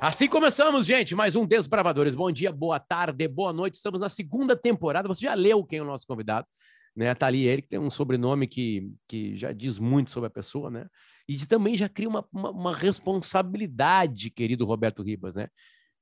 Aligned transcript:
Assim 0.00 0.28
começamos, 0.28 0.86
gente, 0.86 1.16
mais 1.16 1.34
um 1.34 1.44
Desbravadores. 1.44 2.14
Bom 2.14 2.30
dia, 2.30 2.52
boa 2.52 2.78
tarde, 2.78 3.26
boa 3.26 3.52
noite. 3.52 3.74
Estamos 3.74 3.98
na 3.98 4.08
segunda 4.08 4.54
temporada. 4.54 5.08
Você 5.08 5.22
já 5.22 5.34
leu 5.34 5.64
quem 5.64 5.80
é 5.80 5.82
o 5.82 5.84
nosso 5.84 6.06
convidado, 6.06 6.46
né? 6.94 7.12
Tá 7.16 7.26
ali 7.26 7.48
ele 7.48 7.62
que 7.62 7.68
tem 7.68 7.80
um 7.80 7.90
sobrenome 7.90 8.46
que, 8.46 8.92
que 9.08 9.36
já 9.36 9.52
diz 9.52 9.80
muito 9.80 10.10
sobre 10.12 10.28
a 10.28 10.30
pessoa, 10.30 10.70
né? 10.70 10.86
E 11.28 11.36
também 11.48 11.76
já 11.76 11.88
cria 11.88 12.08
uma, 12.08 12.24
uma, 12.32 12.50
uma 12.52 12.76
responsabilidade, 12.76 14.30
querido 14.30 14.64
Roberto 14.64 15.02
Ribas, 15.02 15.34
né? 15.34 15.48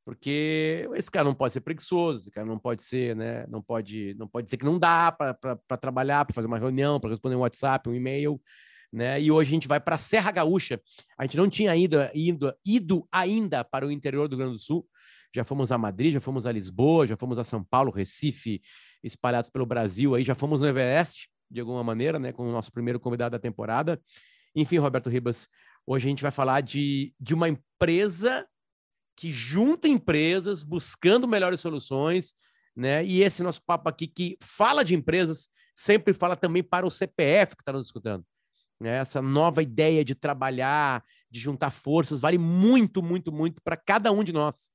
Porque 0.04 0.86
esse 0.92 1.10
cara 1.10 1.24
não 1.24 1.34
pode 1.34 1.54
ser 1.54 1.62
preguiçoso, 1.62 2.24
esse 2.24 2.30
cara 2.30 2.46
não 2.46 2.58
pode 2.58 2.82
ser, 2.82 3.16
né? 3.16 3.46
Não 3.48 3.62
pode, 3.62 4.14
não 4.18 4.28
pode 4.28 4.44
dizer 4.44 4.58
que 4.58 4.66
não 4.66 4.78
dá 4.78 5.10
para 5.10 5.78
trabalhar, 5.80 6.26
para 6.26 6.34
fazer 6.34 6.48
uma 6.48 6.58
reunião, 6.58 7.00
para 7.00 7.08
responder 7.08 7.34
um 7.34 7.40
WhatsApp, 7.40 7.88
um 7.88 7.94
e-mail 7.94 8.38
né? 8.96 9.20
E 9.20 9.30
hoje 9.30 9.50
a 9.50 9.52
gente 9.52 9.68
vai 9.68 9.78
para 9.78 9.96
a 9.96 9.98
Serra 9.98 10.30
Gaúcha. 10.30 10.80
A 11.18 11.24
gente 11.24 11.36
não 11.36 11.50
tinha 11.50 11.76
ido, 11.76 11.98
ido, 12.14 12.54
ido 12.64 13.06
ainda 13.12 13.62
para 13.62 13.86
o 13.86 13.90
interior 13.90 14.26
do 14.26 14.36
Rio 14.36 14.46
Grande 14.46 14.56
do 14.56 14.62
Sul. 14.62 14.88
Já 15.34 15.44
fomos 15.44 15.70
a 15.70 15.76
Madrid, 15.76 16.14
já 16.14 16.20
fomos 16.20 16.46
a 16.46 16.52
Lisboa, 16.52 17.06
já 17.06 17.14
fomos 17.14 17.38
a 17.38 17.44
São 17.44 17.62
Paulo, 17.62 17.90
Recife, 17.90 18.62
espalhados 19.04 19.50
pelo 19.50 19.66
Brasil 19.66 20.14
aí, 20.14 20.24
já 20.24 20.34
fomos 20.34 20.62
no 20.62 20.68
Everest, 20.68 21.28
de 21.50 21.60
alguma 21.60 21.84
maneira, 21.84 22.18
né? 22.18 22.32
Com 22.32 22.48
o 22.48 22.50
nosso 22.50 22.72
primeiro 22.72 22.98
convidado 22.98 23.32
da 23.32 23.38
temporada. 23.38 24.00
Enfim, 24.54 24.78
Roberto 24.78 25.10
Ribas, 25.10 25.46
hoje 25.86 26.06
a 26.06 26.08
gente 26.08 26.22
vai 26.22 26.32
falar 26.32 26.62
de, 26.62 27.12
de 27.20 27.34
uma 27.34 27.50
empresa 27.50 28.46
que 29.14 29.30
junta 29.30 29.86
empresas 29.86 30.64
buscando 30.64 31.28
melhores 31.28 31.60
soluções, 31.60 32.32
né? 32.74 33.04
E 33.04 33.22
esse 33.22 33.42
nosso 33.42 33.60
papo 33.62 33.90
aqui 33.90 34.06
que 34.06 34.38
fala 34.40 34.82
de 34.82 34.94
empresas 34.94 35.50
sempre 35.74 36.14
fala 36.14 36.34
também 36.34 36.62
para 36.62 36.86
o 36.86 36.90
CPF 36.90 37.56
que 37.56 37.60
está 37.60 37.74
nos 37.74 37.84
escutando. 37.84 38.24
Né? 38.80 38.90
Essa 38.96 39.22
nova 39.22 39.62
ideia 39.62 40.04
de 40.04 40.14
trabalhar, 40.14 41.02
de 41.30 41.40
juntar 41.40 41.70
forças, 41.70 42.20
vale 42.20 42.38
muito, 42.38 43.02
muito, 43.02 43.32
muito 43.32 43.62
para 43.62 43.76
cada 43.76 44.12
um 44.12 44.22
de 44.22 44.32
nós. 44.32 44.70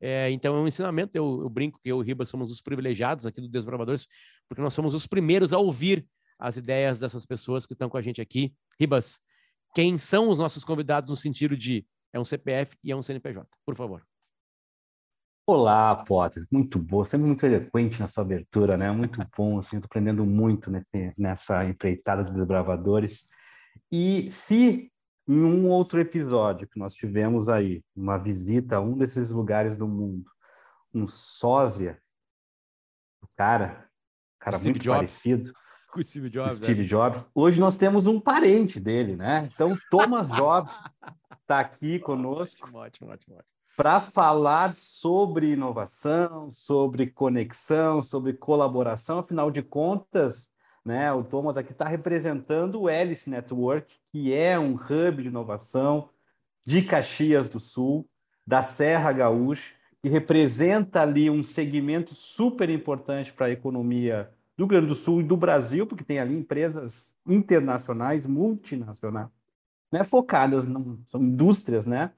É, 0.00 0.30
então 0.30 0.56
é 0.56 0.60
um 0.60 0.68
ensinamento. 0.68 1.16
Eu, 1.16 1.40
eu, 1.42 1.48
brinco 1.48 1.80
que 1.80 1.90
eu 1.90 1.96
e 1.96 2.00
o 2.00 2.02
Ribas 2.02 2.28
somos 2.28 2.50
os 2.50 2.60
privilegiados 2.60 3.26
aqui 3.26 3.40
do 3.40 3.48
Desbravadores, 3.48 4.06
porque 4.48 4.62
nós 4.62 4.74
somos 4.74 4.94
os 4.94 5.06
primeiros 5.06 5.52
a 5.52 5.58
ouvir 5.58 6.06
as 6.38 6.56
ideias 6.56 6.98
dessas 6.98 7.24
pessoas 7.24 7.64
que 7.64 7.72
estão 7.72 7.88
com 7.88 7.96
a 7.96 8.02
gente 8.02 8.20
aqui. 8.20 8.54
Ribas, 8.78 9.20
quem 9.74 9.98
são 9.98 10.28
os 10.28 10.38
nossos 10.38 10.64
convidados 10.64 11.10
no 11.10 11.16
sentido 11.16 11.56
de 11.56 11.86
é 12.12 12.20
um 12.20 12.24
CPF 12.24 12.76
e 12.82 12.92
é 12.92 12.96
um 12.96 13.02
CNPJ? 13.02 13.46
Por 13.64 13.74
favor. 13.74 14.02
Olá, 15.48 15.94
Potter. 15.94 16.44
Muito 16.50 16.78
bom, 16.78 17.04
sempre 17.04 17.26
muito 17.26 17.46
eloquente 17.46 18.00
na 18.00 18.08
sua 18.08 18.24
abertura, 18.24 18.76
né? 18.76 18.90
Muito 18.90 19.20
bom, 19.36 19.60
assim, 19.60 19.76
estou 19.76 19.86
aprendendo 19.86 20.26
muito 20.26 20.70
nesse, 20.70 21.14
nessa 21.16 21.64
empreitada 21.64 22.24
dos 22.24 22.34
desbravadores. 22.34 23.24
E 23.90 24.30
se 24.30 24.90
em 25.28 25.42
um 25.42 25.68
outro 25.68 26.00
episódio 26.00 26.68
que 26.68 26.78
nós 26.78 26.94
tivemos 26.94 27.48
aí, 27.48 27.82
uma 27.94 28.16
visita 28.16 28.76
a 28.76 28.80
um 28.80 28.96
desses 28.96 29.30
lugares 29.30 29.76
do 29.76 29.88
mundo, 29.88 30.30
um 30.94 31.06
sósia, 31.06 32.00
o 33.20 33.26
cara, 33.36 33.88
cara 34.38 34.56
Steve 34.56 34.70
muito 34.70 34.82
Jobs. 34.84 34.98
parecido 34.98 35.52
com 35.92 36.00
o 36.00 36.04
Steve 36.04 36.30
Jobs. 36.30 36.58
Steve 36.58 36.82
é. 36.82 36.84
Jobs. 36.84 37.26
Hoje 37.34 37.58
nós 37.58 37.76
temos 37.76 38.06
um 38.06 38.20
parente 38.20 38.78
dele, 38.78 39.16
né? 39.16 39.50
Então, 39.52 39.76
Thomas 39.90 40.28
Jobs 40.30 40.72
está 41.40 41.58
aqui 41.60 41.98
conosco. 41.98 42.62
Ótimo, 42.62 42.78
ótimo, 42.78 43.10
ótimo. 43.10 43.36
ótimo. 43.36 43.50
Para 43.76 44.00
falar 44.00 44.72
sobre 44.72 45.52
inovação, 45.52 46.48
sobre 46.48 47.08
conexão, 47.08 48.00
sobre 48.00 48.32
colaboração, 48.32 49.18
afinal 49.18 49.50
de 49.50 49.62
contas, 49.62 50.50
né? 50.86 51.12
O 51.12 51.24
Thomas 51.24 51.56
aqui 51.58 51.72
está 51.72 51.88
representando 51.88 52.82
o 52.82 52.88
Hélice 52.88 53.28
Network, 53.28 53.92
que 54.12 54.32
é 54.32 54.56
um 54.56 54.74
hub 54.74 55.20
de 55.20 55.28
inovação 55.28 56.08
de 56.64 56.80
Caxias 56.80 57.48
do 57.48 57.58
Sul, 57.58 58.08
da 58.46 58.62
Serra 58.62 59.12
Gaúcha, 59.12 59.74
que 60.00 60.08
representa 60.08 61.02
ali 61.02 61.28
um 61.28 61.42
segmento 61.42 62.14
super 62.14 62.70
importante 62.70 63.32
para 63.32 63.46
a 63.46 63.50
economia 63.50 64.30
do 64.56 64.62
Rio 64.62 64.68
Grande 64.68 64.86
do 64.86 64.94
Sul 64.94 65.20
e 65.20 65.24
do 65.24 65.36
Brasil, 65.36 65.88
porque 65.88 66.04
tem 66.04 66.20
ali 66.20 66.36
empresas 66.36 67.12
internacionais, 67.26 68.24
multinacionais, 68.24 69.28
né? 69.90 70.04
focadas, 70.04 70.68
não, 70.68 71.00
são 71.08 71.20
indústrias, 71.20 71.84
né? 71.84 72.12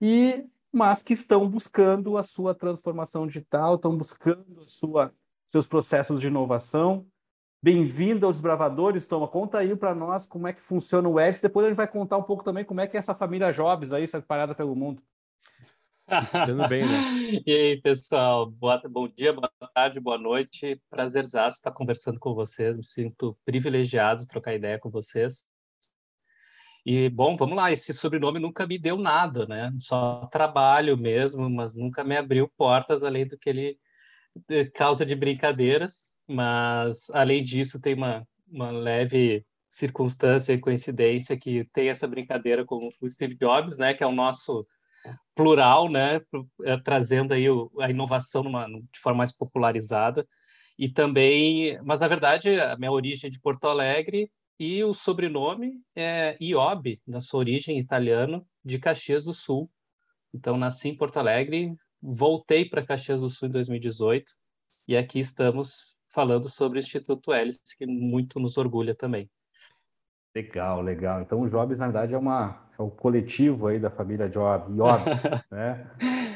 E 0.00 0.46
mas 0.70 1.02
que 1.02 1.14
estão 1.14 1.48
buscando 1.48 2.16
a 2.16 2.22
sua 2.22 2.54
transformação 2.54 3.26
digital, 3.26 3.74
estão 3.74 3.96
buscando 3.96 4.62
sua, 4.66 5.12
seus 5.50 5.66
processos 5.66 6.20
de 6.20 6.26
inovação, 6.28 7.06
Bem-vindo 7.60 8.24
aos 8.24 8.36
Desbravadores, 8.36 9.04
Toma. 9.04 9.26
Conta 9.26 9.58
aí 9.58 9.74
para 9.74 9.92
nós 9.92 10.24
como 10.24 10.46
é 10.46 10.52
que 10.52 10.60
funciona 10.60 11.08
o 11.08 11.18
Edson. 11.18 11.42
Depois 11.42 11.66
a 11.66 11.68
gente 11.68 11.76
vai 11.76 11.88
contar 11.88 12.16
um 12.16 12.22
pouco 12.22 12.44
também 12.44 12.64
como 12.64 12.80
é 12.80 12.86
que 12.86 12.96
é 12.96 13.00
essa 13.00 13.16
família 13.16 13.52
Jobs 13.52 13.92
aí, 13.92 14.04
espalhada 14.04 14.54
pelo 14.54 14.76
mundo. 14.76 15.02
Tudo 16.46 16.68
bem, 16.68 16.86
né? 16.86 16.86
e 17.44 17.52
aí, 17.52 17.80
pessoal? 17.80 18.48
Boa, 18.48 18.80
bom 18.88 19.08
dia, 19.08 19.32
boa 19.32 19.50
tarde, 19.74 19.98
boa 19.98 20.16
noite. 20.16 20.80
Prazerzaço 20.88 21.56
estar 21.56 21.72
conversando 21.72 22.20
com 22.20 22.32
vocês. 22.32 22.76
Me 22.76 22.84
sinto 22.84 23.36
privilegiado 23.44 24.20
de 24.20 24.28
trocar 24.28 24.54
ideia 24.54 24.78
com 24.78 24.88
vocês. 24.88 25.44
E, 26.86 27.08
bom, 27.08 27.36
vamos 27.36 27.56
lá. 27.56 27.72
Esse 27.72 27.92
sobrenome 27.92 28.38
nunca 28.38 28.68
me 28.68 28.78
deu 28.78 28.96
nada, 28.96 29.46
né? 29.46 29.72
Só 29.78 30.20
trabalho 30.26 30.96
mesmo, 30.96 31.50
mas 31.50 31.74
nunca 31.74 32.04
me 32.04 32.16
abriu 32.16 32.48
portas 32.56 33.02
além 33.02 33.26
do 33.26 33.36
que 33.36 33.50
ele 33.50 33.80
eh, 34.48 34.66
causa 34.66 35.04
de 35.04 35.16
brincadeiras 35.16 36.16
mas 36.28 37.10
além 37.10 37.42
disso 37.42 37.80
tem 37.80 37.94
uma, 37.94 38.26
uma 38.46 38.70
leve 38.70 39.44
circunstância 39.68 40.52
e 40.52 40.60
coincidência 40.60 41.38
que 41.38 41.64
tem 41.72 41.88
essa 41.88 42.06
brincadeira 42.06 42.64
com 42.64 42.90
o 43.00 43.10
Steve 43.10 43.34
Jobs, 43.34 43.78
né, 43.78 43.94
que 43.94 44.02
é 44.02 44.06
o 44.06 44.12
nosso 44.12 44.66
plural, 45.34 45.90
né, 45.90 46.20
eh, 46.64 46.76
trazendo 46.84 47.32
aí 47.32 47.48
o, 47.48 47.70
a 47.80 47.90
inovação 47.90 48.42
numa, 48.42 48.66
de 48.66 48.98
forma 49.00 49.18
mais 49.18 49.32
popularizada 49.32 50.26
e 50.78 50.88
também, 50.88 51.80
mas 51.82 52.00
na 52.00 52.08
verdade 52.08 52.60
a 52.60 52.76
minha 52.76 52.92
origem 52.92 53.28
é 53.28 53.30
de 53.30 53.40
Porto 53.40 53.66
Alegre 53.66 54.30
e 54.58 54.82
o 54.84 54.94
sobrenome 54.94 55.80
é 55.94 56.36
Iob, 56.40 57.00
na 57.06 57.20
sua 57.20 57.40
origem 57.40 57.78
italiano, 57.78 58.46
de 58.64 58.78
Caxias 58.78 59.24
do 59.24 59.32
Sul. 59.32 59.70
Então 60.34 60.56
nasci 60.56 60.88
em 60.88 60.96
Porto 60.96 61.18
Alegre, 61.18 61.74
voltei 62.02 62.64
para 62.64 62.84
Caxias 62.84 63.20
do 63.20 63.30
Sul 63.30 63.48
em 63.48 63.52
2018 63.52 64.32
e 64.86 64.96
aqui 64.96 65.20
estamos 65.20 65.97
falando 66.18 66.48
sobre 66.48 66.80
o 66.80 66.80
Instituto 66.80 67.32
Hélice, 67.32 67.78
que 67.78 67.86
muito 67.86 68.40
nos 68.40 68.58
orgulha 68.58 68.92
também. 68.92 69.30
Legal, 70.34 70.82
legal. 70.82 71.22
Então 71.22 71.42
o 71.42 71.48
Jobs, 71.48 71.78
na 71.78 71.86
verdade, 71.86 72.12
é, 72.12 72.18
uma, 72.18 72.60
é 72.76 72.82
um 72.82 72.90
coletivo 72.90 73.68
aí 73.68 73.78
da 73.78 73.88
família 73.88 74.28
Job, 74.28 74.74
Job 74.74 75.04
né? 75.48 75.88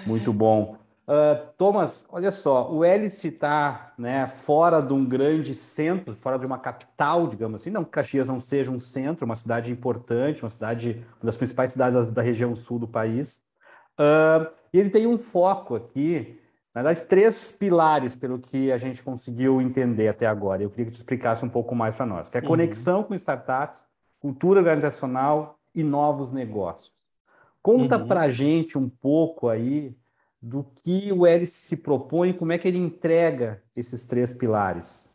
Muito 0.07 0.33
bom. 0.33 0.77
Uh, 1.03 1.51
Thomas, 1.59 2.07
olha 2.11 2.31
só, 2.31 2.73
o 2.73 2.85
Hélice 2.85 3.27
está 3.27 3.93
né, 3.99 4.29
fora 4.29 4.81
de 4.81 4.93
um 4.93 5.05
grande 5.05 5.53
centro, 5.53 6.15
fora 6.15 6.39
de 6.39 6.47
uma 6.47 6.61
capital, 6.61 7.27
digamos 7.27 7.61
assim, 7.61 7.71
não 7.71 7.83
que 7.83 7.91
Caxias 7.91 8.29
não 8.29 8.39
seja 8.39 8.71
um 8.71 8.79
centro, 8.79 9.25
uma 9.25 9.35
cidade 9.35 9.73
importante, 9.73 10.45
uma 10.45 10.51
cidade, 10.51 11.05
uma 11.21 11.27
das 11.27 11.37
principais 11.37 11.73
cidades 11.73 12.07
da, 12.07 12.09
da 12.09 12.23
região 12.23 12.55
sul 12.55 12.79
do 12.79 12.87
país. 12.87 13.43
Uh, 13.99 14.49
e 14.73 14.79
ele 14.79 14.91
tem 14.91 15.09
um 15.09 15.19
foco 15.19 15.75
aqui 15.75 16.41
na 16.75 16.83
verdade, 16.83 17.07
três 17.07 17.53
pilares, 17.53 18.17
pelo 18.17 18.39
que 18.39 18.73
a 18.73 18.79
gente 18.79 19.03
conseguiu 19.03 19.61
entender 19.61 20.09
até 20.09 20.27
agora. 20.27 20.63
Eu 20.63 20.71
queria 20.71 20.87
que 20.87 20.93
tu 20.93 20.97
explicasse 20.97 21.45
um 21.45 21.49
pouco 21.49 21.75
mais 21.75 21.95
para 21.95 22.07
nós, 22.07 22.29
que 22.29 22.37
é 22.39 22.41
a 22.41 22.43
uhum. 22.43 22.49
conexão 22.49 23.05
com 23.05 23.15
startups, 23.15 23.85
cultura 24.19 24.61
organizacional 24.61 25.59
e 25.75 25.83
novos 25.83 26.31
negócios. 26.31 26.95
Conta 27.63 27.99
uhum. 27.99 28.09
para 28.09 28.23
a 28.23 28.29
gente 28.29 28.79
um 28.79 28.89
pouco 28.89 29.49
aí 29.49 29.95
do 30.41 30.65
que 30.65 31.13
o 31.13 31.27
Hélice 31.27 31.69
se 31.69 31.77
propõe 31.77 32.33
como 32.33 32.53
é 32.53 32.59
que 32.59 32.67
ele 32.67 32.79
entrega 32.79 33.63
esses 33.77 34.07
três 34.07 34.35
pilares. 34.35 35.13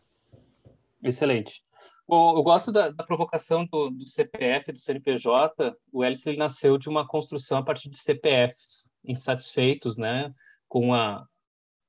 Excelente. 1.03 1.63
Bom, 2.07 2.38
eu 2.38 2.44
gosto 2.44 2.72
da, 2.72 2.89
da 2.89 3.03
provocação 3.03 3.66
do, 3.66 3.89
do, 3.89 4.07
CPF, 4.07 4.72
do 4.72 4.79
CNPJ. 4.79 5.75
O 5.91 6.03
Hélice 6.03 6.29
ele 6.29 6.38
nasceu 6.38 6.78
de 6.78 6.88
uma 6.88 7.06
construção 7.06 7.57
a 7.57 7.63
partir 7.63 7.89
de 7.89 7.98
CPFs 7.98 8.94
insatisfeitos, 9.04 9.98
né, 9.98 10.33
com 10.69 10.94
a, 10.94 11.25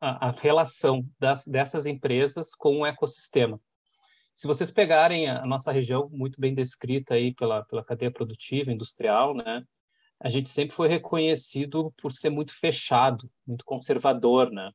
a, 0.00 0.28
a 0.28 0.30
relação 0.30 1.04
das, 1.18 1.46
dessas 1.46 1.86
empresas 1.86 2.54
com 2.54 2.78
o 2.78 2.86
ecossistema. 2.86 3.60
Se 4.34 4.46
vocês 4.46 4.70
pegarem 4.70 5.28
a 5.28 5.44
nossa 5.44 5.72
região, 5.72 6.08
muito 6.12 6.40
bem 6.40 6.54
descrita 6.54 7.14
aí 7.14 7.34
pela, 7.34 7.64
pela 7.64 7.84
cadeia 7.84 8.10
produtiva, 8.10 8.72
industrial, 8.72 9.34
né? 9.34 9.64
A 10.20 10.28
gente 10.28 10.48
sempre 10.48 10.74
foi 10.74 10.88
reconhecido 10.88 11.92
por 12.00 12.12
ser 12.12 12.30
muito 12.30 12.54
fechado, 12.54 13.28
muito 13.46 13.64
conservador, 13.64 14.50
né? 14.50 14.70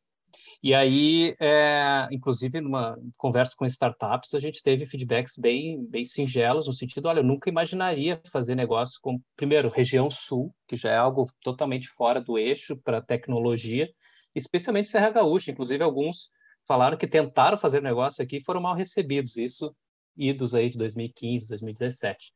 E 0.62 0.74
aí, 0.74 1.36
é, 1.40 2.08
inclusive, 2.12 2.60
numa 2.62 2.98
conversa 3.18 3.56
com 3.56 3.66
startups, 3.66 4.34
a 4.34 4.40
gente 4.40 4.62
teve 4.64 4.86
feedbacks 4.86 5.38
bem, 5.38 5.86
bem 5.86 6.06
singelos, 6.06 6.68
no 6.68 6.74
sentido, 6.74 7.08
olha, 7.08 7.20
eu 7.20 7.24
nunca 7.24 7.50
imaginaria 7.50 8.22
fazer 8.32 8.56
negócio 8.56 9.00
com, 9.02 9.22
primeiro, 9.36 9.70
região 9.70 10.10
sul, 10.10 10.54
que 10.68 10.76
já 10.76 10.92
é 10.92 10.98
algo 10.98 11.30
totalmente 11.42 11.88
fora 11.90 12.22
do 12.22 12.38
eixo 12.38 12.78
para 12.78 13.02
tecnologia, 13.02 13.90
especialmente 14.36 14.90
Serra 14.90 15.10
Gaúcha. 15.10 15.52
Inclusive, 15.52 15.84
alguns 15.84 16.30
falaram 16.68 16.98
que 16.98 17.08
tentaram 17.08 17.58
fazer 17.58 17.82
negócio 17.82 18.24
aqui 18.24 18.38
e 18.38 18.44
foram 18.44 18.62
mal 18.62 18.76
recebidos, 18.76 19.38
isso 19.38 19.76
idos 20.16 20.54
aí 20.54 20.70
de 20.70 20.78
2015, 20.78 21.48
2017. 21.48 22.34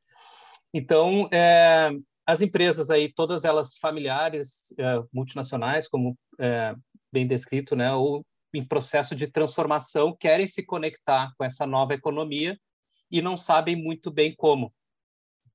Então, 0.73 1.29
é, 1.31 1.91
as 2.25 2.41
empresas 2.41 2.89
aí, 2.89 3.11
todas 3.11 3.45
elas 3.45 3.77
familiares, 3.77 4.73
é, 4.77 5.01
multinacionais, 5.13 5.87
como 5.87 6.17
é, 6.39 6.75
bem 7.11 7.25
descrito, 7.27 7.75
né, 7.75 7.93
ou 7.93 8.25
em 8.53 8.65
processo 8.65 9.15
de 9.15 9.27
transformação, 9.27 10.15
querem 10.15 10.47
se 10.47 10.65
conectar 10.65 11.31
com 11.37 11.43
essa 11.43 11.65
nova 11.65 11.93
economia 11.93 12.57
e 13.09 13.21
não 13.21 13.37
sabem 13.37 13.75
muito 13.75 14.11
bem 14.11 14.33
como. 14.35 14.73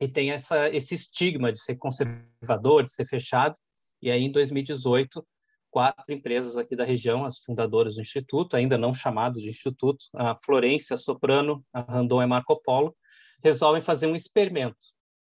E 0.01 0.09
tem 0.09 0.31
essa, 0.31 0.69
esse 0.71 0.95
estigma 0.95 1.53
de 1.53 1.61
ser 1.63 1.77
conservador, 1.77 2.85
de 2.85 2.93
ser 2.93 3.05
fechado. 3.05 3.55
E 4.01 4.11
aí, 4.11 4.23
em 4.23 4.33
2018, 4.33 5.25
quatro 5.73 6.13
empresas 6.13 6.59
aqui 6.59 6.77
da 6.77 6.85
região, 6.85 7.25
as 7.25 7.39
fundadoras 7.39 7.95
do 7.95 8.03
Instituto, 8.03 8.55
ainda 8.55 8.77
não 8.77 8.93
chamados 8.93 9.43
de 9.43 9.49
Instituto, 9.49 10.05
a 10.15 10.37
Florência, 10.37 10.95
a 10.95 10.99
Soprano, 10.99 11.65
a 11.73 11.81
Randon 11.81 12.23
e 12.23 12.27
Marco 12.27 12.61
Polo, 12.63 12.95
resolvem 13.43 13.81
fazer 13.81 14.07
um 14.07 14.15
experimento 14.15 14.77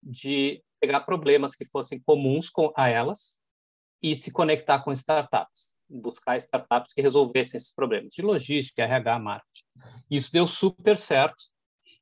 de 0.01 0.63
pegar 0.79 1.01
problemas 1.01 1.53
que 1.53 1.65
fossem 1.65 2.01
comuns 2.01 2.49
com, 2.49 2.71
a 2.77 2.87
elas 2.87 3.39
e 4.01 4.15
se 4.15 4.31
conectar 4.31 4.79
com 4.79 4.93
startups, 4.93 5.75
buscar 5.89 6.37
startups 6.37 6.93
que 6.93 7.01
resolvessem 7.01 7.57
esses 7.57 7.73
problemas 7.73 8.13
de 8.13 8.21
logística, 8.21 8.83
RH, 8.83 9.19
marketing. 9.19 9.65
Isso 10.09 10.31
deu 10.31 10.47
super 10.47 10.97
certo. 10.97 11.43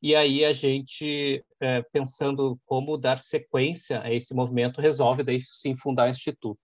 E 0.02 0.14
aí 0.14 0.46
a 0.46 0.54
gente, 0.54 1.44
é, 1.60 1.82
pensando 1.92 2.60
como 2.66 2.96
dar 2.96 3.18
sequência 3.18 4.04
a 4.04 4.14
esse 4.14 4.36
movimento, 4.36 4.82
resolve 4.82 5.24
daí 5.24 5.42
sim 5.42 5.76
fundar 5.76 6.08
o 6.08 6.12
instituto. 6.12 6.62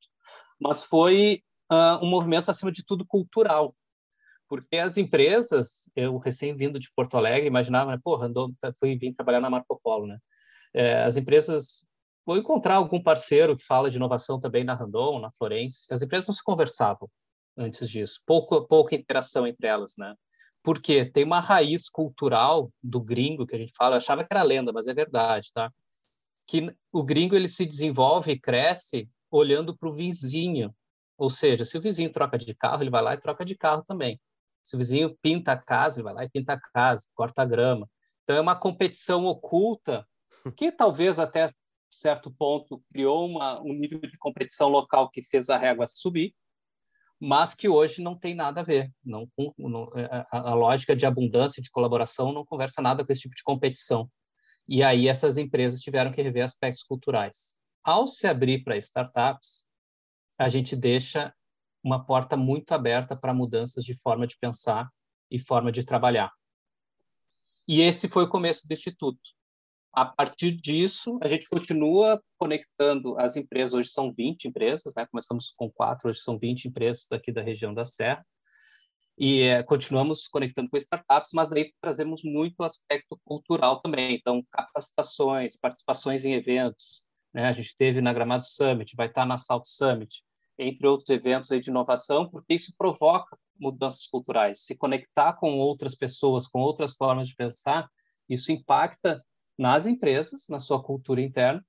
Mas 0.59 0.83
foi 0.83 1.41
uh, 1.71 2.03
um 2.03 2.09
movimento 2.09 2.51
acima 2.51 2.71
de 2.71 2.85
tudo 2.85 3.05
cultural, 3.05 3.73
porque 4.47 4.77
as 4.77 4.97
empresas, 4.97 5.89
eu 5.95 6.17
recém 6.17 6.53
vindo 6.53 6.77
de 6.77 6.91
Porto 6.93 7.15
Alegre, 7.15 7.47
imaginava, 7.47 7.91
né, 7.91 7.99
porra, 8.03 8.29
fui 8.77 8.97
vir 8.97 9.13
trabalhar 9.13 9.39
na 9.39 9.49
Marco 9.49 9.79
Polo, 9.81 10.05
né? 10.05 10.19
É, 10.73 11.03
as 11.03 11.15
empresas 11.15 11.85
vou 12.25 12.37
encontrar 12.37 12.75
algum 12.75 13.01
parceiro 13.01 13.57
que 13.57 13.65
fala 13.65 13.89
de 13.89 13.97
inovação 13.97 14.39
também 14.39 14.63
na 14.63 14.73
Randon, 14.73 15.19
na 15.19 15.31
Florence. 15.31 15.85
As 15.89 16.01
empresas 16.01 16.27
não 16.27 16.35
se 16.35 16.43
conversavam 16.43 17.09
antes 17.57 17.89
disso, 17.89 18.21
pouco, 18.25 18.65
pouca 18.67 18.95
interação 18.95 19.45
entre 19.47 19.67
elas, 19.67 19.93
né? 19.97 20.15
Porque 20.63 21.05
tem 21.05 21.23
uma 21.23 21.39
raiz 21.39 21.89
cultural 21.89 22.71
do 22.83 23.01
gringo 23.01 23.45
que 23.45 23.55
a 23.55 23.57
gente 23.57 23.73
fala, 23.75 23.95
eu 23.95 23.97
achava 23.97 24.23
que 24.23 24.31
era 24.31 24.43
lenda, 24.43 24.71
mas 24.71 24.87
é 24.87 24.93
verdade, 24.93 25.51
tá? 25.53 25.71
Que 26.47 26.73
o 26.91 27.03
gringo 27.03 27.35
ele 27.35 27.47
se 27.47 27.65
desenvolve 27.65 28.31
e 28.31 28.39
cresce 28.39 29.09
olhando 29.29 29.75
para 29.75 29.89
o 29.89 29.93
vizinho, 29.93 30.73
ou 31.21 31.29
seja, 31.29 31.63
se 31.63 31.77
o 31.77 31.81
vizinho 31.81 32.11
troca 32.11 32.35
de 32.35 32.55
carro, 32.55 32.81
ele 32.81 32.89
vai 32.89 33.03
lá 33.03 33.13
e 33.13 33.19
troca 33.19 33.45
de 33.45 33.55
carro 33.55 33.83
também. 33.83 34.19
Se 34.63 34.75
o 34.75 34.79
vizinho 34.79 35.15
pinta 35.21 35.51
a 35.51 35.57
casa, 35.57 35.99
ele 35.99 36.05
vai 36.05 36.15
lá 36.15 36.23
e 36.23 36.29
pinta 36.31 36.53
a 36.53 36.59
casa, 36.59 37.05
corta 37.13 37.43
a 37.43 37.45
grama. 37.45 37.87
Então 38.23 38.35
é 38.35 38.41
uma 38.41 38.59
competição 38.59 39.25
oculta 39.25 40.03
que 40.57 40.71
talvez 40.71 41.19
até 41.19 41.47
certo 41.91 42.31
ponto 42.31 42.83
criou 42.91 43.27
uma, 43.27 43.61
um 43.61 43.71
nível 43.71 43.99
de 43.99 44.17
competição 44.17 44.67
local 44.67 45.11
que 45.11 45.21
fez 45.21 45.47
a 45.51 45.57
régua 45.57 45.85
subir, 45.85 46.33
mas 47.19 47.53
que 47.53 47.69
hoje 47.69 48.01
não 48.01 48.17
tem 48.17 48.33
nada 48.33 48.61
a 48.61 48.63
ver. 48.63 48.91
Não, 49.05 49.29
não 49.59 49.91
é, 49.95 50.25
a, 50.31 50.49
a, 50.49 50.53
lógica 50.55 50.95
de 50.95 51.05
abundância 51.05 51.61
de 51.61 51.69
colaboração 51.69 52.33
não 52.33 52.43
conversa 52.43 52.81
nada 52.81 53.05
com 53.05 53.11
esse 53.11 53.21
tipo 53.21 53.35
de 53.35 53.43
competição. 53.43 54.09
E 54.67 54.81
aí 54.81 55.07
essas 55.07 55.37
empresas 55.37 55.81
tiveram 55.81 56.11
que 56.11 56.23
rever 56.23 56.43
aspectos 56.43 56.81
culturais. 56.81 57.59
Ao 57.83 58.07
se 58.07 58.25
abrir 58.25 58.63
para 58.63 58.75
startups, 58.77 59.69
a 60.41 60.49
gente 60.49 60.75
deixa 60.75 61.33
uma 61.83 62.03
porta 62.03 62.35
muito 62.35 62.71
aberta 62.73 63.15
para 63.15 63.33
mudanças 63.33 63.83
de 63.83 63.95
forma 63.95 64.25
de 64.25 64.37
pensar 64.39 64.89
e 65.29 65.37
forma 65.37 65.71
de 65.71 65.83
trabalhar. 65.83 66.31
E 67.67 67.81
esse 67.81 68.07
foi 68.07 68.23
o 68.23 68.29
começo 68.29 68.67
do 68.67 68.73
Instituto. 68.73 69.21
A 69.93 70.05
partir 70.05 70.51
disso, 70.51 71.19
a 71.21 71.27
gente 71.27 71.47
continua 71.47 72.21
conectando 72.39 73.19
as 73.19 73.35
empresas. 73.35 73.73
Hoje 73.73 73.89
são 73.89 74.11
20 74.11 74.45
empresas, 74.45 74.93
né? 74.95 75.05
começamos 75.11 75.53
com 75.55 75.69
quatro, 75.69 76.09
hoje 76.09 76.19
são 76.21 76.39
20 76.39 76.69
empresas 76.69 77.07
daqui 77.09 77.31
da 77.31 77.41
região 77.41 77.73
da 77.73 77.85
Serra. 77.85 78.25
E 79.17 79.41
é, 79.41 79.61
continuamos 79.61 80.27
conectando 80.27 80.69
com 80.69 80.77
startups, 80.77 81.31
mas 81.33 81.49
daí 81.49 81.71
trazemos 81.79 82.23
muito 82.23 82.63
aspecto 82.63 83.19
cultural 83.23 83.79
também. 83.79 84.15
Então, 84.15 84.43
capacitações, 84.49 85.55
participações 85.55 86.25
em 86.25 86.33
eventos. 86.33 87.03
Né? 87.31 87.45
A 87.45 87.51
gente 87.51 87.75
teve 87.77 88.01
na 88.01 88.11
Gramado 88.11 88.45
Summit, 88.47 88.95
vai 88.95 89.07
estar 89.07 89.25
na 89.25 89.37
Salt 89.37 89.65
Summit, 89.67 90.23
entre 90.61 90.87
outros 90.87 91.09
eventos 91.09 91.49
de 91.49 91.69
inovação, 91.69 92.29
porque 92.29 92.53
isso 92.53 92.73
provoca 92.77 93.37
mudanças 93.59 94.05
culturais. 94.07 94.63
Se 94.63 94.75
conectar 94.75 95.33
com 95.33 95.57
outras 95.57 95.95
pessoas, 95.95 96.47
com 96.47 96.59
outras 96.59 96.93
formas 96.93 97.27
de 97.27 97.35
pensar, 97.35 97.89
isso 98.29 98.51
impacta 98.51 99.23
nas 99.57 99.85
empresas, 99.85 100.45
na 100.49 100.59
sua 100.59 100.81
cultura 100.81 101.21
interna, 101.21 101.63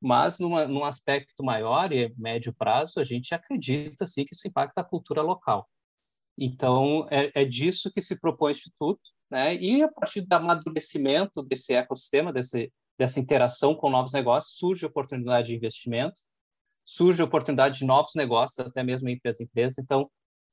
mas 0.00 0.38
numa, 0.38 0.66
num 0.66 0.84
aspecto 0.84 1.42
maior 1.42 1.92
e 1.92 2.14
médio 2.16 2.54
prazo, 2.54 3.00
a 3.00 3.04
gente 3.04 3.34
acredita 3.34 4.04
sim 4.06 4.24
que 4.24 4.34
isso 4.34 4.46
impacta 4.46 4.80
a 4.80 4.84
cultura 4.84 5.22
local. 5.22 5.68
Então, 6.36 7.06
é, 7.10 7.30
é 7.34 7.44
disso 7.44 7.90
que 7.92 8.02
se 8.02 8.20
propõe 8.20 8.52
o 8.52 8.56
Instituto, 8.56 9.00
né? 9.30 9.54
e 9.56 9.82
a 9.82 9.90
partir 9.90 10.22
do 10.22 10.32
amadurecimento 10.32 11.42
desse 11.42 11.72
ecossistema, 11.72 12.32
desse, 12.32 12.72
dessa 12.98 13.20
interação 13.20 13.74
com 13.74 13.90
novos 13.90 14.12
negócios, 14.12 14.56
surge 14.56 14.84
oportunidade 14.84 15.48
de 15.48 15.56
investimento, 15.56 16.20
surge 16.84 17.22
oportunidade 17.22 17.78
de 17.78 17.84
novos 17.84 18.12
negócios, 18.14 18.58
até 18.58 18.82
mesmo 18.82 19.08
entre 19.08 19.28
as 19.28 19.40
empresas. 19.40 19.78
Então, 19.78 20.10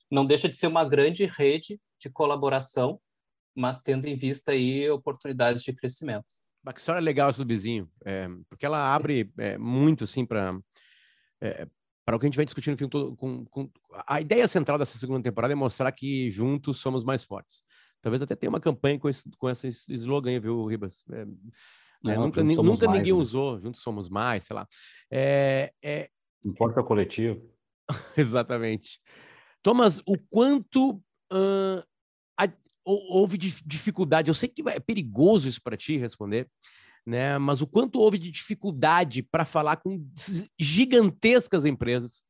não 0.09 0.25
deixa 0.25 0.49
de 0.49 0.57
ser 0.57 0.67
uma 0.67 0.87
grande 0.87 1.25
rede 1.25 1.79
de 1.99 2.09
colaboração, 2.09 2.99
mas 3.55 3.81
tendo 3.81 4.05
em 4.05 4.15
vista 4.15 4.51
aí 4.51 4.89
oportunidades 4.89 5.63
de 5.63 5.73
crescimento. 5.73 6.25
Uma 6.63 6.73
história 6.75 7.01
legal 7.01 7.29
essa 7.29 7.43
do 7.43 7.47
vizinho, 7.47 7.89
é, 8.05 8.27
porque 8.49 8.65
ela 8.65 8.93
abre 8.93 9.31
é, 9.37 9.57
muito, 9.57 10.03
assim, 10.03 10.25
para 10.25 10.57
é, 11.41 11.67
para 12.05 12.15
o 12.15 12.19
que 12.19 12.25
a 12.25 12.27
gente 12.27 12.35
vem 12.35 12.45
discutindo 12.45 12.73
aqui 12.73 12.87
com, 12.87 13.15
com, 13.15 13.45
com, 13.45 13.69
a 14.07 14.19
ideia 14.19 14.47
central 14.47 14.77
dessa 14.77 14.97
segunda 14.97 15.21
temporada 15.21 15.53
é 15.53 15.55
mostrar 15.55 15.91
que 15.91 16.29
juntos 16.31 16.77
somos 16.77 17.03
mais 17.03 17.23
fortes. 17.23 17.63
Talvez 18.01 18.21
até 18.21 18.35
tenha 18.35 18.49
uma 18.49 18.59
campanha 18.59 18.99
com 18.99 19.07
esse, 19.07 19.29
com 19.37 19.49
esse 19.49 19.69
slogan, 19.93 20.39
viu, 20.39 20.65
Ribas? 20.65 21.05
É, 21.11 21.25
né, 21.25 22.15
Não, 22.15 22.23
nunca 22.23 22.43
nunca 22.43 22.87
mais, 22.87 22.97
ninguém 22.97 23.13
né? 23.13 23.19
usou, 23.19 23.59
juntos 23.59 23.81
somos 23.81 24.09
mais, 24.09 24.43
sei 24.43 24.55
lá. 24.55 24.67
É, 25.09 25.71
é... 25.83 26.09
Importa 26.43 26.81
o 26.81 26.83
coletivo. 26.83 27.41
Exatamente. 28.17 28.99
Thomas, 29.61 30.01
o 30.05 30.17
quanto 30.17 31.01
uh, 31.31 31.83
houve 32.83 33.37
dificuldade? 33.37 34.29
Eu 34.29 34.33
sei 34.33 34.49
que 34.49 34.67
é 34.67 34.79
perigoso 34.79 35.47
isso 35.47 35.61
para 35.61 35.77
ti 35.77 35.97
responder, 35.97 36.49
né? 37.05 37.37
Mas 37.37 37.61
o 37.61 37.67
quanto 37.67 37.99
houve 37.99 38.17
de 38.17 38.31
dificuldade 38.31 39.23
para 39.23 39.45
falar 39.45 39.77
com 39.77 40.03
gigantescas 40.59 41.65
empresas 41.65 42.23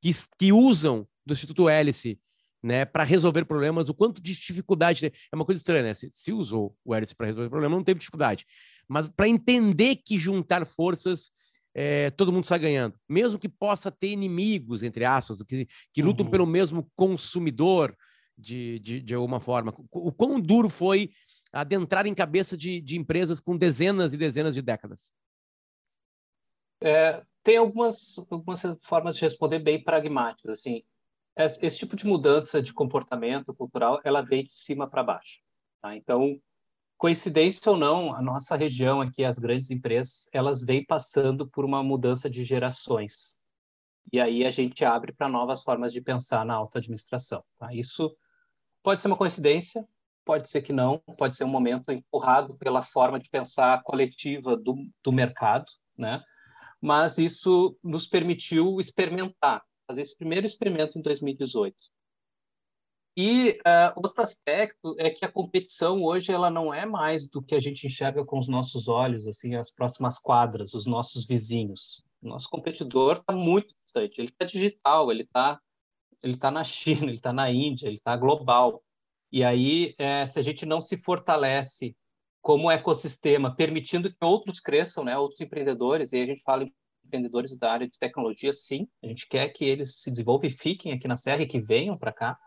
que, 0.00 0.10
que 0.38 0.52
usam 0.52 1.06
do 1.24 1.34
Instituto 1.34 1.68
Hélice 1.68 2.20
né, 2.62 2.84
para 2.84 3.04
resolver 3.04 3.44
problemas, 3.44 3.88
o 3.88 3.94
quanto 3.94 4.20
de 4.20 4.32
dificuldade. 4.32 5.06
É 5.06 5.36
uma 5.36 5.44
coisa 5.44 5.60
estranha, 5.60 5.82
né? 5.82 5.94
Se, 5.94 6.10
se 6.10 6.32
usou 6.32 6.76
o 6.84 6.94
Hélice 6.94 7.14
para 7.14 7.26
resolver 7.26 7.48
problema, 7.48 7.76
não 7.76 7.84
teve 7.84 8.00
dificuldade. 8.00 8.46
Mas 8.88 9.08
para 9.10 9.28
entender 9.28 9.96
que 9.96 10.18
juntar 10.18 10.64
forças, 10.66 11.30
é, 11.78 12.10
todo 12.10 12.32
mundo 12.32 12.44
está 12.44 12.56
ganhando. 12.56 12.98
Mesmo 13.06 13.38
que 13.38 13.50
possa 13.50 13.90
ter 13.90 14.08
inimigos, 14.08 14.82
entre 14.82 15.04
aspas, 15.04 15.42
que, 15.42 15.68
que 15.92 16.02
lutam 16.02 16.24
uhum. 16.24 16.30
pelo 16.30 16.46
mesmo 16.46 16.90
consumidor, 16.96 17.94
de, 18.36 18.78
de, 18.78 19.02
de 19.02 19.14
alguma 19.14 19.40
forma? 19.40 19.74
O 19.92 20.10
quão 20.10 20.40
duro 20.40 20.70
foi 20.70 21.10
adentrar 21.52 22.06
em 22.06 22.14
cabeça 22.14 22.56
de, 22.56 22.80
de 22.80 22.98
empresas 22.98 23.40
com 23.40 23.56
dezenas 23.56 24.14
e 24.14 24.16
dezenas 24.16 24.54
de 24.54 24.62
décadas? 24.62 25.12
É, 26.82 27.22
tem 27.42 27.58
algumas, 27.58 28.16
algumas 28.30 28.62
formas 28.82 29.16
de 29.16 29.22
responder 29.22 29.58
bem 29.58 29.82
pragmáticas. 29.82 30.58
Assim, 30.58 30.82
esse, 31.36 31.64
esse, 31.64 31.78
tipo 31.78 31.94
de 31.94 32.06
mudança 32.06 32.62
de 32.62 32.72
comportamento 32.72 33.54
cultural, 33.54 34.00
ela 34.02 34.22
vem 34.22 34.44
de 34.44 34.54
cima 34.54 34.88
para 34.88 35.04
baixo. 35.04 35.40
Tá? 35.82 35.94
Então, 35.94 36.40
coincidência 36.96 37.70
ou 37.70 37.76
não, 37.76 38.14
a 38.14 38.22
nossa 38.22 38.56
região 38.56 39.00
aqui, 39.00 39.24
as 39.24 39.38
grandes 39.38 39.70
empresas, 39.70 40.28
elas 40.32 40.62
vêm 40.62 40.84
passando 40.84 41.48
por 41.48 41.64
uma 41.64 41.82
mudança 41.82 42.28
de 42.28 42.44
gerações. 42.44 43.36
E 44.12 44.20
aí 44.20 44.44
a 44.44 44.50
gente 44.50 44.84
abre 44.84 45.12
para 45.12 45.28
novas 45.28 45.62
formas 45.62 45.92
de 45.92 46.00
pensar 46.00 46.44
na 46.44 46.54
alta 46.54 46.78
administração. 46.78 47.42
Tá? 47.58 47.74
Isso 47.74 48.16
Pode 48.86 49.02
ser 49.02 49.08
uma 49.08 49.16
coincidência, 49.16 49.84
pode 50.24 50.48
ser 50.48 50.62
que 50.62 50.72
não, 50.72 51.00
pode 51.18 51.34
ser 51.34 51.42
um 51.42 51.48
momento 51.48 51.90
empurrado 51.90 52.56
pela 52.56 52.84
forma 52.84 53.18
de 53.18 53.28
pensar 53.28 53.82
coletiva 53.82 54.56
do, 54.56 54.76
do 55.02 55.10
mercado, 55.10 55.66
né? 55.98 56.22
Mas 56.80 57.18
isso 57.18 57.76
nos 57.82 58.06
permitiu 58.06 58.78
experimentar, 58.78 59.64
fazer 59.88 60.02
esse 60.02 60.16
primeiro 60.16 60.46
experimento 60.46 60.96
em 60.96 61.02
2018. 61.02 61.76
E 63.16 63.58
uh, 63.66 63.92
outro 63.96 64.22
aspecto 64.22 64.94
é 64.98 65.08
que 65.10 65.24
a 65.24 65.32
competição 65.32 66.02
hoje 66.02 66.32
ela 66.32 66.50
não 66.50 66.72
é 66.72 66.84
mais 66.84 67.28
do 67.28 67.42
que 67.42 67.54
a 67.54 67.60
gente 67.60 67.86
enxerga 67.86 68.24
com 68.24 68.38
os 68.38 68.46
nossos 68.46 68.88
olhos, 68.88 69.26
assim, 69.26 69.54
as 69.54 69.72
próximas 69.72 70.18
quadras, 70.18 70.74
os 70.74 70.84
nossos 70.84 71.26
vizinhos. 71.26 72.04
O 72.20 72.28
nosso 72.28 72.48
competidor 72.50 73.14
está 73.14 73.32
muito 73.32 73.74
distante. 73.84 74.20
Ele 74.20 74.28
está 74.28 74.44
digital, 74.44 75.10
ele 75.10 75.22
está 75.22 75.58
ele 76.22 76.34
está 76.34 76.50
na 76.50 76.64
China, 76.64 77.06
ele 77.08 77.14
está 77.14 77.32
na 77.32 77.50
Índia, 77.50 77.86
ele 77.86 77.96
está 77.96 78.16
global. 78.16 78.82
E 79.30 79.42
aí, 79.44 79.94
é, 79.98 80.26
se 80.26 80.38
a 80.38 80.42
gente 80.42 80.66
não 80.66 80.80
se 80.80 80.96
fortalece 80.96 81.96
como 82.40 82.70
ecossistema, 82.70 83.54
permitindo 83.54 84.10
que 84.10 84.24
outros 84.24 84.60
cresçam, 84.60 85.04
né, 85.04 85.18
outros 85.18 85.40
empreendedores, 85.40 86.12
e 86.12 86.22
a 86.22 86.26
gente 86.26 86.42
fala 86.42 86.64
em 86.64 86.72
empreendedores 87.04 87.58
da 87.58 87.72
área 87.72 87.88
de 87.88 87.98
tecnologia, 87.98 88.52
sim. 88.52 88.86
A 89.02 89.06
gente 89.08 89.26
quer 89.28 89.48
que 89.48 89.64
eles 89.64 90.00
se 90.00 90.10
desenvolvam 90.10 90.46
e 90.46 90.50
fiquem 90.50 90.92
aqui 90.92 91.08
na 91.08 91.16
Serra 91.16 91.42
e 91.42 91.46
que 91.46 91.60
venham 91.60 91.96
para 91.96 92.12
cá. 92.12 92.38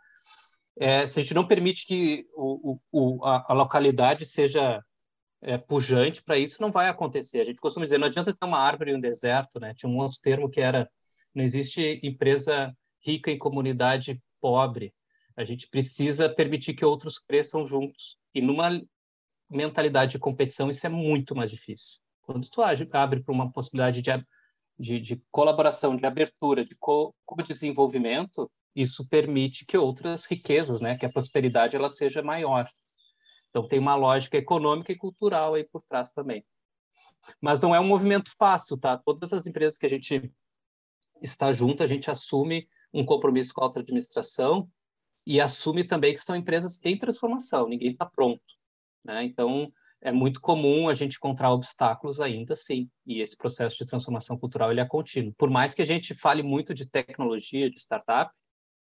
É, 0.77 1.05
se 1.07 1.19
a 1.19 1.23
gente 1.23 1.33
não 1.33 1.47
permite 1.47 1.85
que 1.85 2.25
o, 2.33 2.79
o, 2.91 3.25
a, 3.25 3.51
a, 3.51 3.53
localidade 3.53 4.25
seja 4.25 4.83
é, 5.41 5.57
pujante 5.57 6.23
para 6.23 6.37
isso, 6.37 6.61
não 6.61 6.71
vai 6.71 6.87
acontecer. 6.87 7.41
A 7.41 7.45
gente 7.45 7.59
costuma 7.59 7.85
dizer, 7.85 7.97
não 7.97 8.07
adianta 8.07 8.33
ter 8.33 8.45
uma 8.45 8.59
árvore 8.59 8.91
em 8.91 8.95
um 8.95 8.99
deserto, 8.99 9.59
né? 9.59 9.73
Tinha 9.73 9.89
um 9.89 9.97
outro 9.97 10.19
termo 10.21 10.49
que 10.49 10.61
era, 10.61 10.89
não 11.33 11.43
existe 11.43 11.99
empresa 12.03 12.73
rica 13.01 13.31
em 13.31 13.37
comunidade 13.37 14.21
pobre. 14.41 14.93
A 15.35 15.43
gente 15.43 15.67
precisa 15.69 16.29
permitir 16.29 16.73
que 16.73 16.85
outros 16.85 17.17
cresçam 17.17 17.65
juntos. 17.65 18.17
E 18.33 18.41
numa 18.41 18.69
mentalidade 19.49 20.13
de 20.13 20.19
competição, 20.19 20.69
isso 20.69 20.85
é 20.85 20.89
muito 20.89 21.35
mais 21.35 21.49
difícil. 21.49 21.99
Quando 22.21 22.49
tu 22.49 22.61
abre 22.61 23.23
para 23.23 23.33
uma 23.33 23.51
possibilidade 23.51 24.01
de, 24.01 24.11
de, 24.77 24.99
de, 24.99 25.23
colaboração, 25.31 25.95
de 25.95 26.05
abertura, 26.05 26.63
de 26.63 26.75
co-desenvolvimento, 26.77 28.51
isso 28.75 29.07
permite 29.07 29.65
que 29.65 29.77
outras 29.77 30.25
riquezas, 30.25 30.81
né, 30.81 30.97
que 30.97 31.05
a 31.05 31.11
prosperidade 31.11 31.75
ela 31.75 31.89
seja 31.89 32.21
maior. 32.21 32.67
Então 33.49 33.67
tem 33.67 33.79
uma 33.79 33.95
lógica 33.95 34.37
econômica 34.37 34.91
e 34.91 34.97
cultural 34.97 35.55
aí 35.55 35.63
por 35.63 35.81
trás 35.83 36.11
também. 36.11 36.45
Mas 37.41 37.59
não 37.59 37.73
é 37.73 37.79
um 37.79 37.87
movimento 37.87 38.31
fácil, 38.37 38.77
tá? 38.77 38.97
Todas 38.97 39.33
as 39.33 39.47
empresas 39.47 39.77
que 39.77 39.85
a 39.85 39.89
gente 39.89 40.31
está 41.21 41.51
junto, 41.51 41.83
a 41.83 41.87
gente 41.87 42.09
assume 42.11 42.67
um 42.93 43.05
compromisso 43.05 43.53
com 43.53 43.61
a 43.61 43.65
alta 43.65 43.79
administração 43.79 44.69
e 45.25 45.39
assume 45.39 45.83
também 45.83 46.13
que 46.13 46.21
são 46.21 46.35
empresas 46.35 46.79
em 46.83 46.97
transformação, 46.97 47.67
ninguém 47.67 47.91
está 47.91 48.05
pronto. 48.05 48.41
Né? 49.03 49.23
Então, 49.25 49.71
é 50.01 50.11
muito 50.11 50.39
comum 50.39 50.87
a 50.87 50.93
gente 50.93 51.17
encontrar 51.17 51.51
obstáculos 51.51 52.21
ainda, 52.21 52.55
sim, 52.55 52.89
e 53.05 53.21
esse 53.21 53.37
processo 53.37 53.77
de 53.77 53.85
transformação 53.85 54.37
cultural 54.37 54.71
ele 54.71 54.79
é 54.79 54.85
contínuo. 54.85 55.33
Por 55.37 55.49
mais 55.49 55.73
que 55.73 55.81
a 55.81 55.85
gente 55.85 56.13
fale 56.13 56.41
muito 56.41 56.73
de 56.73 56.89
tecnologia, 56.89 57.69
de 57.69 57.79
startup, 57.79 58.31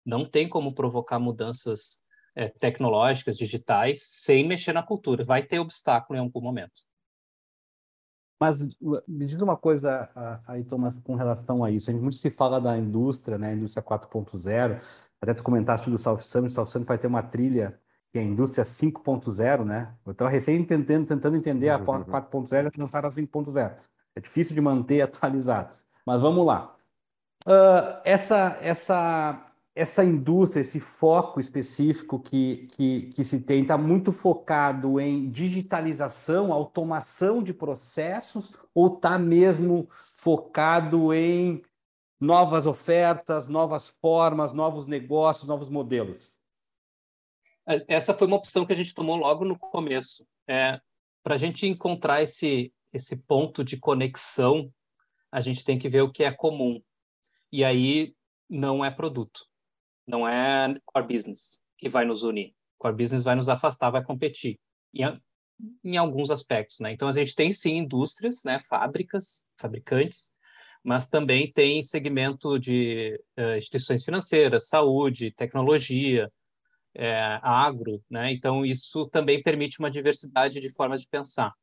não 0.05 0.25
tem 0.25 0.47
como 0.47 0.73
provocar 0.73 1.19
mudanças 1.19 1.99
é, 2.35 2.47
tecnológicas, 2.47 3.37
digitais, 3.37 4.03
sem 4.03 4.47
mexer 4.47 4.73
na 4.73 4.83
cultura. 4.83 5.23
Vai 5.23 5.41
ter 5.41 5.59
obstáculo 5.59 6.17
em 6.17 6.21
algum 6.21 6.41
momento. 6.41 6.83
Mas 8.39 8.67
me 9.07 9.25
diz 9.25 9.41
uma 9.41 9.55
coisa 9.55 10.09
aí, 10.45 10.63
Thomas, 10.65 10.93
com 11.03 11.15
relação 11.15 11.63
a 11.63 11.71
isso. 11.71 11.89
A 11.89 11.93
gente 11.93 12.01
muito 12.01 12.17
se 12.17 12.29
fala 12.29 12.59
da 12.59 12.77
indústria, 12.77 13.37
né? 13.37 13.53
Indústria 13.53 13.81
4.0. 13.81 14.81
Até 15.21 15.33
tu 15.33 15.41
comentaste 15.41 15.89
do 15.89 15.97
South 15.97 16.19
Summit. 16.19 16.51
O 16.51 16.55
South 16.55 16.65
Summit 16.67 16.87
vai 16.87 16.97
ter 16.97 17.07
uma 17.07 17.23
trilha 17.23 17.79
que 18.11 18.19
é 18.19 18.21
a 18.21 18.25
indústria 18.25 18.63
5.0, 18.63 19.65
né? 19.65 19.93
Eu 20.05 20.11
estava 20.11 20.29
recém 20.29 20.57
entendendo, 20.57 21.07
tentando 21.07 21.35
entender 21.35 21.69
a 21.69 21.79
4.0 21.79 22.71
e 22.73 22.79
lançaram 22.79 23.07
a 23.07 23.11
5.0. 23.11 23.75
É 24.15 24.21
difícil 24.21 24.53
de 24.53 24.61
manter 24.61 25.01
atualizado. 25.03 25.75
Mas 26.05 26.21
vamos 26.21 26.45
lá. 26.45 26.75
Uh, 27.45 27.99
essa, 28.03 28.57
essa 28.61 29.51
essa 29.75 30.05
indústria, 30.05 30.61
esse 30.61 30.79
foco 30.79 31.37
específico 31.37 32.17
que, 32.17 32.67
que, 32.67 33.07
que 33.07 33.23
se 33.25 33.41
tem, 33.41 33.61
está 33.61 33.77
muito 33.77 34.13
focado 34.13 35.01
em 35.01 35.29
digitalização, 35.29 36.53
automação 36.53 37.43
de 37.43 37.53
processos, 37.53 38.53
ou 38.73 38.95
está 38.95 39.19
mesmo 39.19 39.85
focado 40.17 41.13
em 41.13 41.61
novas 42.17 42.65
ofertas, 42.65 43.49
novas 43.49 43.89
formas, 44.01 44.53
novos 44.53 44.87
negócios, 44.87 45.45
novos 45.45 45.69
modelos? 45.69 46.39
Essa 47.85 48.13
foi 48.13 48.27
uma 48.27 48.37
opção 48.37 48.65
que 48.65 48.71
a 48.71 48.77
gente 48.77 48.95
tomou 48.95 49.17
logo 49.17 49.43
no 49.43 49.59
começo. 49.59 50.25
É, 50.47 50.79
Para 51.21 51.35
a 51.35 51.37
gente 51.37 51.67
encontrar 51.67 52.21
esse, 52.21 52.73
esse 52.93 53.17
ponto 53.23 53.61
de 53.61 53.75
conexão, 53.75 54.71
a 55.29 55.41
gente 55.41 55.65
tem 55.65 55.77
que 55.77 55.89
ver 55.89 56.01
o 56.01 56.11
que 56.11 56.23
é 56.23 56.31
comum. 56.31 56.81
E 57.51 57.61
aí 57.65 58.15
não 58.49 58.85
é 58.85 58.89
produto 58.89 59.49
não 60.07 60.27
é 60.27 60.75
core 60.85 61.07
business 61.07 61.61
que 61.77 61.89
vai 61.89 62.05
nos 62.05 62.23
unir. 62.23 62.53
Core 62.77 62.95
business 62.95 63.23
vai 63.23 63.35
nos 63.35 63.49
afastar, 63.49 63.89
vai 63.89 64.03
competir. 64.03 64.59
E, 64.93 65.01
em 65.83 65.97
alguns 65.97 66.29
aspectos, 66.29 66.79
né? 66.79 66.91
Então 66.91 67.07
a 67.07 67.11
gente 67.11 67.35
tem 67.35 67.51
sim 67.51 67.77
indústrias, 67.77 68.43
né, 68.43 68.59
fábricas, 68.59 69.43
fabricantes, 69.57 70.31
mas 70.83 71.07
também 71.07 71.51
tem 71.51 71.81
segmento 71.81 72.59
de 72.59 73.19
uh, 73.39 73.57
instituições 73.57 74.03
financeiras, 74.03 74.67
saúde, 74.67 75.31
tecnologia, 75.31 76.31
é, 76.93 77.39
agro, 77.41 78.01
né? 78.09 78.31
Então 78.31 78.65
isso 78.65 79.07
também 79.07 79.41
permite 79.41 79.79
uma 79.79 79.89
diversidade 79.89 80.59
de 80.59 80.69
formas 80.71 81.01
de 81.01 81.07
pensar. 81.07 81.53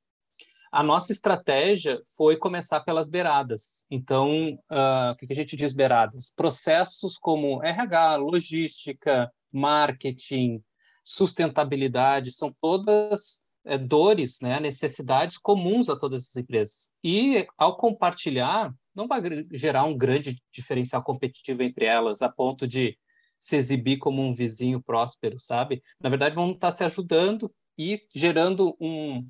A 0.72 0.82
nossa 0.82 1.12
estratégia 1.12 2.00
foi 2.16 2.34
começar 2.34 2.80
pelas 2.80 3.10
beiradas. 3.10 3.84
Então, 3.90 4.54
uh, 4.70 5.12
o 5.12 5.16
que 5.16 5.30
a 5.30 5.36
gente 5.36 5.54
diz 5.54 5.74
beiradas? 5.74 6.32
Processos 6.34 7.18
como 7.18 7.62
RH, 7.62 8.16
logística, 8.16 9.30
marketing, 9.52 10.64
sustentabilidade, 11.04 12.32
são 12.32 12.50
todas 12.58 13.44
é, 13.66 13.76
dores, 13.76 14.38
né, 14.40 14.58
necessidades 14.60 15.36
comuns 15.36 15.90
a 15.90 15.96
todas 15.98 16.22
as 16.28 16.36
empresas. 16.36 16.90
E, 17.04 17.46
ao 17.58 17.76
compartilhar, 17.76 18.74
não 18.96 19.06
vai 19.06 19.20
gerar 19.52 19.84
um 19.84 19.96
grande 19.96 20.42
diferencial 20.50 21.02
competitivo 21.02 21.62
entre 21.62 21.84
elas, 21.84 22.22
a 22.22 22.30
ponto 22.30 22.66
de 22.66 22.96
se 23.38 23.56
exibir 23.56 23.98
como 23.98 24.22
um 24.22 24.34
vizinho 24.34 24.82
próspero, 24.82 25.38
sabe? 25.38 25.82
Na 26.00 26.08
verdade, 26.08 26.34
vão 26.34 26.52
estar 26.52 26.72
se 26.72 26.82
ajudando 26.82 27.52
e 27.76 28.00
gerando 28.14 28.74
um, 28.80 29.28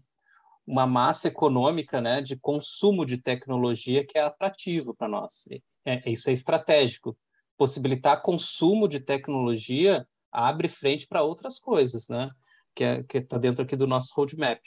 uma 0.66 0.86
massa 0.86 1.28
econômica 1.28 2.00
né, 2.00 2.20
de 2.20 2.36
consumo 2.36 3.04
de 3.04 3.18
tecnologia 3.18 4.06
que 4.06 4.16
é 4.16 4.22
atrativo 4.22 4.94
para 4.94 5.08
nós. 5.08 5.44
É, 5.84 6.10
isso 6.10 6.30
é 6.30 6.32
estratégico. 6.32 7.16
Possibilitar 7.56 8.22
consumo 8.22 8.88
de 8.88 9.00
tecnologia 9.00 10.06
abre 10.30 10.68
frente 10.68 11.06
para 11.06 11.22
outras 11.22 11.58
coisas, 11.58 12.08
né? 12.08 12.30
que 12.74 12.84
é, 12.84 13.04
está 13.14 13.38
dentro 13.38 13.62
aqui 13.62 13.76
do 13.76 13.86
nosso 13.86 14.12
roadmap. 14.14 14.60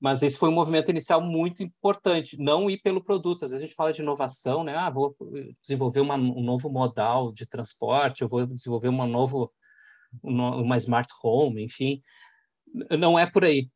Mas 0.00 0.22
esse 0.22 0.38
foi 0.38 0.48
um 0.48 0.54
movimento 0.54 0.90
inicial 0.90 1.20
muito 1.20 1.62
importante, 1.62 2.38
não 2.38 2.70
ir 2.70 2.78
pelo 2.78 3.02
produto. 3.02 3.44
Às 3.44 3.50
vezes 3.50 3.64
a 3.64 3.66
gente 3.66 3.74
fala 3.74 3.92
de 3.92 4.00
inovação, 4.00 4.62
né? 4.62 4.76
Ah, 4.76 4.90
vou 4.90 5.16
desenvolver 5.60 6.00
uma, 6.00 6.14
um 6.14 6.42
novo 6.42 6.70
modal 6.70 7.32
de 7.32 7.46
transporte, 7.46 8.22
eu 8.22 8.28
vou 8.28 8.46
desenvolver 8.46 8.88
uma 8.88 9.06
novo, 9.06 9.52
uma 10.22 10.76
smart 10.76 11.12
home, 11.20 11.64
enfim. 11.64 12.00
Não 12.96 13.18
é 13.18 13.26
por 13.26 13.44
aí 13.44 13.68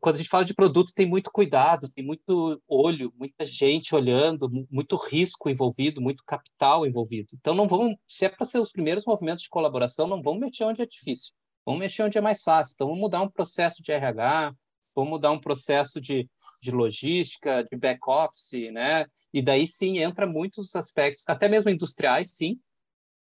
quando 0.00 0.16
a 0.16 0.18
gente 0.18 0.28
fala 0.28 0.44
de 0.44 0.54
produtos, 0.54 0.92
tem 0.92 1.06
muito 1.06 1.30
cuidado, 1.30 1.88
tem 1.88 2.04
muito 2.04 2.60
olho, 2.66 3.12
muita 3.16 3.44
gente 3.44 3.94
olhando, 3.94 4.50
muito 4.70 4.96
risco 4.96 5.48
envolvido, 5.48 6.00
muito 6.00 6.24
capital 6.26 6.86
envolvido. 6.86 7.28
Então, 7.34 7.54
não 7.54 7.68
vamos, 7.68 7.94
se 8.08 8.24
é 8.24 8.28
para 8.28 8.44
ser 8.44 8.58
os 8.58 8.72
primeiros 8.72 9.04
movimentos 9.04 9.44
de 9.44 9.50
colaboração, 9.50 10.06
não 10.06 10.22
vamos 10.22 10.40
mexer 10.40 10.64
onde 10.64 10.82
é 10.82 10.86
difícil, 10.86 11.32
vamos 11.64 11.80
mexer 11.80 12.02
onde 12.02 12.18
é 12.18 12.20
mais 12.20 12.42
fácil. 12.42 12.74
Então, 12.74 12.88
vamos 12.88 13.00
mudar 13.00 13.22
um 13.22 13.30
processo 13.30 13.82
de 13.82 13.92
RH, 13.92 14.52
vamos 14.94 15.10
mudar 15.10 15.30
um 15.30 15.40
processo 15.40 16.00
de, 16.00 16.28
de 16.60 16.70
logística, 16.72 17.62
de 17.62 17.76
back-office, 17.76 18.72
né? 18.72 19.06
E 19.32 19.40
daí 19.40 19.66
sim 19.68 19.98
entra 19.98 20.26
muitos 20.26 20.74
aspectos, 20.74 21.22
até 21.28 21.48
mesmo 21.48 21.70
industriais, 21.70 22.32
sim, 22.34 22.58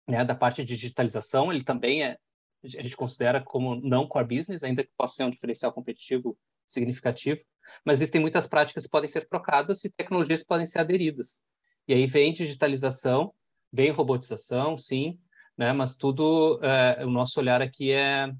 né? 0.06 0.24
Da 0.26 0.34
parte 0.34 0.62
de 0.62 0.76
digitalização, 0.76 1.50
ele 1.50 1.64
também 1.64 2.04
é, 2.04 2.18
a 2.64 2.82
gente 2.82 2.96
considera 2.96 3.40
como 3.40 3.76
não 3.76 4.06
core 4.06 4.36
business, 4.36 4.62
ainda 4.62 4.82
que 4.82 4.90
possa 4.96 5.16
ser 5.16 5.24
um 5.24 5.30
diferencial 5.30 5.72
competitivo 5.72 6.36
significativo, 6.66 7.40
mas 7.84 7.98
existem 7.98 8.20
muitas 8.20 8.46
práticas 8.46 8.84
que 8.84 8.90
podem 8.90 9.08
ser 9.08 9.26
trocadas 9.26 9.84
e 9.84 9.90
tecnologias 9.90 10.42
podem 10.42 10.66
ser 10.66 10.80
aderidas. 10.80 11.40
E 11.86 11.94
aí 11.94 12.06
vem 12.06 12.32
digitalização, 12.32 13.32
vem 13.72 13.90
robotização, 13.90 14.76
sim, 14.76 15.18
né? 15.56 15.72
mas 15.72 15.96
tudo, 15.96 16.60
é, 16.62 17.04
o 17.04 17.10
nosso 17.10 17.40
olhar 17.40 17.62
aqui 17.62 17.92
é, 17.92 18.30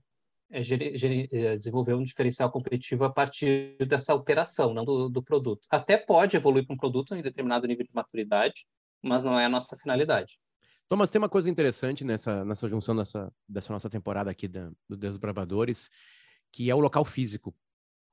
é, 0.51 0.61
é, 0.61 1.57
desenvolver 1.57 1.95
um 1.95 2.03
diferencial 2.03 2.51
competitivo 2.51 3.05
a 3.05 3.13
partir 3.13 3.77
dessa 3.87 4.15
operação, 4.15 4.75
não 4.75 4.85
do, 4.85 5.09
do 5.09 5.23
produto. 5.23 5.67
Até 5.71 5.97
pode 5.97 6.37
evoluir 6.37 6.67
para 6.67 6.75
um 6.75 6.79
produto 6.79 7.15
em 7.15 7.23
determinado 7.23 7.67
nível 7.67 7.85
de 7.85 7.95
maturidade, 7.95 8.67
mas 9.03 9.25
não 9.25 9.39
é 9.39 9.45
a 9.45 9.49
nossa 9.49 9.77
finalidade. 9.77 10.39
Thomas, 10.89 11.11
tem 11.11 11.19
uma 11.19 11.29
coisa 11.29 11.51
interessante 11.51 12.03
nessa, 12.05 12.45
nessa 12.45 12.69
junção 12.69 12.97
dessa, 12.97 13.33
dessa 13.49 13.73
nossa 13.73 13.91
temporada 13.91 14.31
aqui 14.31 14.49
da, 14.49 14.71
do 14.89 14.97
Deus 14.97 15.17
Bravadores, 15.17 15.91
que 16.53 16.71
é 16.71 16.75
o 16.75 16.81
local 16.81 17.05
físico, 17.05 17.55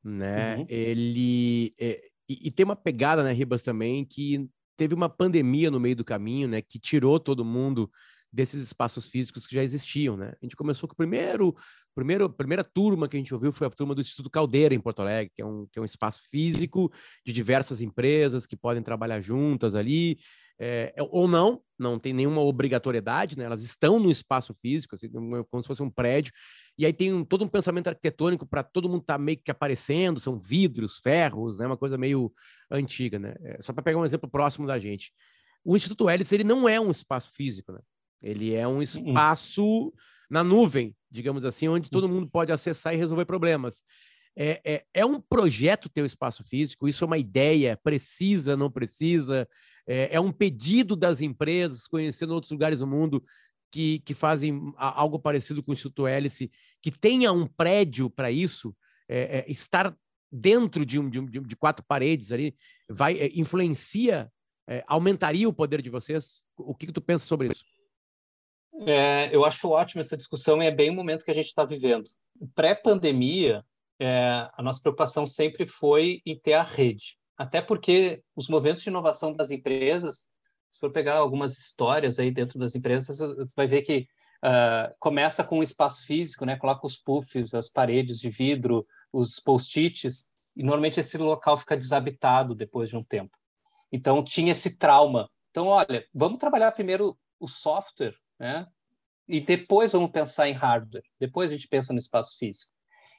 né? 0.04 0.58
Uhum. 0.58 0.66
Ele... 0.68 1.74
É, 1.80 2.02
e, 2.28 2.48
e, 2.48 2.52
tem 2.52 2.64
uma 2.64 2.76
pegada, 2.76 3.24
né, 3.24 3.32
Ribas, 3.32 3.62
também, 3.62 4.04
que 4.04 4.50
teve 4.76 4.94
uma 4.94 5.08
pandemia 5.08 5.72
no 5.72 5.80
meio 5.80 5.96
do 5.96 6.04
caminho, 6.04 6.48
né, 6.48 6.62
que 6.62 6.80
tirou 6.80 7.20
todo 7.20 7.46
mundo 7.46 7.90
desses 8.36 8.62
espaços 8.62 9.08
físicos 9.08 9.48
que 9.48 9.56
já 9.56 9.64
existiam, 9.64 10.18
né? 10.18 10.34
A 10.42 10.46
gente 10.46 10.58
começou 10.58 10.90
com 10.90 10.94
o 10.94 10.98
primeiro, 10.98 11.56
primeiro, 11.96 12.30
primeira 12.30 12.66
turma 12.66 13.08
que 13.08 13.16
a 13.16 13.20
gente 13.20 13.34
ouviu 13.34 13.54
foi 13.54 13.66
a 13.66 13.70
turma 13.70 13.96
do 13.96 14.02
Instituto 14.02 14.30
Caldeira 14.30 14.76
em 14.76 14.80
Porto 14.80 15.02
Alegre, 15.02 15.32
que 15.34 15.42
é 15.42 15.46
um, 15.46 15.66
que 15.72 15.80
é 15.80 15.82
um 15.82 15.86
espaço 15.86 16.22
físico 16.30 16.92
de 17.26 17.32
diversas 17.32 17.80
empresas 17.80 18.46
que 18.46 18.58
podem 18.58 18.84
trabalhar 18.84 19.22
juntas 19.22 19.74
ali, 19.74 20.20
é, 20.60 20.94
ou 20.98 21.30
não, 21.30 21.62
não 21.78 22.00
tem 22.00 22.14
nenhuma 22.14 22.42
obrigatoriedade, 22.42 23.38
né? 23.38 23.46
Elas 23.46 23.64
estão 23.64 24.00
no 24.00 24.12
espaço 24.12 24.54
físico, 24.54 24.96
assim, 24.96 25.10
como 25.10 25.62
se 25.62 25.68
fosse 25.68 25.84
um 25.84 25.90
prédio. 25.90 26.32
E 26.78 26.86
aí 26.86 26.94
tem 26.94 27.14
um, 27.14 27.24
todo 27.24 27.44
um 27.44 27.48
pensamento 27.48 27.88
arquitetônico 27.88 28.46
para 28.46 28.64
todo 28.64 28.90
mundo 28.90 29.02
estar 29.02 29.16
tá 29.16 29.20
meio 29.20 29.38
que 29.38 29.52
aparecendo, 29.52 30.20
são 30.20 30.40
vidros, 30.40 31.00
ferros, 31.00 31.58
né? 31.58 31.66
Uma 31.66 31.78
coisa 31.78 31.98
meio 31.98 32.32
antiga, 32.70 33.20
né? 33.20 33.36
É, 33.42 33.62
só 33.62 33.74
para 33.74 33.84
pegar 33.84 34.00
um 34.00 34.06
exemplo 34.06 34.30
próximo 34.30 34.66
da 34.66 34.80
gente. 34.80 35.12
O 35.64 35.76
Instituto 35.76 36.10
Hélice, 36.10 36.36
ele 36.36 36.44
não 36.44 36.68
é 36.68 36.80
um 36.80 36.92
espaço 36.92 37.32
físico, 37.34 37.72
né? 37.72 37.80
Ele 38.22 38.54
é 38.54 38.68
um 38.68 38.82
espaço 38.82 39.94
na 40.30 40.44
nuvem, 40.44 40.96
digamos 41.10 41.46
assim, 41.46 41.68
onde 41.68 41.90
todo 41.90 42.10
mundo 42.10 42.28
pode 42.30 42.52
acessar 42.52 42.94
e 42.94 42.98
resolver 42.98 43.26
problemas. 43.26 43.84
É, 44.38 44.62
é, 44.66 44.86
é, 44.94 45.06
um 45.06 45.22
projeto 45.22 45.88
ter 45.88 46.02
o 46.02 46.06
espaço 46.06 46.44
físico, 46.44 46.90
isso 46.90 47.06
é 47.06 47.08
uma 47.08 47.18
ideia, 47.18 47.80
precisa, 47.82 48.58
não 48.58 48.70
precisa, 48.70 49.48
é, 49.88 50.16
é, 50.16 50.20
um 50.20 50.32
pedido 50.32 50.96
das 50.96 51.22
empresas, 51.22 51.88
conhecendo 51.88 52.34
outros 52.34 52.52
lugares 52.52 52.80
do 52.80 52.88
mundo 52.88 53.24
que, 53.72 54.00
que 54.00 54.14
fazem 54.14 54.74
algo 54.78 55.20
parecido 55.20 55.64
com 55.64 55.72
o 55.72 55.74
Instituto 55.74 56.06
Hélice, 56.06 56.52
que 56.82 56.92
tenha 56.92 57.32
um 57.32 57.48
prédio 57.48 58.10
para 58.10 58.30
isso, 58.30 58.76
é, 59.08 59.40
é, 59.40 59.52
estar 59.52 59.96
dentro 60.32 60.86
de, 60.86 61.00
um, 61.00 61.10
de, 61.10 61.20
um, 61.20 61.26
de, 61.26 61.56
quatro 61.56 61.86
paredes 61.88 62.32
ali, 62.32 62.56
vai 62.90 63.18
é, 63.18 63.32
influencia, 63.36 64.32
aumentaria 64.88 65.48
o 65.48 65.54
poder 65.54 65.82
de 65.82 65.90
vocês? 65.90 66.42
O 66.58 66.74
que, 66.74 66.88
que 66.88 66.92
tu 66.92 67.02
pensa 67.02 67.26
sobre 67.26 67.50
isso? 67.50 67.64
eu 69.32 69.46
acho 69.46 69.70
ótimo 69.70 70.02
essa 70.02 70.18
discussão 70.18 70.62
e 70.62 70.66
é 70.66 70.72
bem 70.72 70.90
o 70.90 70.94
momento 70.94 71.24
que 71.24 71.32
a 71.32 71.36
gente 71.36 71.46
está 71.46 71.64
vivendo. 71.64 72.10
Pré-pandemia, 72.56 73.64
é, 74.00 74.50
a 74.54 74.62
nossa 74.62 74.80
preocupação 74.80 75.26
sempre 75.26 75.66
foi 75.66 76.22
em 76.26 76.38
ter 76.40 76.54
a 76.54 76.64
rede. 76.64 77.18
Até 77.38 77.62
porque 77.62 78.24
os 78.36 78.48
movimentos 78.48 78.84
de 78.84 78.90
inovação 78.90 79.34
das 79.34 79.52
empresas, 79.52 80.28
se 80.72 80.80
for 80.80 80.92
pegar 80.92 81.16
algumas 81.16 81.58
histórias 81.58 82.20
aí 82.20 82.32
dentro 82.32 82.58
das 82.60 82.76
empresas, 82.76 83.18
vai 83.56 83.68
ver 83.68 83.82
que 83.82 84.08
uh, 84.44 84.94
começa 85.00 85.44
com 85.44 85.60
o 85.60 85.64
espaço 85.64 86.06
físico, 86.06 86.46
né? 86.46 86.58
Coloca 86.58 86.86
os 86.86 86.98
puffs, 86.98 87.54
as 87.54 87.70
paredes 87.70 88.20
de 88.20 88.30
vidro, 88.30 88.86
os 89.12 89.40
post-its, 89.40 90.30
e 90.56 90.64
normalmente 90.64 91.00
esse 91.00 91.18
local 91.18 91.58
fica 91.58 91.78
desabitado 91.78 92.56
depois 92.56 92.90
de 92.90 92.98
um 92.98 93.04
tempo. 93.04 93.38
Então 93.92 94.24
tinha 94.24 94.52
esse 94.52 94.78
trauma. 94.78 95.30
Então, 95.52 95.68
olha, 95.68 96.06
vamos 96.14 96.40
trabalhar 96.40 96.72
primeiro 96.72 97.18
o 97.40 97.48
software, 97.48 98.16
né? 98.40 98.68
E 99.28 99.42
depois 99.42 99.92
vamos 99.92 100.12
pensar 100.12 100.50
em 100.50 100.54
hardware. 100.54 101.04
Depois 101.20 101.52
a 101.52 101.54
gente 101.56 101.68
pensa 101.68 101.92
no 101.92 102.00
espaço 102.00 102.38
físico. 102.38 102.75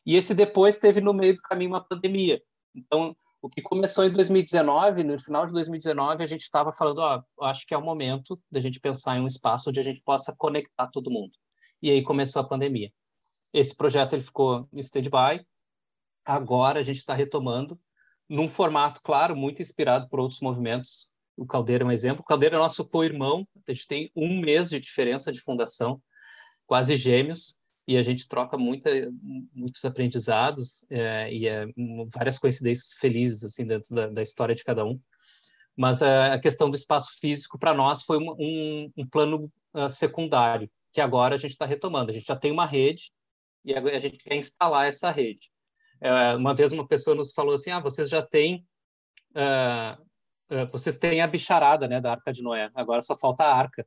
E 0.07 0.15
esse 0.15 0.35
depois 0.35 0.79
teve 0.79 1.01
no 1.01 1.13
meio 1.13 1.35
do 1.35 1.43
caminho 1.43 1.73
uma 1.73 1.85
pandemia. 1.85 2.41
Então, 2.73 3.17
o 3.43 3.51
que 3.51 3.61
começou 3.61 4.05
em 4.05 4.13
2019, 4.13 5.03
no 5.03 5.19
final 5.19 5.45
de 5.45 5.53
2019, 5.53 6.23
a 6.23 6.27
gente 6.27 6.43
estava 6.43 6.73
falando, 6.73 6.99
ó, 6.99 7.23
acho 7.43 7.67
que 7.67 7.75
é 7.75 7.77
o 7.77 7.83
momento 7.83 8.41
da 8.49 8.61
gente 8.61 8.79
pensar 8.79 9.17
em 9.17 9.21
um 9.21 9.27
espaço 9.27 9.69
onde 9.69 9.81
a 9.81 9.83
gente 9.83 10.01
possa 10.03 10.33
conectar 10.37 10.87
todo 10.89 11.11
mundo. 11.11 11.33
E 11.83 11.91
aí 11.91 12.05
começou 12.05 12.41
a 12.41 12.49
pandemia. 12.49 12.93
Esse 13.53 13.75
projeto 13.77 14.13
ele 14.13 14.23
ficou 14.23 14.69
em 14.73 14.79
stand-by. 14.79 15.45
Agora 16.25 16.79
a 16.79 16.83
gente 16.83 16.99
está 16.99 17.13
retomando 17.13 17.79
num 18.29 18.49
formato, 18.49 19.01
claro, 19.03 19.37
muito 19.37 19.61
inspirado 19.61 20.09
por 20.09 20.21
outros 20.21 20.41
movimentos. 20.41 21.09
O 21.37 21.45
Caldeira 21.47 21.83
é 21.85 21.87
um 21.87 21.93
exemplo. 21.93 22.23
O 22.23 22.25
Caldeira 22.25 22.57
é 22.57 22.59
nosso 22.59 22.89
co-irmão. 22.89 23.47
A 23.67 23.73
gente 23.73 23.87
tem 23.89 24.11
um 24.15 24.41
mês 24.41 24.71
de 24.71 24.79
diferença 24.79 25.33
de 25.33 25.41
fundação, 25.41 26.01
quase 26.65 26.97
gêmeos 26.97 27.59
e 27.87 27.97
a 27.97 28.03
gente 28.03 28.29
troca 28.29 28.59
muita, 28.59 28.91
muitos 29.55 29.85
aprendizados 29.85 30.85
é, 30.91 31.33
e 31.33 31.47
é, 31.47 31.67
várias 32.09 32.39
coincidências 32.39 32.95
felizes 32.95 33.45
assim 33.45 33.65
dentro 33.65 33.95
da, 33.95 34.09
da 34.09 34.23
história 34.23 34.55
de 34.55 34.65
cada 34.65 34.85
um. 34.85 35.01
Mas 35.77 36.03
a, 36.03 36.35
a 36.35 36.39
questão 36.39 36.71
do 36.71 36.77
espaço 36.77 37.19
físico 37.21 37.59
para 37.59 37.75
nós 37.75 38.03
foi 38.03 38.19
um, 38.19 38.35
um, 38.39 38.93
um 38.97 39.07
plano 39.07 39.53
uh, 39.75 39.91
secundário 39.91 40.71
que 40.93 41.01
agora 41.01 41.35
a 41.35 41.39
gente 41.39 41.53
está 41.53 41.67
retomando. 41.67 42.11
A 42.11 42.15
gente 42.15 42.27
já 42.27 42.35
tem 42.35 42.51
uma 42.51 42.67
rede 42.67 43.13
e 43.65 43.75
a, 43.75 43.99
gente 43.99 44.17
quer 44.17 44.37
instalar 44.37 44.87
essa 44.89 45.11
rede. 45.11 45.51
É, 46.01 46.35
uma 46.35 46.55
vez 46.55 46.73
uma 46.73 46.87
pessoa 46.87 47.15
nos 47.15 47.33
falou 47.33 47.55
assim: 47.55 47.71
ah, 47.71 47.81
vocês 47.81 48.09
já 48.09 48.23
têm 48.23 48.67
Uh, 49.37 50.07
vocês 50.73 50.97
têm 50.97 51.21
a 51.21 51.27
bicharada 51.27 51.87
né, 51.87 52.01
da 52.01 52.13
Arca 52.13 52.33
de 52.33 52.43
Noé, 52.43 52.71
agora 52.75 53.03
só 53.03 53.15
falta 53.15 53.45
a 53.45 53.55
arca, 53.55 53.87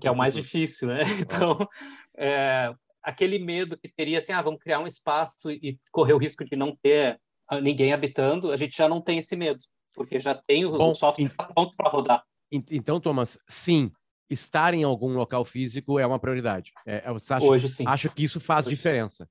que 0.00 0.06
é 0.06 0.10
o 0.10 0.16
mais 0.16 0.34
difícil, 0.36 0.88
né? 0.88 1.02
Então, 1.20 1.68
é, 2.16 2.72
aquele 3.06 3.38
medo 3.38 3.78
que 3.78 3.88
teria 3.88 4.18
assim, 4.18 4.32
ah, 4.32 4.42
vamos 4.42 4.58
criar 4.60 4.80
um 4.80 4.86
espaço 4.86 5.48
e 5.48 5.78
correr 5.92 6.12
o 6.12 6.18
risco 6.18 6.44
de 6.44 6.56
não 6.56 6.74
ter 6.74 7.20
ah, 7.48 7.60
ninguém 7.60 7.92
habitando, 7.92 8.50
a 8.50 8.56
gente 8.56 8.76
já 8.76 8.88
não 8.88 9.00
tem 9.00 9.18
esse 9.18 9.36
medo, 9.36 9.60
porque 9.94 10.18
já 10.18 10.34
tem 10.34 10.66
o, 10.66 10.72
Bom, 10.76 10.92
software 10.92 11.26
ent... 11.26 11.32
pronto 11.36 11.76
para 11.76 11.88
rodar. 11.88 12.24
Então, 12.50 13.00
Thomas, 13.00 13.38
sim, 13.48 13.92
estar 14.28 14.74
em 14.74 14.82
algum 14.82 15.14
local 15.14 15.44
físico 15.44 16.00
é 16.00 16.06
uma 16.06 16.18
prioridade. 16.18 16.72
É, 16.84 17.04
é 17.06 17.40
Hoje 17.40 17.68
sim. 17.68 17.84
Acho 17.86 18.10
que 18.10 18.24
isso 18.24 18.40
faz 18.40 18.66
Hoje 18.66 18.74
diferença. 18.74 19.28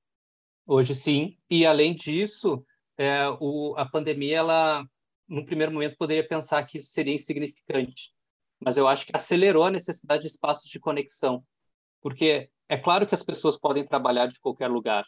Hoje 0.66 0.94
sim, 0.94 1.36
e 1.50 1.66
além 1.66 1.94
disso, 1.94 2.64
é, 2.96 3.28
o, 3.40 3.74
a 3.76 3.84
pandemia, 3.84 4.38
ela, 4.38 4.88
no 5.28 5.44
primeiro 5.44 5.70
momento, 5.70 5.96
poderia 5.98 6.26
pensar 6.26 6.64
que 6.64 6.78
isso 6.78 6.88
seria 6.88 7.14
insignificante, 7.14 8.10
mas 8.58 8.78
eu 8.78 8.88
acho 8.88 9.04
que 9.04 9.14
acelerou 9.14 9.64
a 9.64 9.70
necessidade 9.70 10.22
de 10.22 10.28
espaços 10.28 10.70
de 10.70 10.80
conexão, 10.80 11.44
porque 12.00 12.50
é 12.68 12.76
claro 12.76 13.06
que 13.06 13.14
as 13.14 13.22
pessoas 13.22 13.56
podem 13.56 13.86
trabalhar 13.86 14.26
de 14.26 14.40
qualquer 14.40 14.68
lugar, 14.68 15.04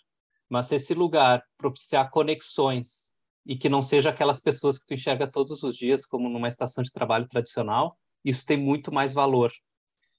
mas 0.49 0.67
se 0.67 0.77
esse 0.77 0.95
lugar 0.95 1.43
propiciar 1.57 2.11
conexões 2.11 3.13
e 3.45 3.57
que 3.57 3.69
não 3.69 3.83
seja 3.83 4.11
aquelas 4.11 4.41
pessoas 4.41 4.79
que 4.79 4.87
tu 4.87 4.95
enxerga 4.95 5.27
todos 5.27 5.63
os 5.63 5.77
dias 5.77 6.07
como 6.07 6.29
numa 6.29 6.49
estação 6.49 6.83
de 6.83 6.93
trabalho 6.93 7.27
tradicional, 7.27 7.99
isso 8.25 8.47
tem 8.47 8.57
muito 8.57 8.93
mais 8.93 9.13
valor. 9.13 9.53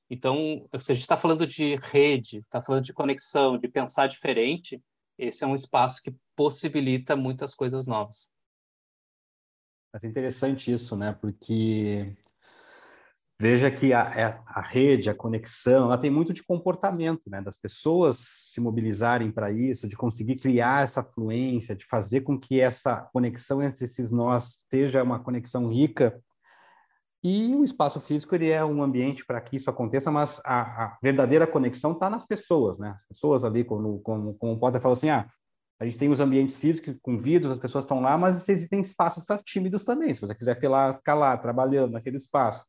Então, 0.09 0.67
se 0.79 0.91
a 0.91 0.95
gente 0.95 1.03
está 1.03 1.15
falando 1.15 1.45
de 1.45 1.75
rede, 1.75 2.39
está 2.39 2.61
falando 2.61 2.83
de 2.83 2.93
conexão, 2.93 3.57
de 3.57 3.67
pensar 3.67 4.07
diferente, 4.07 4.81
esse 5.17 5.43
é 5.43 5.47
um 5.47 5.53
espaço 5.53 6.01
que 6.01 6.15
possibilita 6.35 7.15
muitas 7.15 7.53
coisas 7.53 7.85
novas. 7.85 8.29
Mas 9.93 10.03
é 10.03 10.07
interessante 10.07 10.71
isso, 10.71 10.95
né? 10.95 11.13
Porque 11.13 12.15
Veja 13.41 13.71
que 13.71 13.93
a, 13.93 14.01
é, 14.01 14.37
a, 14.47 14.59
rede, 14.59 15.09
a 15.09 15.15
conexão, 15.15 15.85
ela 15.85 15.97
tem 15.97 16.11
muito 16.11 16.33
de 16.33 16.43
comportamento, 16.43 17.29
né? 17.29 17.41
Das 17.41 17.57
pessoas 17.57 18.17
se 18.19 18.59
mobilizarem 18.59 19.31
para 19.31 19.49
isso, 19.49 19.87
de 19.87 19.95
conseguir 19.95 20.35
criar 20.35 20.83
essa 20.83 21.01
fluência, 21.01 21.73
de 21.73 21.85
fazer 21.85 22.21
com 22.21 22.37
que 22.37 22.59
essa 22.59 22.97
conexão 23.13 23.63
entre 23.63 23.85
esses 23.85 24.11
nós 24.11 24.65
seja 24.69 25.01
uma 25.01 25.19
conexão 25.19 25.69
rica. 25.69 26.21
E 27.23 27.55
o 27.55 27.63
espaço 27.63 28.01
físico 28.01 28.35
ele 28.35 28.49
é 28.49 28.63
um 28.63 28.83
ambiente 28.83 29.25
para 29.25 29.39
que 29.39 29.55
isso 29.55 29.69
aconteça, 29.69 30.11
mas 30.11 30.41
a, 30.43 30.85
a 30.85 30.97
verdadeira 31.01 31.47
conexão 31.47 31.93
está 31.93 32.09
nas 32.09 32.25
pessoas, 32.25 32.77
né? 32.77 32.91
As 32.93 33.05
pessoas 33.05 33.45
ali, 33.45 33.63
como, 33.63 34.01
como, 34.01 34.33
como 34.33 34.53
o 34.53 34.59
Potter 34.59 34.81
falou 34.81 34.93
assim, 34.93 35.09
ah, 35.09 35.25
a 35.79 35.85
gente 35.85 35.97
tem 35.97 36.09
os 36.09 36.19
ambientes 36.19 36.57
físicos 36.57 36.97
com 37.01 37.17
vidros, 37.17 37.53
as 37.53 37.59
pessoas 37.59 37.85
estão 37.85 38.01
lá, 38.01 38.17
mas 38.17 38.49
existem 38.49 38.81
espaços 38.81 39.23
para 39.23 39.37
tímidos 39.37 39.85
também. 39.85 40.13
Se 40.13 40.19
você 40.19 40.35
quiser 40.35 40.55
ficar 40.55 40.69
lá, 40.69 40.93
ficar 40.93 41.15
lá 41.15 41.37
trabalhando 41.37 41.93
naquele 41.93 42.17
espaço 42.17 42.65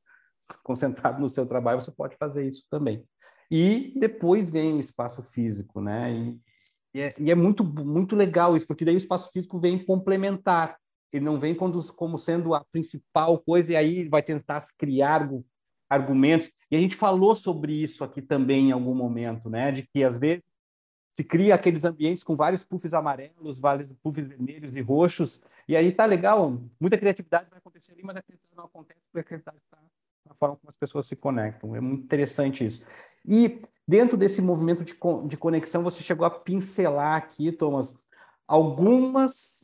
concentrado 0.63 1.21
no 1.21 1.29
seu 1.29 1.47
trabalho, 1.47 1.81
você 1.81 1.91
pode 1.91 2.17
fazer 2.17 2.47
isso 2.47 2.67
também. 2.71 3.05
E 3.51 3.93
depois 3.97 4.51
vem 4.51 4.75
o 4.75 4.81
espaço 4.81 5.23
físico, 5.23 5.81
né? 5.81 6.13
E, 6.13 6.41
e, 6.95 7.01
é, 7.01 7.15
e 7.19 7.31
é, 7.31 7.35
muito, 7.35 7.65
muito 7.65 8.15
legal 8.15 8.57
isso, 8.57 8.67
porque 8.67 8.85
daí 8.85 8.95
o 8.95 8.99
espaço 8.99 9.31
físico 9.33 9.59
vem 9.59 9.85
complementar. 9.85 10.77
Ele 11.13 11.25
não 11.25 11.41
vem 11.41 11.55
como, 11.55 11.81
como 11.95 12.17
sendo 12.17 12.55
a 12.55 12.65
principal 12.71 13.39
coisa, 13.39 13.73
e 13.73 13.77
aí 13.77 14.09
vai 14.09 14.23
tentar 14.23 14.63
criar 14.79 15.29
argumentos. 15.89 16.51
E 16.71 16.77
a 16.77 16.81
gente 16.81 16.95
falou 16.95 17.35
sobre 17.35 17.73
isso 17.73 18.05
aqui 18.05 18.23
também 18.23 18.69
em 18.69 18.73
algum 18.73 18.95
momento, 18.95 19.51
né? 19.51 19.73
De 19.73 19.83
que 19.83 20.05
às 20.05 20.17
vezes 20.17 20.45
se 21.13 21.25
cria 21.25 21.57
aqueles 21.57 21.85
ambientes 21.85 22.23
com 22.23 22.37
vários 22.37 22.63
puffs 22.63 22.95
amarelos, 22.95 23.59
vários 23.59 23.93
puffs 24.03 24.27
vermelhos 24.27 24.75
e 24.77 24.81
roxos, 24.81 25.43
e 25.69 25.77
aí 25.77 25.93
tá 25.93 26.07
legal, 26.07 26.61
muita 26.81 26.97
criatividade 26.97 27.51
vai 27.51 27.59
acontecer 27.59 27.93
ali, 27.93 28.03
mas 28.03 28.17
a 28.17 28.23
criatividade 28.23 28.57
não 28.57 28.65
acontece 28.65 29.01
porque 29.07 29.21
a 29.21 29.25
criatividade 29.25 29.59
está 29.59 29.79
a 30.31 30.35
forma 30.35 30.57
como 30.57 30.69
as 30.69 30.77
pessoas 30.77 31.07
se 31.07 31.17
conectam. 31.17 31.75
É 31.75 31.81
muito 31.81 32.05
interessante 32.05 32.65
isso. 32.65 32.85
E 33.27 33.61
dentro 33.87 34.17
desse 34.17 34.41
movimento 34.41 34.85
de, 34.85 34.95
de 35.27 35.37
conexão, 35.37 35.83
você 35.83 36.03
chegou 36.03 36.25
a 36.25 36.31
pincelar 36.31 37.17
aqui, 37.17 37.53
Thomas, 37.53 37.97
algumas 38.47 39.61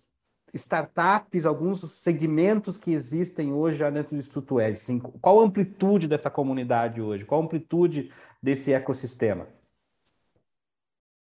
startups, 0.52 1.46
alguns 1.46 1.80
segmentos 1.92 2.78
que 2.78 2.92
existem 2.92 3.52
hoje 3.52 3.76
já 3.76 3.90
dentro 3.90 4.16
do 4.16 4.18
Instituto. 4.18 4.58
Assim, 4.58 4.98
qual 4.98 5.40
a 5.40 5.44
amplitude 5.44 6.08
dessa 6.08 6.30
comunidade 6.30 7.00
hoje? 7.00 7.24
Qual 7.24 7.40
a 7.40 7.44
amplitude 7.44 8.12
desse 8.42 8.72
ecossistema? 8.72 9.46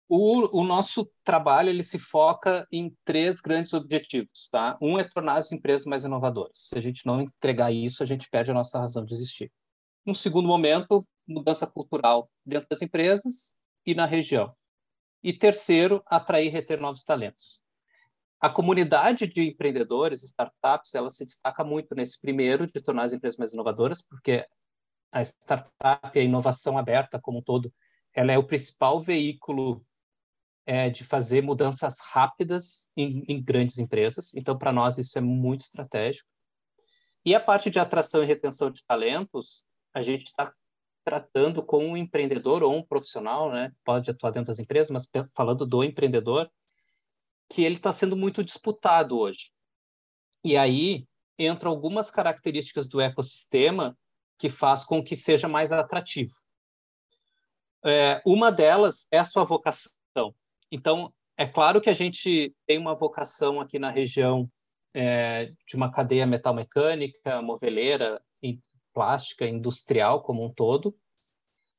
O, 0.08 0.60
o, 0.60 0.64
nosso 0.64 1.10
trabalho 1.24 1.70
ele 1.70 1.82
se 1.82 1.98
foca 1.98 2.66
em 2.70 2.94
três 3.04 3.40
grandes 3.40 3.72
objetivos, 3.72 4.48
tá? 4.50 4.76
Um 4.80 4.98
é 4.98 5.04
tornar 5.04 5.36
as 5.36 5.50
empresas 5.52 5.86
mais 5.86 6.04
inovadoras. 6.04 6.68
Se 6.68 6.76
a 6.76 6.80
gente 6.80 7.06
não 7.06 7.20
entregar 7.20 7.72
isso, 7.72 8.02
a 8.02 8.06
gente 8.06 8.28
perde 8.28 8.50
a 8.50 8.54
nossa 8.54 8.78
razão 8.78 9.04
de 9.04 9.14
existir. 9.14 9.50
No 10.04 10.14
segundo 10.14 10.46
momento, 10.46 11.06
mudança 11.26 11.66
cultural 11.66 12.30
dentro 12.44 12.68
das 12.68 12.82
empresas 12.82 13.54
e 13.86 13.94
na 13.94 14.04
região. 14.04 14.54
E 15.22 15.32
terceiro, 15.32 16.02
atrair 16.06 16.46
e 16.46 16.50
reter 16.50 16.80
novos 16.80 17.04
talentos. 17.04 17.62
A 18.40 18.50
comunidade 18.50 19.26
de 19.28 19.48
empreendedores, 19.48 20.24
startups, 20.24 20.94
ela 20.96 21.08
se 21.08 21.24
destaca 21.24 21.62
muito 21.62 21.94
nesse 21.94 22.20
primeiro 22.20 22.66
de 22.66 22.80
tornar 22.80 23.04
as 23.04 23.12
empresas 23.12 23.38
mais 23.38 23.52
inovadoras, 23.52 24.02
porque 24.02 24.44
a 25.12 25.22
startup, 25.22 26.18
a 26.18 26.22
inovação 26.22 26.76
aberta 26.76 27.20
como 27.20 27.38
um 27.38 27.42
todo, 27.42 27.72
ela 28.12 28.32
é 28.32 28.38
o 28.38 28.46
principal 28.46 29.00
veículo 29.00 29.84
é, 30.66 30.88
de 30.88 31.04
fazer 31.04 31.42
mudanças 31.42 31.98
rápidas 32.00 32.90
em, 32.96 33.24
em 33.28 33.42
grandes 33.42 33.78
empresas. 33.78 34.34
Então, 34.34 34.56
para 34.56 34.72
nós, 34.72 34.98
isso 34.98 35.16
é 35.18 35.20
muito 35.20 35.62
estratégico. 35.62 36.28
E 37.24 37.34
a 37.34 37.40
parte 37.40 37.70
de 37.70 37.78
atração 37.78 38.22
e 38.22 38.26
retenção 38.26 38.70
de 38.70 38.84
talentos, 38.84 39.64
a 39.94 40.02
gente 40.02 40.24
está 40.24 40.52
tratando 41.04 41.62
com 41.62 41.84
um 41.84 41.96
empreendedor 41.96 42.62
ou 42.62 42.74
um 42.74 42.84
profissional, 42.84 43.50
né? 43.50 43.72
Pode 43.84 44.10
atuar 44.10 44.30
dentro 44.30 44.48
das 44.48 44.58
empresas, 44.58 44.90
mas 44.90 45.08
falando 45.34 45.66
do 45.66 45.82
empreendedor, 45.82 46.50
que 47.50 47.62
ele 47.62 47.76
está 47.76 47.92
sendo 47.92 48.16
muito 48.16 48.42
disputado 48.42 49.18
hoje. 49.18 49.52
E 50.44 50.56
aí 50.56 51.06
entram 51.38 51.70
algumas 51.70 52.10
características 52.10 52.88
do 52.88 53.00
ecossistema 53.00 53.96
que 54.38 54.48
faz 54.48 54.84
com 54.84 55.02
que 55.02 55.16
seja 55.16 55.48
mais 55.48 55.70
atrativo. 55.70 56.34
É, 57.84 58.22
uma 58.24 58.50
delas 58.50 59.06
é 59.10 59.18
a 59.18 59.24
sua 59.24 59.44
vocação. 59.44 59.90
Então, 60.72 61.12
é 61.36 61.46
claro 61.46 61.80
que 61.80 61.90
a 61.90 61.94
gente 61.94 62.52
tem 62.66 62.78
uma 62.78 62.94
vocação 62.94 63.60
aqui 63.60 63.78
na 63.78 63.90
região 63.90 64.50
é, 64.94 65.52
de 65.68 65.76
uma 65.76 65.92
cadeia 65.92 66.26
metalmecânica, 66.26 67.40
moveleira, 67.42 68.20
plástica, 68.92 69.46
industrial 69.46 70.22
como 70.22 70.44
um 70.44 70.52
todo, 70.52 70.96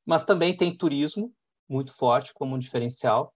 mas 0.04 0.24
também 0.24 0.56
tem 0.56 0.76
turismo 0.76 1.32
muito 1.68 1.94
forte 1.94 2.34
como 2.34 2.54
um 2.54 2.58
diferencial 2.58 3.34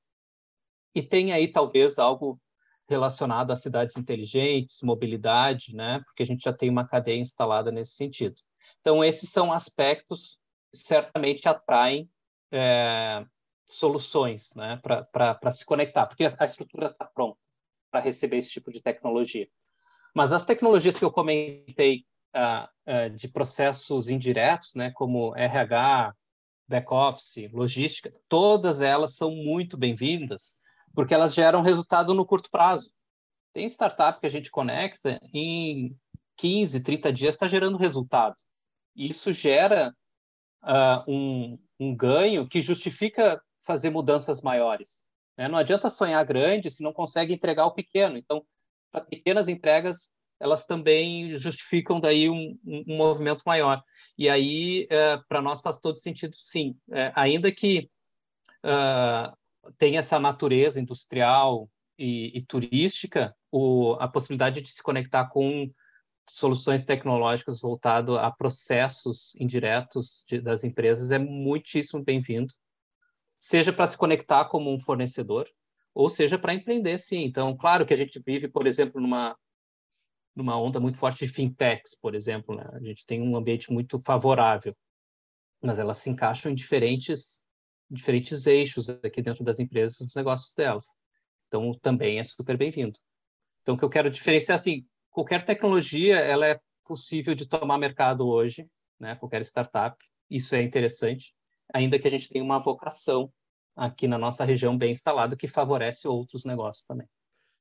e 0.94 1.02
tem 1.02 1.32
aí 1.32 1.48
talvez 1.48 1.98
algo 1.98 2.40
relacionado 2.88 3.50
a 3.50 3.56
cidades 3.56 3.96
inteligentes, 3.96 4.82
mobilidade, 4.82 5.74
né? 5.74 6.00
Porque 6.04 6.22
a 6.22 6.26
gente 6.26 6.42
já 6.42 6.52
tem 6.52 6.70
uma 6.70 6.86
cadeia 6.86 7.20
instalada 7.20 7.70
nesse 7.70 7.92
sentido. 7.92 8.36
Então 8.80 9.04
esses 9.04 9.30
são 9.30 9.52
aspectos 9.52 10.38
que 10.72 10.78
certamente 10.78 11.48
atraem 11.48 12.10
é, 12.50 13.24
soluções, 13.68 14.54
né? 14.54 14.80
Para 15.12 15.52
se 15.52 15.64
conectar, 15.64 16.06
porque 16.06 16.34
a 16.38 16.44
estrutura 16.44 16.86
está 16.86 17.04
pronta 17.04 17.38
para 17.90 18.00
receber 18.00 18.38
esse 18.38 18.50
tipo 18.50 18.70
de 18.70 18.82
tecnologia. 18.82 19.48
Mas 20.14 20.32
as 20.32 20.44
tecnologias 20.44 20.98
que 20.98 21.04
eu 21.04 21.10
comentei 21.10 22.04
uh, 22.34 22.66
uh, 22.86 23.10
de 23.10 23.28
processos 23.28 24.08
indiretos, 24.08 24.74
né, 24.74 24.90
como 24.90 25.34
RH, 25.36 26.14
back-office, 26.66 27.50
logística, 27.52 28.12
todas 28.28 28.80
elas 28.80 29.14
são 29.14 29.30
muito 29.30 29.76
bem-vindas, 29.76 30.56
porque 30.94 31.14
elas 31.14 31.34
geram 31.34 31.62
resultado 31.62 32.12
no 32.12 32.26
curto 32.26 32.50
prazo. 32.50 32.90
Tem 33.52 33.66
startup 33.66 34.20
que 34.20 34.26
a 34.26 34.30
gente 34.30 34.50
conecta 34.50 35.18
em 35.32 35.96
15, 36.36 36.82
30 36.82 37.12
dias 37.12 37.34
está 37.34 37.46
gerando 37.46 37.78
resultado. 37.78 38.36
E 38.94 39.08
isso 39.08 39.32
gera 39.32 39.94
uh, 40.62 41.10
um, 41.10 41.58
um 41.80 41.96
ganho 41.96 42.46
que 42.48 42.60
justifica 42.60 43.40
fazer 43.64 43.90
mudanças 43.90 44.40
maiores. 44.40 45.04
Né? 45.36 45.48
Não 45.48 45.58
adianta 45.58 45.90
sonhar 45.90 46.24
grande 46.24 46.70
se 46.70 46.82
não 46.82 46.92
consegue 46.92 47.32
entregar 47.32 47.66
o 47.66 47.74
pequeno. 47.74 48.16
Então, 48.16 48.44
pequenas 49.08 49.48
entregas 49.48 50.12
elas 50.40 50.64
também 50.64 51.34
justificam 51.36 51.98
daí 51.98 52.28
um, 52.30 52.56
um 52.64 52.96
movimento 52.96 53.42
maior. 53.44 53.82
E 54.16 54.28
aí, 54.28 54.86
é, 54.90 55.16
para 55.28 55.42
nós 55.42 55.60
faz 55.60 55.78
todo 55.78 55.98
sentido, 55.98 56.36
sim. 56.36 56.76
É, 56.92 57.12
ainda 57.14 57.50
que 57.50 57.90
uh, 58.64 59.36
tenha 59.76 59.98
essa 59.98 60.20
natureza 60.20 60.80
industrial 60.80 61.68
e, 61.98 62.38
e 62.38 62.42
turística, 62.42 63.34
o, 63.50 63.94
a 63.98 64.06
possibilidade 64.06 64.60
de 64.60 64.68
se 64.68 64.82
conectar 64.82 65.26
com 65.26 65.70
soluções 66.28 66.84
tecnológicas 66.84 67.60
voltado 67.60 68.18
a 68.18 68.30
processos 68.30 69.34
indiretos 69.36 70.22
de, 70.26 70.40
das 70.40 70.62
empresas 70.62 71.10
é 71.10 71.18
muitíssimo 71.18 72.04
bem-vindo, 72.04 72.52
seja 73.38 73.72
para 73.72 73.86
se 73.86 73.96
conectar 73.96 74.44
como 74.46 74.70
um 74.74 74.78
fornecedor, 74.78 75.48
ou 75.94 76.10
seja 76.10 76.38
para 76.38 76.52
empreender, 76.52 76.98
sim. 76.98 77.24
Então, 77.24 77.56
claro 77.56 77.86
que 77.86 77.94
a 77.94 77.96
gente 77.96 78.20
vive, 78.24 78.48
por 78.48 78.66
exemplo, 78.66 79.00
numa 79.00 79.36
numa 80.34 80.56
onda 80.56 80.78
muito 80.78 80.98
forte 80.98 81.26
de 81.26 81.32
fintechs, 81.32 81.96
por 81.96 82.14
exemplo. 82.14 82.54
Né? 82.54 82.64
A 82.72 82.78
gente 82.78 83.04
tem 83.04 83.20
um 83.20 83.36
ambiente 83.36 83.72
muito 83.72 83.98
favorável, 83.98 84.76
mas 85.60 85.80
elas 85.80 85.98
se 85.98 86.08
encaixam 86.10 86.52
em 86.52 86.54
diferentes, 86.54 87.44
diferentes 87.90 88.46
eixos 88.46 88.88
aqui 88.88 89.20
dentro 89.20 89.42
das 89.42 89.58
empresas, 89.58 89.98
dos 89.98 90.14
negócios 90.14 90.54
delas. 90.54 90.84
Então, 91.48 91.76
também 91.82 92.20
é 92.20 92.22
super 92.22 92.56
bem-vindo. 92.56 93.00
Então, 93.62 93.74
o 93.74 93.78
que 93.78 93.84
eu 93.84 93.90
quero 93.90 94.10
diferenciar, 94.10 94.54
assim, 94.54 94.86
qualquer 95.10 95.44
tecnologia, 95.44 96.18
ela 96.18 96.46
é 96.46 96.60
possível 96.84 97.34
de 97.34 97.48
tomar 97.48 97.76
mercado 97.76 98.28
hoje, 98.28 98.64
né? 99.00 99.16
qualquer 99.16 99.42
startup, 99.42 99.96
isso 100.30 100.54
é 100.54 100.62
interessante, 100.62 101.34
ainda 101.72 101.98
que 101.98 102.06
a 102.06 102.10
gente 102.10 102.28
tenha 102.28 102.44
uma 102.44 102.58
vocação 102.58 103.32
aqui 103.76 104.08
na 104.08 104.18
nossa 104.18 104.44
região 104.44 104.76
bem 104.76 104.92
instalada 104.92 105.36
que 105.36 105.46
favorece 105.46 106.08
outros 106.08 106.44
negócios 106.44 106.84
também. 106.84 107.06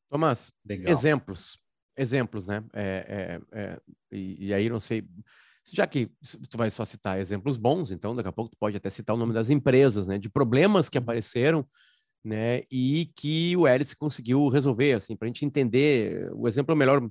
Tomás, 0.10 0.54
Legal. 0.66 0.92
exemplos 0.92 1.60
exemplos, 1.98 2.46
né? 2.46 2.64
É, 2.74 3.40
é, 3.52 3.60
é, 3.60 3.82
e, 4.12 4.48
e, 4.48 4.54
aí 4.54 4.70
não 4.70 4.80
sei, 4.80 5.04
já 5.74 5.88
que 5.88 6.12
tu 6.50 6.58
vai 6.58 6.70
só 6.70 6.86
citar 6.86 7.20
exemplos 7.20 7.58
bons, 7.58 7.92
então 7.92 8.16
daqui 8.16 8.30
a 8.30 8.32
pouco 8.32 8.52
tu 8.52 8.58
pode 8.58 8.78
até 8.78 8.90
citar 8.90 9.16
o 9.16 9.20
nome 9.20 9.34
das 9.34 9.50
empresas, 9.50 10.08
né? 10.08 10.20
De 10.20 10.30
problemas 10.30 10.88
que 10.88 10.98
uhum. 10.98 11.04
apareceram, 11.04 11.68
né? 12.24 12.62
E 12.72 13.12
que 13.16 13.58
o 13.58 13.68
Hélice 13.68 13.96
conseguiu 13.96 14.48
resolver, 14.48 14.94
assim, 14.94 15.16
para 15.16 15.26
a 15.26 15.30
gente 15.30 15.44
entender 15.44 16.32
o 16.36 16.48
exemplo 16.48 16.74
é 16.74 16.76
melhor 16.76 17.02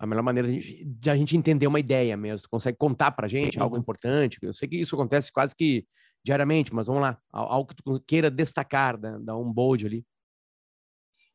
a 0.00 0.06
melhor 0.06 0.22
maneira 0.22 0.48
de 0.50 1.10
a, 1.10 1.14
gente, 1.14 1.36
entender 1.36 1.66
uma 1.66 1.78
ideia 1.78 2.16
mesmo. 2.16 2.44
Tu 2.44 2.50
consegue 2.50 2.78
contar 2.78 3.10
para 3.10 3.28
gente 3.28 3.60
algo 3.60 3.76
uhum. 3.76 3.82
importante? 3.82 4.38
Eu 4.40 4.54
sei 4.54 4.66
que 4.66 4.76
isso 4.76 4.94
acontece 4.96 5.30
quase 5.30 5.54
que 5.54 5.86
diariamente, 6.24 6.74
mas 6.74 6.86
vamos 6.86 7.02
lá, 7.02 7.20
algo 7.30 7.68
que 7.68 7.82
tu 7.82 8.00
queira 8.06 8.30
destacar, 8.30 8.98
né? 8.98 9.18
dar 9.20 9.36
um 9.36 9.52
bold 9.52 9.84
ali. 9.84 10.04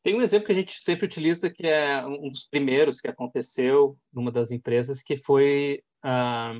Tem 0.02 0.16
um 0.16 0.22
exemplo 0.22 0.48
que 0.48 0.52
a 0.52 0.56
gente 0.56 0.84
sempre 0.84 1.06
utiliza, 1.06 1.48
que 1.48 1.68
é 1.68 2.04
um 2.06 2.30
dos 2.30 2.48
primeiros 2.48 3.00
que 3.00 3.08
aconteceu 3.08 3.98
numa 4.12 4.32
das 4.32 4.50
empresas, 4.50 5.02
que 5.02 5.16
foi 5.16 5.84
ah, 6.04 6.60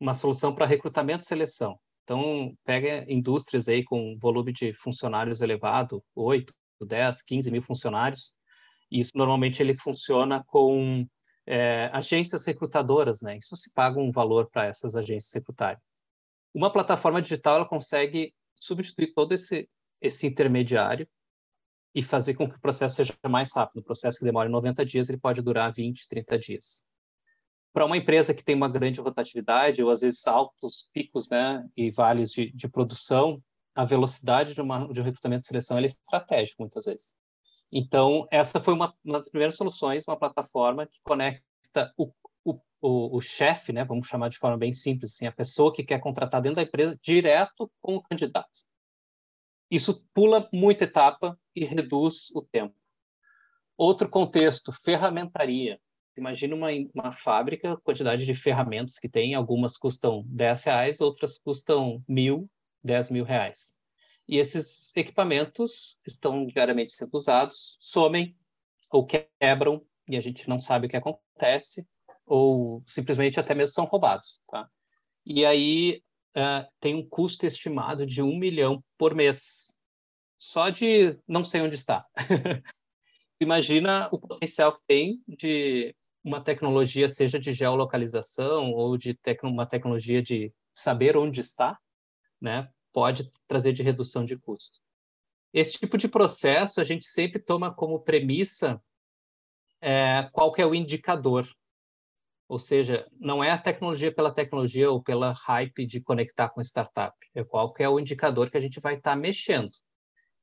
uma 0.00 0.14
solução 0.14 0.52
para 0.52 0.66
recrutamento 0.66 1.22
e 1.22 1.26
seleção. 1.26 1.78
Então, 2.02 2.52
pega 2.64 3.04
indústrias 3.08 3.68
aí 3.68 3.84
com 3.84 4.18
volume 4.20 4.52
de 4.52 4.72
funcionários 4.72 5.40
elevado, 5.40 6.02
8, 6.16 6.52
10, 6.84 7.22
15 7.22 7.50
mil 7.50 7.62
funcionários, 7.62 8.34
e 8.90 8.98
isso 8.98 9.12
normalmente 9.14 9.62
ele 9.62 9.74
funciona 9.74 10.42
com 10.46 11.06
é, 11.50 11.88
agências 11.94 12.44
recrutadoras, 12.44 13.22
né? 13.22 13.38
Isso 13.38 13.56
se 13.56 13.72
paga 13.72 13.98
um 13.98 14.12
valor 14.12 14.50
para 14.50 14.66
essas 14.66 14.94
agências 14.94 15.32
recrutarem. 15.32 15.80
Uma 16.52 16.70
plataforma 16.70 17.22
digital 17.22 17.56
ela 17.56 17.68
consegue 17.68 18.34
substituir 18.54 19.14
todo 19.14 19.32
esse, 19.32 19.66
esse 19.98 20.26
intermediário 20.26 21.08
e 21.94 22.02
fazer 22.02 22.34
com 22.34 22.46
que 22.46 22.56
o 22.56 22.60
processo 22.60 22.96
seja 22.96 23.16
mais 23.26 23.50
rápido. 23.54 23.78
O 23.78 23.84
processo 23.84 24.18
que 24.18 24.26
demora 24.26 24.46
90 24.46 24.84
dias, 24.84 25.08
ele 25.08 25.18
pode 25.18 25.40
durar 25.40 25.72
20, 25.72 26.06
30 26.06 26.38
dias. 26.38 26.84
Para 27.72 27.86
uma 27.86 27.96
empresa 27.96 28.34
que 28.34 28.44
tem 28.44 28.54
uma 28.54 28.68
grande 28.68 29.00
rotatividade, 29.00 29.82
ou 29.82 29.90
às 29.90 30.02
vezes 30.02 30.26
altos 30.26 30.90
picos 30.92 31.30
né, 31.30 31.66
e 31.74 31.90
vales 31.90 32.30
de, 32.30 32.52
de 32.52 32.68
produção, 32.68 33.42
a 33.74 33.84
velocidade 33.86 34.52
de, 34.52 34.60
uma, 34.60 34.86
de 34.92 35.00
um 35.00 35.04
recrutamento 35.04 35.44
e 35.44 35.46
seleção 35.46 35.78
é 35.78 35.84
estratégica, 35.84 36.56
muitas 36.58 36.84
vezes. 36.84 37.14
Então, 37.70 38.26
essa 38.30 38.58
foi 38.58 38.74
uma, 38.74 38.94
uma 39.04 39.18
das 39.18 39.28
primeiras 39.28 39.56
soluções, 39.56 40.06
uma 40.08 40.18
plataforma 40.18 40.86
que 40.86 40.98
conecta 41.02 41.92
o, 41.96 42.12
o, 42.44 42.60
o, 42.80 43.16
o 43.16 43.20
chefe, 43.20 43.72
né, 43.72 43.84
vamos 43.84 44.08
chamar 44.08 44.30
de 44.30 44.38
forma 44.38 44.56
bem 44.56 44.72
simples, 44.72 45.12
assim, 45.12 45.26
a 45.26 45.32
pessoa 45.32 45.72
que 45.72 45.84
quer 45.84 46.00
contratar 46.00 46.40
dentro 46.40 46.56
da 46.56 46.62
empresa, 46.62 46.98
direto 47.02 47.70
com 47.80 47.96
o 47.96 48.02
candidato. 48.02 48.66
Isso 49.70 50.02
pula 50.14 50.48
muita 50.50 50.84
etapa 50.84 51.38
e 51.54 51.64
reduz 51.64 52.30
o 52.34 52.40
tempo. 52.40 52.74
Outro 53.76 54.08
contexto, 54.08 54.72
ferramentaria. 54.72 55.78
Imagina 56.16 56.56
uma, 56.56 56.68
uma 56.94 57.12
fábrica, 57.12 57.76
quantidade 57.76 58.26
de 58.26 58.34
ferramentas 58.34 58.98
que 58.98 59.08
tem, 59.08 59.34
algumas 59.34 59.76
custam 59.76 60.24
10 60.26 60.64
reais, 60.64 61.00
outras 61.00 61.38
custam 61.38 62.02
mil, 62.08 62.50
10 62.82 63.10
mil 63.10 63.24
reais. 63.24 63.77
E 64.28 64.36
esses 64.36 64.94
equipamentos 64.94 65.98
estão 66.06 66.46
diariamente 66.46 66.92
sendo 66.92 67.16
usados, 67.18 67.78
somem 67.80 68.36
ou 68.90 69.06
quebram 69.06 69.84
e 70.08 70.16
a 70.16 70.20
gente 70.20 70.48
não 70.48 70.60
sabe 70.60 70.86
o 70.86 70.90
que 70.90 70.96
acontece, 70.96 71.86
ou 72.26 72.82
simplesmente 72.86 73.40
até 73.40 73.54
mesmo 73.54 73.74
são 73.74 73.84
roubados. 73.84 74.40
Tá? 74.46 74.68
E 75.24 75.44
aí 75.44 76.02
uh, 76.36 76.66
tem 76.80 76.94
um 76.94 77.06
custo 77.06 77.46
estimado 77.46 78.06
de 78.06 78.22
um 78.22 78.36
milhão 78.36 78.82
por 78.96 79.14
mês, 79.14 79.72
só 80.36 80.70
de 80.70 81.18
não 81.26 81.44
sei 81.44 81.60
onde 81.60 81.74
está. 81.74 82.06
Imagina 83.40 84.08
o 84.10 84.18
potencial 84.18 84.74
que 84.74 84.82
tem 84.86 85.22
de 85.26 85.94
uma 86.24 86.42
tecnologia, 86.42 87.08
seja 87.08 87.38
de 87.38 87.52
geolocalização 87.52 88.72
ou 88.72 88.96
de 88.96 89.14
tec 89.14 89.42
uma 89.44 89.66
tecnologia 89.66 90.20
de 90.20 90.52
saber 90.72 91.16
onde 91.16 91.40
está, 91.40 91.78
né? 92.40 92.68
Pode 92.98 93.30
trazer 93.46 93.72
de 93.72 93.80
redução 93.80 94.24
de 94.24 94.36
custo. 94.36 94.80
Esse 95.54 95.78
tipo 95.78 95.96
de 95.96 96.08
processo 96.08 96.80
a 96.80 96.84
gente 96.84 97.06
sempre 97.06 97.38
toma 97.38 97.72
como 97.72 98.00
premissa 98.00 98.82
é, 99.80 100.28
qual 100.32 100.52
que 100.52 100.60
é 100.60 100.66
o 100.66 100.74
indicador. 100.74 101.48
Ou 102.48 102.58
seja, 102.58 103.06
não 103.20 103.42
é 103.44 103.52
a 103.52 103.56
tecnologia 103.56 104.12
pela 104.12 104.34
tecnologia 104.34 104.90
ou 104.90 105.00
pela 105.00 105.30
hype 105.30 105.86
de 105.86 106.00
conectar 106.00 106.48
com 106.48 106.60
startup, 106.60 107.16
é 107.36 107.44
qual 107.44 107.72
que 107.72 107.84
é 107.84 107.88
o 107.88 108.00
indicador 108.00 108.50
que 108.50 108.56
a 108.56 108.60
gente 108.60 108.80
vai 108.80 108.94
estar 108.94 109.12
tá 109.12 109.16
mexendo. 109.16 109.70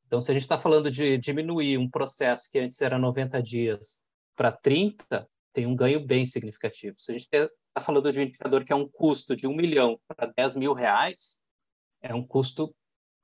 Então, 0.07 0.21
se 0.21 0.31
a 0.31 0.33
gente 0.33 0.43
está 0.43 0.57
falando 0.57 0.89
de 0.89 1.17
diminuir 1.17 1.77
um 1.77 1.89
processo 1.89 2.49
que 2.49 2.59
antes 2.59 2.81
era 2.81 2.97
90 2.97 3.43
dias 3.43 4.01
para 4.33 4.49
30, 4.49 5.29
tem 5.51 5.65
um 5.65 5.75
ganho 5.75 5.99
bem 5.99 6.25
significativo. 6.25 6.95
Se 6.99 7.11
a 7.11 7.17
gente 7.17 7.27
está 7.33 7.81
falando 7.81 8.13
de 8.13 8.19
um 8.21 8.23
indicador 8.23 8.63
que 8.63 8.71
é 8.71 8.75
um 8.77 8.87
custo 8.87 9.35
de 9.35 9.45
um 9.45 9.53
milhão 9.53 9.99
para 10.07 10.31
10 10.37 10.55
mil 10.55 10.71
reais, 10.71 11.43
é 12.05 12.13
um 12.13 12.25
custo 12.25 12.73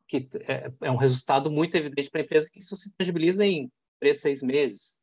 que 0.08 0.28
é, 0.48 0.72
é 0.82 0.92
um 0.92 0.98
resultado 0.98 1.50
muito 1.50 1.76
evidente 1.76 2.10
para 2.10 2.22
a 2.22 2.24
empresa 2.24 2.50
que 2.52 2.60
isso 2.60 2.76
se 2.76 2.94
tangibiliza 2.96 3.46
em 3.46 3.72
três, 4.00 4.20
seis 4.20 4.42
meses. 4.42 5.00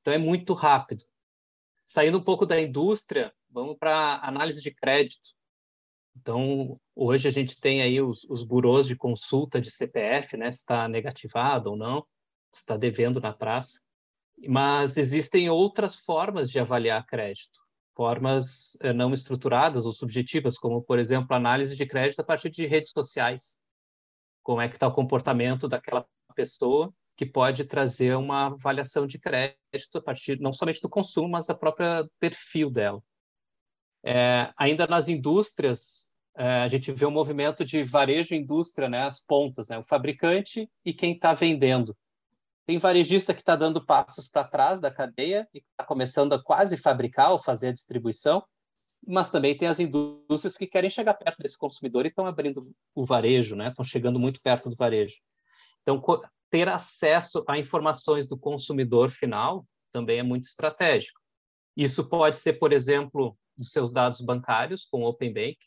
Então, 0.00 0.14
é 0.14 0.18
muito 0.18 0.54
rápido. 0.54 1.04
Saindo 1.84 2.18
um 2.18 2.22
pouco 2.22 2.46
da 2.46 2.60
indústria, 2.60 3.32
vamos 3.50 3.76
para 3.76 4.20
análise 4.22 4.62
de 4.62 4.74
crédito. 4.74 5.34
Então, 6.16 6.80
hoje 6.94 7.28
a 7.28 7.30
gente 7.30 7.60
tem 7.60 7.82
aí 7.82 8.00
os, 8.00 8.24
os 8.24 8.42
burôs 8.42 8.86
de 8.86 8.96
consulta 8.96 9.60
de 9.60 9.70
CPF, 9.70 10.36
né, 10.36 10.50
se 10.50 10.60
está 10.60 10.88
negativado 10.88 11.70
ou 11.70 11.76
não, 11.76 12.06
se 12.50 12.60
está 12.60 12.76
devendo 12.76 13.20
na 13.20 13.32
praça. 13.32 13.80
Mas 14.48 14.96
existem 14.96 15.50
outras 15.50 15.96
formas 15.96 16.50
de 16.50 16.58
avaliar 16.58 17.04
crédito, 17.04 17.60
formas 17.96 18.76
eh, 18.80 18.92
não 18.92 19.12
estruturadas 19.12 19.86
ou 19.86 19.92
subjetivas, 19.92 20.58
como, 20.58 20.82
por 20.82 20.98
exemplo, 20.98 21.34
análise 21.34 21.74
de 21.74 21.86
crédito 21.86 22.20
a 22.20 22.24
partir 22.24 22.50
de 22.50 22.66
redes 22.66 22.92
sociais. 22.92 23.58
Como 24.42 24.60
é 24.60 24.68
que 24.68 24.76
está 24.76 24.86
o 24.86 24.92
comportamento 24.92 25.66
daquela 25.66 26.06
pessoa 26.34 26.92
que 27.16 27.24
pode 27.24 27.64
trazer 27.64 28.14
uma 28.14 28.48
avaliação 28.48 29.06
de 29.06 29.18
crédito 29.18 29.96
a 29.96 30.02
partir 30.02 30.38
não 30.38 30.52
somente 30.52 30.82
do 30.82 30.88
consumo, 30.88 31.30
mas 31.30 31.46
da 31.46 31.54
própria 31.54 32.06
perfil 32.20 32.70
dela. 32.70 33.02
É, 34.04 34.52
ainda 34.56 34.86
nas 34.86 35.08
indústrias, 35.08 36.10
é, 36.36 36.62
a 36.62 36.68
gente 36.68 36.92
vê 36.92 37.06
um 37.06 37.10
movimento 37.10 37.64
de 37.64 37.82
varejo 37.82 38.34
e 38.34 38.38
indústria, 38.38 38.88
né, 38.88 39.04
as 39.04 39.18
pontas, 39.18 39.68
né, 39.68 39.78
o 39.78 39.82
fabricante 39.82 40.70
e 40.84 40.92
quem 40.92 41.14
está 41.14 41.32
vendendo. 41.32 41.96
Tem 42.66 42.78
varejista 42.78 43.32
que 43.32 43.40
está 43.40 43.54
dando 43.54 43.84
passos 43.84 44.26
para 44.26 44.42
trás 44.42 44.80
da 44.80 44.90
cadeia 44.90 45.48
e 45.54 45.58
está 45.58 45.84
começando 45.84 46.32
a 46.32 46.42
quase 46.42 46.76
fabricar 46.76 47.30
ou 47.30 47.38
fazer 47.38 47.68
a 47.68 47.72
distribuição, 47.72 48.44
mas 49.06 49.30
também 49.30 49.56
tem 49.56 49.68
as 49.68 49.78
indústrias 49.78 50.56
que 50.56 50.66
querem 50.66 50.90
chegar 50.90 51.14
perto 51.14 51.38
desse 51.38 51.56
consumidor 51.56 52.04
e 52.04 52.08
estão 52.08 52.26
abrindo 52.26 52.68
o 52.92 53.04
varejo, 53.04 53.54
né, 53.54 53.68
estão 53.68 53.84
chegando 53.84 54.18
muito 54.18 54.40
perto 54.42 54.68
do 54.68 54.74
varejo. 54.74 55.16
Então, 55.82 56.02
ter 56.50 56.68
acesso 56.68 57.44
a 57.46 57.56
informações 57.56 58.26
do 58.26 58.36
consumidor 58.36 59.10
final 59.10 59.64
também 59.92 60.18
é 60.18 60.22
muito 60.24 60.44
estratégico. 60.44 61.20
Isso 61.76 62.08
pode 62.08 62.40
ser, 62.40 62.54
por 62.54 62.72
exemplo, 62.72 63.38
dos 63.56 63.70
seus 63.70 63.92
dados 63.92 64.20
bancários 64.20 64.84
com 64.84 65.02
o 65.02 65.08
Open 65.08 65.32
Bank, 65.32 65.58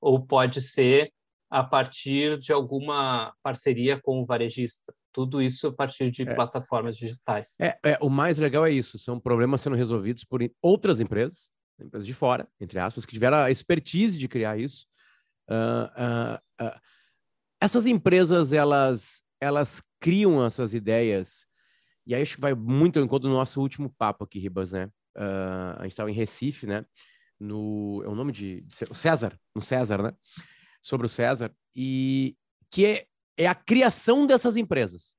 ou 0.00 0.26
pode 0.26 0.60
ser 0.60 1.12
a 1.48 1.62
partir 1.62 2.38
de 2.38 2.52
alguma 2.52 3.34
parceria 3.42 4.00
com 4.00 4.20
o 4.20 4.26
varejista. 4.26 4.92
Tudo 5.12 5.42
isso 5.42 5.68
a 5.68 5.72
partir 5.72 6.10
de 6.10 6.22
é. 6.22 6.34
plataformas 6.34 6.96
digitais. 6.96 7.54
É, 7.60 7.78
é, 7.84 7.98
o 8.00 8.08
mais 8.08 8.38
legal 8.38 8.66
é 8.66 8.70
isso, 8.70 8.98
são 8.98 9.18
problemas 9.18 9.60
sendo 9.60 9.76
resolvidos 9.76 10.24
por 10.24 10.40
outras 10.62 11.00
empresas, 11.00 11.50
empresas 11.80 12.06
de 12.06 12.14
fora, 12.14 12.48
entre 12.60 12.78
aspas, 12.78 13.04
que 13.04 13.12
tiveram 13.12 13.38
a 13.38 13.50
expertise 13.50 14.16
de 14.16 14.28
criar 14.28 14.58
isso. 14.58 14.86
Uh, 15.48 16.64
uh, 16.64 16.66
uh, 16.66 16.80
essas 17.60 17.86
empresas, 17.86 18.52
elas, 18.52 19.22
elas 19.40 19.82
criam 19.98 20.44
essas 20.44 20.74
ideias, 20.74 21.44
e 22.06 22.14
aí 22.14 22.22
acho 22.22 22.36
que 22.36 22.40
vai 22.40 22.54
muito 22.54 22.98
ao 22.98 23.04
encontro 23.04 23.28
do 23.28 23.34
nosso 23.34 23.60
último 23.60 23.90
papo 23.98 24.24
aqui, 24.24 24.38
Ribas, 24.38 24.72
né? 24.72 24.90
A 25.16 25.82
gente 25.82 25.92
estava 25.92 26.10
em 26.10 26.14
Recife, 26.14 26.66
né? 26.66 26.84
No, 27.38 28.02
é 28.04 28.08
o 28.08 28.14
nome 28.14 28.32
de, 28.32 28.62
de 28.62 28.74
César, 28.94 29.38
no 29.54 29.60
César, 29.60 30.02
né? 30.02 30.12
Sobre 30.80 31.06
o 31.06 31.10
César, 31.10 31.54
e 31.74 32.36
que 32.70 32.86
é, 32.86 33.06
é 33.40 33.46
a 33.46 33.54
criação 33.54 34.26
dessas 34.26 34.56
empresas. 34.56 35.16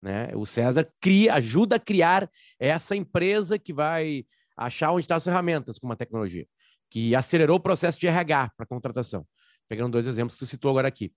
Né? 0.00 0.30
O 0.34 0.46
César 0.46 0.88
cria, 1.00 1.34
ajuda 1.34 1.76
a 1.76 1.80
criar 1.80 2.30
essa 2.58 2.94
empresa 2.94 3.58
que 3.58 3.72
vai 3.72 4.24
achar 4.56 4.92
onde 4.92 5.02
estão 5.02 5.16
as 5.16 5.24
ferramentas 5.24 5.78
com 5.78 5.86
uma 5.86 5.96
tecnologia, 5.96 6.46
que 6.88 7.14
acelerou 7.16 7.56
o 7.56 7.62
processo 7.62 7.98
de 7.98 8.06
RH 8.06 8.52
para 8.56 8.66
contratação. 8.66 9.26
Pegando 9.68 9.92
dois 9.92 10.06
exemplos 10.06 10.34
que 10.34 10.44
você 10.44 10.50
citou 10.50 10.70
agora 10.70 10.86
aqui. 10.86 11.12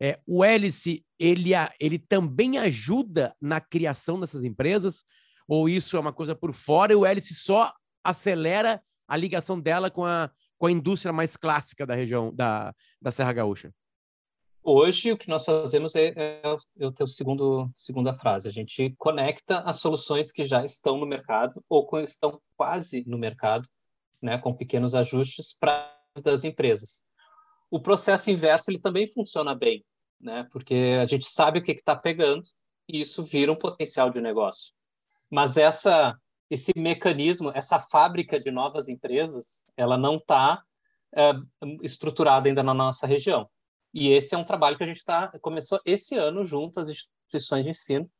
É, 0.00 0.18
o 0.26 0.44
hélice, 0.44 1.04
ele, 1.18 1.50
ele 1.78 1.98
também 1.98 2.56
ajuda 2.56 3.34
na 3.40 3.60
criação 3.60 4.18
dessas 4.18 4.44
empresas? 4.44 5.04
Ou 5.46 5.68
isso 5.68 5.96
é 5.96 6.00
uma 6.00 6.12
coisa 6.12 6.34
por 6.34 6.54
fora 6.54 6.92
e 6.92 6.96
o 6.96 7.04
hélice 7.04 7.34
só 7.34 7.72
acelera 8.02 8.80
a 9.06 9.16
ligação 9.16 9.60
dela 9.60 9.90
com 9.90 10.04
a, 10.04 10.30
com 10.56 10.66
a 10.66 10.72
indústria 10.72 11.12
mais 11.12 11.36
clássica 11.36 11.84
da 11.84 11.94
região 11.94 12.32
da, 12.34 12.74
da 13.02 13.10
Serra 13.10 13.32
Gaúcha? 13.32 13.72
Hoje, 14.62 15.12
o 15.12 15.16
que 15.16 15.28
nós 15.28 15.44
fazemos 15.44 15.94
é, 15.94 16.12
é, 16.16 16.42
é 16.78 16.86
o 16.86 16.92
teu 16.92 17.06
segundo, 17.06 17.70
segunda 17.74 18.12
frase. 18.12 18.48
A 18.48 18.52
gente 18.52 18.94
conecta 18.98 19.60
as 19.60 19.76
soluções 19.76 20.30
que 20.30 20.44
já 20.44 20.64
estão 20.64 20.98
no 20.98 21.06
mercado 21.06 21.64
ou 21.68 21.86
que 21.86 21.98
estão 22.00 22.40
quase 22.56 23.04
no 23.06 23.16
mercado, 23.16 23.68
né, 24.20 24.36
com 24.38 24.54
pequenos 24.54 24.94
ajustes 24.94 25.56
para 25.58 25.96
das 26.22 26.42
empresas 26.42 27.08
o 27.70 27.80
processo 27.80 28.30
inverso 28.30 28.70
ele 28.70 28.80
também 28.80 29.06
funciona 29.06 29.54
bem, 29.54 29.84
né? 30.20 30.46
Porque 30.50 30.98
a 31.00 31.06
gente 31.06 31.26
sabe 31.26 31.58
o 31.58 31.62
que 31.62 31.72
está 31.72 31.94
pegando 31.94 32.44
e 32.88 33.00
isso 33.00 33.22
vira 33.22 33.52
um 33.52 33.56
potencial 33.56 34.10
de 34.10 34.20
negócio. 34.20 34.72
Mas 35.30 35.56
essa 35.56 36.16
esse 36.50 36.72
mecanismo, 36.74 37.52
essa 37.54 37.78
fábrica 37.78 38.40
de 38.40 38.50
novas 38.50 38.88
empresas, 38.88 39.62
ela 39.76 39.98
não 39.98 40.16
está 40.16 40.62
é, 41.14 41.32
estruturada 41.82 42.48
ainda 42.48 42.62
na 42.62 42.72
nossa 42.72 43.06
região. 43.06 43.46
E 43.92 44.10
esse 44.10 44.34
é 44.34 44.38
um 44.38 44.44
trabalho 44.44 44.76
que 44.76 44.84
a 44.84 44.86
gente 44.86 44.98
está 44.98 45.32
começou 45.40 45.80
esse 45.84 46.16
ano 46.16 46.44
junto 46.44 46.80
às 46.80 46.88
instituições 46.88 47.64
de 47.64 47.70
ensino. 47.70 48.10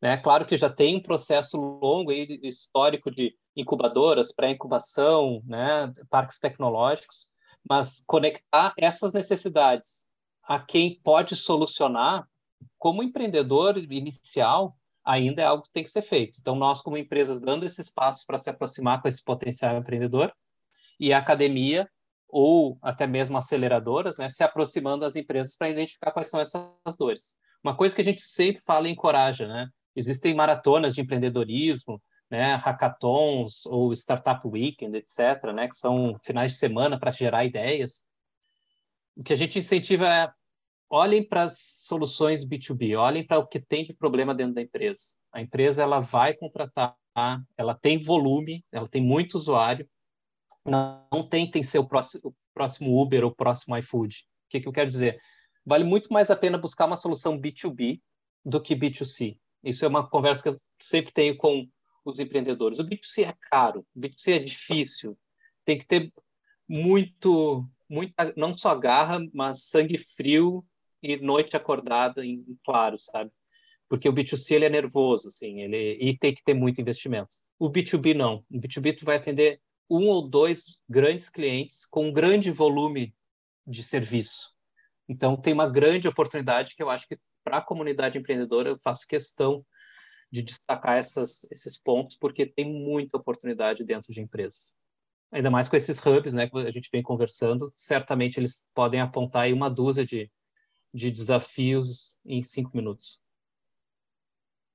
Né? 0.00 0.16
Claro 0.16 0.44
que 0.44 0.56
já 0.56 0.68
tem 0.68 0.96
um 0.96 1.02
processo 1.02 1.56
longo 1.56 2.12
e 2.12 2.40
histórico 2.42 3.10
de 3.10 3.36
incubadoras, 3.56 4.32
pré-incubação, 4.32 5.40
né? 5.44 5.92
parques 6.10 6.40
tecnológicos, 6.40 7.28
mas 7.68 8.02
conectar 8.06 8.74
essas 8.76 9.12
necessidades 9.12 10.06
a 10.42 10.58
quem 10.58 11.00
pode 11.02 11.36
solucionar, 11.36 12.26
como 12.78 13.02
empreendedor 13.02 13.78
inicial, 13.78 14.76
ainda 15.04 15.42
é 15.42 15.44
algo 15.44 15.62
que 15.62 15.72
tem 15.72 15.84
que 15.84 15.90
ser 15.90 16.02
feito. 16.02 16.38
Então, 16.40 16.56
nós, 16.56 16.80
como 16.80 16.96
empresas, 16.96 17.40
dando 17.40 17.64
esse 17.64 17.80
espaço 17.80 18.24
para 18.26 18.38
se 18.38 18.50
aproximar 18.50 19.00
com 19.00 19.08
esse 19.08 19.22
potencial 19.22 19.76
empreendedor, 19.76 20.32
e 20.98 21.12
a 21.12 21.18
academia, 21.18 21.88
ou 22.32 22.78
até 22.80 23.06
mesmo 23.06 23.36
aceleradoras, 23.36 24.16
né, 24.16 24.28
se 24.30 24.42
aproximando 24.42 25.00
das 25.00 25.16
empresas 25.16 25.54
para 25.54 25.68
identificar 25.68 26.10
quais 26.12 26.30
são 26.30 26.40
essas 26.40 26.96
dores. 26.98 27.34
Uma 27.62 27.76
coisa 27.76 27.94
que 27.94 28.00
a 28.00 28.04
gente 28.04 28.22
sempre 28.22 28.62
fala 28.62 28.88
e 28.88 28.92
encoraja, 28.92 29.46
né? 29.46 29.68
Existem 29.94 30.34
maratonas 30.34 30.94
de 30.94 31.02
empreendedorismo, 31.02 32.02
né, 32.30 32.54
hackathons 32.54 33.66
ou 33.66 33.92
startup 33.92 34.40
weekend, 34.48 34.96
etc., 34.96 35.52
né, 35.54 35.68
que 35.68 35.76
são 35.76 36.18
finais 36.24 36.52
de 36.52 36.58
semana 36.58 36.98
para 36.98 37.10
gerar 37.10 37.44
ideias. 37.44 38.02
O 39.14 39.22
que 39.22 39.34
a 39.34 39.36
gente 39.36 39.58
incentiva 39.58 40.08
é 40.08 40.32
olhem 40.88 41.26
para 41.26 41.42
as 41.42 41.58
soluções 41.58 42.46
B2B, 42.46 42.98
olhem 42.98 43.26
para 43.26 43.38
o 43.38 43.46
que 43.46 43.60
tem 43.60 43.84
de 43.84 43.92
problema 43.92 44.34
dentro 44.34 44.54
da 44.54 44.62
empresa. 44.62 45.02
A 45.30 45.40
empresa 45.40 45.82
ela 45.82 46.00
vai 46.00 46.34
contratar, 46.34 46.96
ela 47.56 47.74
tem 47.74 47.98
volume, 47.98 48.64
ela 48.72 48.88
tem 48.88 49.02
muito 49.02 49.34
usuário. 49.34 49.86
Não, 50.64 51.28
tentem 51.28 51.62
ser 51.62 51.78
o 51.78 51.86
próximo, 51.86 52.28
o 52.30 52.34
próximo 52.54 53.00
Uber 53.00 53.24
ou 53.24 53.30
o 53.30 53.34
próximo 53.34 53.76
iFood. 53.76 54.16
O 54.46 54.50
que, 54.50 54.60
que 54.60 54.68
eu 54.68 54.72
quero 54.72 54.90
dizer? 54.90 55.20
Vale 55.64 55.84
muito 55.84 56.12
mais 56.12 56.30
a 56.30 56.36
pena 56.36 56.58
buscar 56.58 56.86
uma 56.86 56.96
solução 56.96 57.40
B2B 57.40 58.00
do 58.44 58.60
que 58.60 58.76
B2C. 58.76 59.38
Isso 59.62 59.84
é 59.84 59.88
uma 59.88 60.08
conversa 60.08 60.42
que 60.42 60.48
eu 60.48 60.60
sempre 60.80 61.12
tenho 61.12 61.36
com 61.36 61.68
os 62.04 62.18
empreendedores. 62.18 62.78
O 62.78 62.84
B2C 62.84 63.28
é 63.28 63.34
caro, 63.50 63.86
o 63.94 64.00
B2C 64.00 64.32
é 64.32 64.38
difícil, 64.38 65.16
tem 65.64 65.78
que 65.78 65.86
ter 65.86 66.12
muito, 66.68 67.68
muita, 67.88 68.32
não 68.36 68.56
só 68.56 68.74
garra, 68.74 69.20
mas 69.32 69.64
sangue 69.64 69.98
frio 69.98 70.64
e 71.02 71.16
noite 71.16 71.56
acordada 71.56 72.24
em, 72.24 72.44
em 72.48 72.58
claro, 72.64 72.98
sabe? 72.98 73.30
Porque 73.88 74.08
o 74.08 74.12
B2C 74.12 74.52
ele 74.52 74.64
é 74.64 74.70
nervoso, 74.70 75.28
assim, 75.28 75.60
ele 75.60 75.98
e 76.00 76.16
tem 76.16 76.34
que 76.34 76.42
ter 76.42 76.54
muito 76.54 76.80
investimento. 76.80 77.36
O 77.58 77.70
B2B 77.70 78.14
não. 78.14 78.44
O 78.50 78.58
B2B 78.58 78.96
tu 78.96 79.04
vai 79.04 79.16
atender 79.16 79.60
um 79.92 80.08
ou 80.08 80.26
dois 80.26 80.78
grandes 80.88 81.28
clientes 81.28 81.84
com 81.86 82.06
um 82.06 82.12
grande 82.12 82.50
volume 82.50 83.14
de 83.66 83.82
serviço. 83.82 84.54
Então 85.08 85.36
tem 85.36 85.52
uma 85.52 85.68
grande 85.68 86.08
oportunidade 86.08 86.74
que 86.74 86.82
eu 86.82 86.88
acho 86.88 87.06
que 87.06 87.18
para 87.44 87.58
a 87.58 87.62
comunidade 87.62 88.18
empreendedora 88.18 88.70
eu 88.70 88.78
faço 88.82 89.06
questão 89.06 89.64
de 90.30 90.42
destacar 90.42 90.96
essas, 90.96 91.44
esses 91.50 91.78
pontos, 91.78 92.16
porque 92.16 92.46
tem 92.46 92.64
muita 92.64 93.18
oportunidade 93.18 93.84
dentro 93.84 94.12
de 94.12 94.20
empresas. 94.20 94.74
Ainda 95.30 95.50
mais 95.50 95.68
com 95.68 95.76
esses 95.76 95.98
hubs, 95.98 96.32
né, 96.32 96.48
que 96.48 96.56
a 96.58 96.70
gente 96.70 96.88
vem 96.90 97.02
conversando, 97.02 97.70
certamente 97.76 98.38
eles 98.40 98.66
podem 98.74 99.00
apontar 99.00 99.42
aí 99.42 99.52
uma 99.52 99.68
dúzia 99.68 100.06
de, 100.06 100.30
de 100.92 101.10
desafios 101.10 102.18
em 102.24 102.42
cinco 102.42 102.74
minutos. 102.74 103.20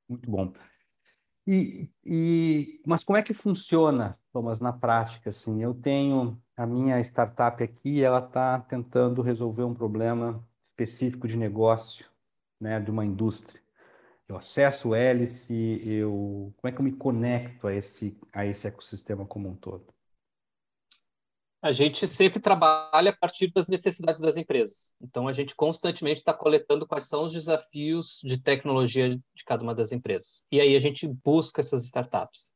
Muito 0.08 0.30
bom. 0.30 0.53
E, 1.47 1.89
e, 2.05 2.81
mas 2.86 3.05
como 3.05 3.17
é 3.17 3.23
que 3.23 3.33
funciona, 3.33 4.19
Thomas, 4.33 4.60
na 4.60 4.73
prática? 4.73 5.29
Assim, 5.29 5.63
eu 5.63 5.73
tenho 5.73 6.38
a 6.57 6.65
minha 6.65 6.99
startup 6.99 7.63
aqui, 7.63 8.03
ela 8.03 8.19
está 8.19 8.60
tentando 8.60 9.21
resolver 9.21 9.63
um 9.63 9.73
problema 9.73 10.45
específico 10.71 11.25
de 11.25 11.38
negócio, 11.38 12.05
né, 12.60 12.81
de 12.81 12.91
uma 12.91 13.05
indústria. 13.05 13.62
Eu 14.27 14.36
acesso 14.36 14.89
o 14.89 14.95
hélice, 14.95 15.53
eu 15.86 16.53
como 16.57 16.69
é 16.69 16.71
que 16.73 16.79
eu 16.79 16.83
me 16.83 16.91
conecto 16.91 17.67
a 17.67 17.73
esse 17.73 18.19
a 18.33 18.45
esse 18.45 18.67
ecossistema 18.67 19.25
como 19.25 19.47
um 19.49 19.55
todo? 19.55 19.96
A 21.61 21.71
gente 21.71 22.07
sempre 22.07 22.39
trabalha 22.39 23.11
a 23.11 23.15
partir 23.15 23.51
das 23.51 23.67
necessidades 23.67 24.21
das 24.21 24.37
empresas. 24.37 24.93
Então 25.01 25.27
a 25.27 25.31
gente 25.31 25.55
constantemente 25.55 26.19
está 26.19 26.33
coletando 26.33 26.87
quais 26.87 27.07
são 27.07 27.23
os 27.23 27.33
desafios 27.33 28.19
de 28.23 28.41
tecnologia 28.41 29.09
de 29.09 29.43
cada 29.45 29.63
uma 29.63 29.73
das 29.73 29.91
empresas. 29.91 30.45
E 30.51 30.61
aí 30.61 30.75
a 30.75 30.79
gente 30.79 31.07
busca 31.07 31.61
essas 31.61 31.83
startups. 31.85 32.51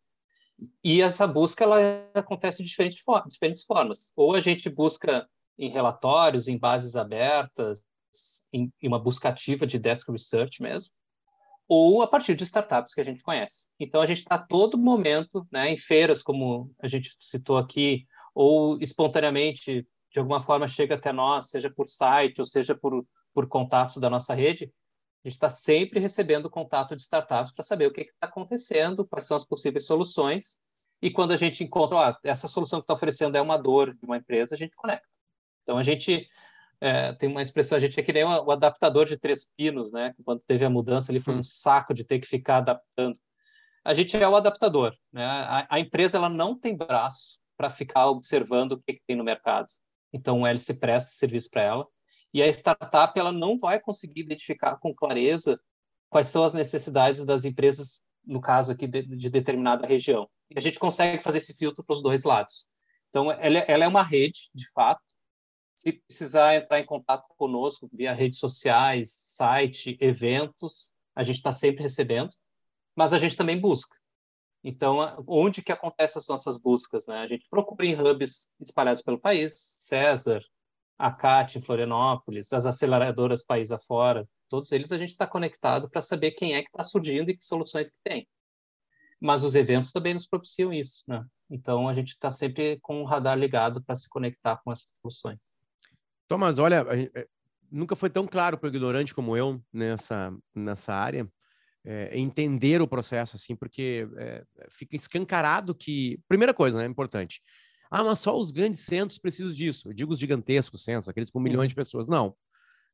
E 0.83 1.01
essa 1.01 1.25
busca 1.25 1.63
ela 1.63 1.77
acontece 2.13 2.61
de 2.61 2.69
diferentes, 2.69 3.03
diferentes 3.27 3.63
formas. 3.63 4.11
Ou 4.15 4.35
a 4.35 4.39
gente 4.39 4.69
busca 4.69 5.27
em 5.57 5.69
relatórios, 5.69 6.47
em 6.47 6.57
bases 6.57 6.95
abertas, 6.95 7.81
em, 8.51 8.71
em 8.81 8.87
uma 8.87 8.99
busca 8.99 9.29
ativa 9.29 9.65
de 9.65 9.79
desk 9.79 10.11
research 10.11 10.61
mesmo, 10.61 10.91
ou 11.67 12.01
a 12.01 12.07
partir 12.07 12.35
de 12.35 12.43
startups 12.43 12.93
que 12.93 13.01
a 13.01 13.05
gente 13.05 13.23
conhece. 13.23 13.67
Então, 13.79 14.01
a 14.01 14.05
gente 14.05 14.17
está 14.17 14.37
todo 14.37 14.77
momento 14.77 15.47
né, 15.51 15.71
em 15.71 15.77
feiras, 15.77 16.21
como 16.21 16.69
a 16.81 16.87
gente 16.87 17.15
citou 17.17 17.57
aqui, 17.57 18.05
ou 18.33 18.77
espontaneamente, 18.79 19.87
de 20.11 20.19
alguma 20.19 20.41
forma, 20.41 20.67
chega 20.67 20.95
até 20.95 21.11
nós, 21.11 21.49
seja 21.49 21.69
por 21.69 21.87
site 21.87 22.39
ou 22.39 22.45
seja 22.45 22.75
por, 22.75 23.05
por 23.33 23.47
contatos 23.47 23.97
da 23.97 24.09
nossa 24.09 24.33
rede, 24.33 24.71
a 25.23 25.27
gente 25.27 25.35
está 25.35 25.49
sempre 25.49 25.99
recebendo 25.99 26.49
contato 26.49 26.95
de 26.95 27.01
startups 27.03 27.51
para 27.51 27.63
saber 27.63 27.85
o 27.87 27.93
que 27.93 28.01
está 28.01 28.27
acontecendo, 28.27 29.05
quais 29.05 29.25
são 29.25 29.37
as 29.37 29.45
possíveis 29.45 29.85
soluções, 29.85 30.59
e 31.01 31.11
quando 31.11 31.31
a 31.31 31.37
gente 31.37 31.63
encontra, 31.63 32.09
ah, 32.09 32.19
essa 32.23 32.47
solução 32.47 32.79
que 32.79 32.83
está 32.83 32.93
oferecendo 32.93 33.35
é 33.35 33.41
uma 33.41 33.57
dor 33.57 33.93
de 33.93 34.05
uma 34.05 34.17
empresa, 34.17 34.53
a 34.53 34.57
gente 34.57 34.75
conecta. 34.75 35.07
Então, 35.63 35.77
a 35.77 35.83
gente 35.83 36.27
é, 36.79 37.13
tem 37.13 37.29
uma 37.29 37.41
expressão, 37.41 37.77
a 37.77 37.81
gente 37.81 37.99
é 37.99 38.03
que 38.03 38.13
nem 38.13 38.23
o 38.23 38.51
adaptador 38.51 39.05
de 39.05 39.17
três 39.17 39.45
pinos, 39.57 39.91
né? 39.91 40.13
Quando 40.23 40.43
teve 40.43 40.63
a 40.63 40.69
mudança, 40.69 41.11
ali 41.11 41.19
foi 41.19 41.35
um 41.35 41.43
saco 41.43 41.93
de 41.93 42.03
ter 42.03 42.19
que 42.19 42.27
ficar 42.27 42.57
adaptando. 42.57 43.19
A 43.83 43.93
gente 43.93 44.15
é 44.15 44.27
o 44.27 44.35
adaptador, 44.35 44.95
né? 45.11 45.25
A, 45.25 45.67
a 45.69 45.79
empresa 45.79 46.17
ela 46.17 46.29
não 46.29 46.57
tem 46.57 46.75
braço 46.75 47.40
para 47.61 47.69
ficar 47.69 48.07
observando 48.07 48.71
o 48.71 48.81
que, 48.81 48.93
que, 48.93 49.03
tem 49.05 49.15
no 49.15 49.23
mercado. 49.23 49.67
Então, 50.11 50.41
o 50.41 50.47
hélice 50.47 50.73
presta 50.73 51.11
serviço 51.11 51.47
para 51.51 51.61
ela. 51.61 51.87
E 52.33 52.41
a 52.41 52.47
startup 52.47 53.19
ela 53.19 53.31
não 53.31 53.55
vai 53.55 53.79
conseguir 53.79 54.21
identificar 54.21 54.77
com 54.77 54.95
clareza 54.95 55.61
quais 56.09 56.27
são 56.27 56.43
as 56.43 56.55
necessidades 56.55 57.23
das 57.23 57.45
empresas, 57.45 58.01
no 58.25 58.41
caso 58.41 58.71
aqui, 58.71 58.87
de, 58.87 59.03
de 59.03 59.29
determinada 59.29 59.85
região. 59.85 60.27
E 60.49 60.57
a 60.57 60.59
gente 60.59 60.79
consegue 60.79 61.21
fazer 61.21 61.37
esse 61.37 61.53
filtro 61.53 61.83
para 61.83 61.93
os 61.93 62.01
dois 62.01 62.23
lados. 62.23 62.67
Então, 63.09 63.31
ela, 63.31 63.59
ela 63.59 63.83
é 63.83 63.87
uma 63.87 64.01
rede, 64.01 64.49
de 64.55 64.67
fato, 64.71 65.03
se 65.75 65.93
precisar 65.93 66.55
entrar 66.55 66.79
em 66.79 66.85
contato 66.85 67.27
conosco 67.37 67.87
via 67.93 68.11
redes 68.11 68.39
sociais, 68.39 69.13
site, 69.15 69.97
eventos, 70.01 70.89
a 71.15 71.21
gente 71.21 71.35
está 71.35 71.51
sempre 71.51 71.83
recebendo, 71.83 72.31
mas 72.95 73.13
a 73.13 73.19
gente 73.19 73.37
também 73.37 73.59
busca. 73.59 74.00
Então, 74.63 75.23
onde 75.27 75.63
que 75.63 75.71
acontecem 75.71 76.19
as 76.19 76.27
nossas 76.27 76.57
buscas? 76.57 77.07
Né? 77.07 77.17
A 77.17 77.27
gente 77.27 77.47
procura 77.49 77.85
em 77.85 77.99
hubs 77.99 78.49
espalhados 78.59 79.01
pelo 79.01 79.19
país, 79.19 79.75
César, 79.79 80.43
a 80.97 81.11
CAT 81.11 81.57
em 81.57 81.61
Florianópolis, 81.61 82.53
as 82.53 82.65
aceleradoras 82.65 83.43
país 83.43 83.71
afora, 83.71 84.27
todos 84.47 84.71
eles 84.71 84.91
a 84.91 84.97
gente 84.97 85.09
está 85.09 85.25
conectado 85.25 85.89
para 85.89 86.01
saber 86.01 86.31
quem 86.31 86.53
é 86.53 86.61
que 86.61 86.69
está 86.69 86.83
surgindo 86.83 87.31
e 87.31 87.35
que 87.35 87.43
soluções 87.43 87.89
que 87.89 87.97
tem. 88.03 88.27
Mas 89.19 89.43
os 89.43 89.55
eventos 89.55 89.91
também 89.91 90.13
nos 90.13 90.27
propiciam 90.27 90.71
isso, 90.71 91.03
né? 91.07 91.25
Então 91.49 91.87
a 91.87 91.93
gente 91.93 92.09
está 92.09 92.29
sempre 92.29 92.79
com 92.81 93.01
o 93.01 93.05
radar 93.05 93.37
ligado 93.37 93.83
para 93.83 93.95
se 93.95 94.07
conectar 94.09 94.57
com 94.57 94.69
as 94.69 94.87
soluções. 95.01 95.55
Thomas, 96.27 96.59
olha, 96.59 96.85
é, 97.15 97.27
nunca 97.69 97.95
foi 97.95 98.09
tão 98.09 98.27
claro 98.27 98.57
para 98.57 98.67
o 98.67 98.69
ignorante 98.69 99.13
como 99.13 99.35
eu 99.35 99.61
nessa, 99.73 100.35
nessa 100.55 100.93
área 100.93 101.27
é, 101.85 102.17
entender 102.17 102.81
o 102.81 102.87
processo, 102.87 103.35
assim, 103.35 103.55
porque 103.55 104.07
é, 104.17 104.43
fica 104.69 104.95
escancarado 104.95 105.73
que. 105.73 106.19
Primeira 106.27 106.53
coisa, 106.53 106.77
né, 106.77 106.85
importante. 106.85 107.41
Ah, 107.89 108.03
mas 108.03 108.19
só 108.19 108.37
os 108.37 108.51
grandes 108.51 108.81
centros 108.81 109.19
precisam 109.19 109.53
disso. 109.53 109.89
Eu 109.89 109.93
digo 109.93 110.13
os 110.13 110.19
gigantescos 110.19 110.83
centros, 110.83 111.09
aqueles 111.09 111.29
com 111.29 111.39
milhões 111.39 111.69
de 111.69 111.75
pessoas. 111.75 112.07
Não. 112.07 112.35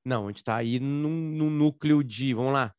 Não, 0.03 0.25
a 0.25 0.27
gente 0.29 0.37
está 0.37 0.55
aí 0.55 0.79
num, 0.79 1.09
num 1.09 1.49
núcleo 1.49 2.03
de, 2.03 2.33
vamos 2.33 2.53
lá, 2.53 2.73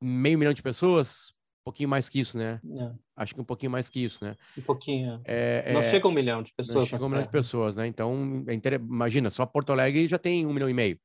meio 0.00 0.38
milhão 0.38 0.52
de 0.52 0.62
pessoas, 0.62 1.32
um 1.60 1.64
pouquinho 1.64 1.88
mais 1.88 2.08
que 2.08 2.20
isso, 2.20 2.38
né? 2.38 2.60
É. 2.64 2.92
Acho 3.16 3.34
que 3.34 3.40
um 3.40 3.44
pouquinho 3.44 3.72
mais 3.72 3.88
que 3.88 4.04
isso, 4.04 4.24
né? 4.24 4.36
Um 4.56 4.62
pouquinho. 4.62 5.20
É, 5.24 5.64
é 5.66 5.72
não 5.72 5.80
é, 5.80 5.82
chega 5.82 6.06
um 6.06 6.12
milhão 6.12 6.42
de 6.42 6.52
pessoas. 6.54 6.76
Não 6.76 6.86
chega 6.86 7.04
um 7.04 7.08
milhão 7.08 7.22
de 7.22 7.30
pessoas, 7.30 7.74
né? 7.74 7.86
Então, 7.86 8.44
é 8.46 8.54
inter... 8.54 8.74
imagina, 8.74 9.30
só 9.30 9.44
Porto 9.44 9.72
Alegre 9.72 10.06
já 10.08 10.18
tem 10.18 10.46
um 10.46 10.52
milhão 10.52 10.70
e 10.70 10.74
meio. 10.74 10.98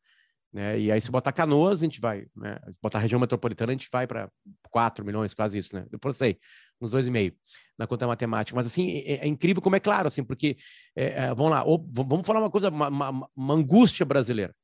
Né? 0.55 0.79
E 0.79 0.89
aí, 0.89 1.01
se 1.01 1.11
botar 1.11 1.33
Canoas, 1.33 1.81
a 1.81 1.83
gente 1.83 1.99
vai, 1.99 2.27
né? 2.33 2.57
Botar 2.81 2.99
região 2.99 3.19
metropolitana, 3.19 3.73
a 3.73 3.75
gente 3.75 3.89
vai 3.91 4.07
para 4.07 4.31
4 4.71 5.03
milhões, 5.03 5.33
quase 5.33 5.57
isso, 5.57 5.75
né? 5.75 5.85
Eu 5.91 6.13
sei, 6.13 6.39
uns 6.79 6.91
dois 6.91 7.09
e 7.09 7.11
meio 7.11 7.35
na 7.77 7.85
conta 7.85 8.07
matemática. 8.07 8.55
Mas, 8.55 8.67
assim, 8.67 8.99
é, 9.05 9.25
é 9.25 9.27
incrível 9.27 9.61
como 9.61 9.75
é 9.75 9.81
claro, 9.81 10.07
assim, 10.07 10.23
porque, 10.23 10.55
é, 10.95 11.27
vamos 11.35 11.51
lá, 11.51 11.65
ou, 11.65 11.85
vamos 11.91 12.25
falar 12.25 12.39
uma 12.39 12.49
coisa, 12.49 12.69
uma, 12.69 12.87
uma, 12.87 13.29
uma 13.35 13.53
angústia 13.53 14.05
brasileira. 14.05 14.55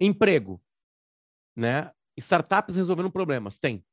Emprego, 0.00 0.60
né? 1.54 1.92
Startups 2.16 2.74
resolvendo 2.74 3.08
problemas, 3.08 3.60
tem 3.60 3.84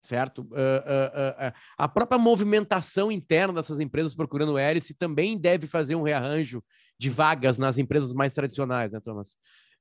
certo? 0.00 0.42
Uh, 0.42 0.54
uh, 0.54 1.48
uh, 1.48 1.52
a 1.76 1.88
própria 1.88 2.18
movimentação 2.18 3.10
interna 3.10 3.54
dessas 3.54 3.80
empresas 3.80 4.14
procurando 4.14 4.56
hélice 4.56 4.94
também 4.94 5.36
deve 5.36 5.66
fazer 5.66 5.96
um 5.96 6.02
rearranjo 6.02 6.62
de 6.98 7.10
vagas 7.10 7.58
nas 7.58 7.78
empresas 7.78 8.14
mais 8.14 8.32
tradicionais, 8.32 8.92
né, 8.92 9.00
Thomas? 9.00 9.36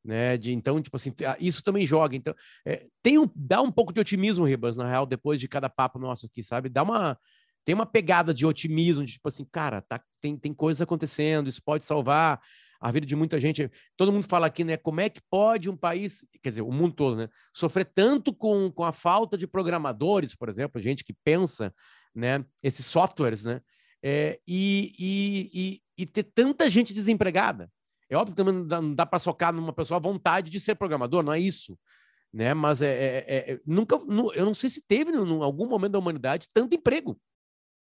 Né, 0.08 0.38
de, 0.38 0.54
então, 0.54 0.82
tipo 0.82 0.96
assim, 0.96 1.13
isso 1.38 1.62
também 1.62 1.86
joga. 1.86 2.15
Então, 2.15 2.34
é, 2.65 2.88
tem 3.04 3.17
um, 3.17 3.30
dá 3.36 3.62
um 3.62 3.70
pouco 3.70 3.91
de 3.91 4.00
otimismo, 4.00 4.46
Ribas, 4.46 4.78
na 4.78 4.89
real, 4.89 5.06
depois 5.06 5.38
de 5.38 5.50
cada 5.50 5.70
papo 5.70 6.00
nosso 6.00 6.28
aqui, 6.28 6.41
sabe? 6.41 6.70
Dá 6.70 6.82
uma, 6.82 7.20
tem 7.65 7.76
uma 7.76 7.86
pegada 7.86 8.34
de 8.34 8.46
otimismo, 8.46 9.04
de 9.04 9.12
tipo 9.12 9.28
assim, 9.28 9.43
cara, 9.43 9.82
tá, 9.82 10.02
tem, 10.22 10.38
tem 10.38 10.54
coisas 10.54 10.82
acontecendo, 10.82 11.50
isso 11.50 11.62
pode 11.62 11.84
salvar 11.84 12.39
a 12.80 12.91
vida 12.91 13.06
de 13.06 13.17
muita 13.17 13.38
gente. 13.39 13.70
Todo 13.98 14.13
mundo 14.13 14.26
fala 14.26 14.48
aqui, 14.48 14.63
né? 14.63 14.78
Como 14.78 15.02
é 15.02 15.10
que 15.10 15.20
pode 15.30 15.70
um 15.70 15.76
país, 15.76 16.26
quer 16.41 16.52
dizer, 16.52 16.62
o 16.62 16.72
mundo 16.72 16.93
todo, 16.96 17.17
né? 17.17 17.28
Sofrer 17.54 17.86
tanto 17.86 18.34
com, 18.34 18.72
com 18.72 18.86
a 18.86 18.93
falta 18.93 19.38
de 19.38 19.46
programadores, 19.46 20.36
por 20.36 20.48
exemplo, 20.48 20.82
gente 20.82 21.04
que 21.04 21.13
pensa, 21.24 21.74
né? 22.15 22.46
Esses 22.63 22.86
softwares, 22.86 23.43
né? 23.43 23.62
É, 24.02 24.39
e, 24.48 24.93
e, 24.98 25.50
e, 25.54 26.04
e, 26.04 26.06
ter 26.06 26.24
tanta 26.24 26.70
gente 26.70 26.93
desempregada. 26.93 27.70
É 28.10 28.15
óbvio 28.15 28.34
que 28.34 28.38
também 28.38 28.54
não 28.54 28.67
dá, 28.67 28.80
dá 28.82 29.06
para 29.06 29.20
socar 29.20 29.54
numa 29.54 29.74
pessoa 29.74 29.98
a 29.98 30.02
vontade 30.02 30.50
de 30.50 30.60
ser 30.60 30.76
programador, 30.76 31.24
não 31.24 31.34
é 31.34 31.39
isso. 31.39 31.78
Né? 32.34 32.54
Mas 32.54 32.82
é, 32.82 32.88
é, 32.88 33.26
é, 33.28 33.54
é 33.54 33.60
nunca, 33.65 33.96
eu 34.36 34.46
não 34.46 34.54
sei 34.54 34.70
se 34.70 34.82
teve 34.82 35.12
em 35.12 35.43
algum 35.43 35.67
momento 35.67 35.93
da 35.93 36.00
humanidade 36.00 36.48
tanto 36.54 36.76
emprego. 36.76 37.20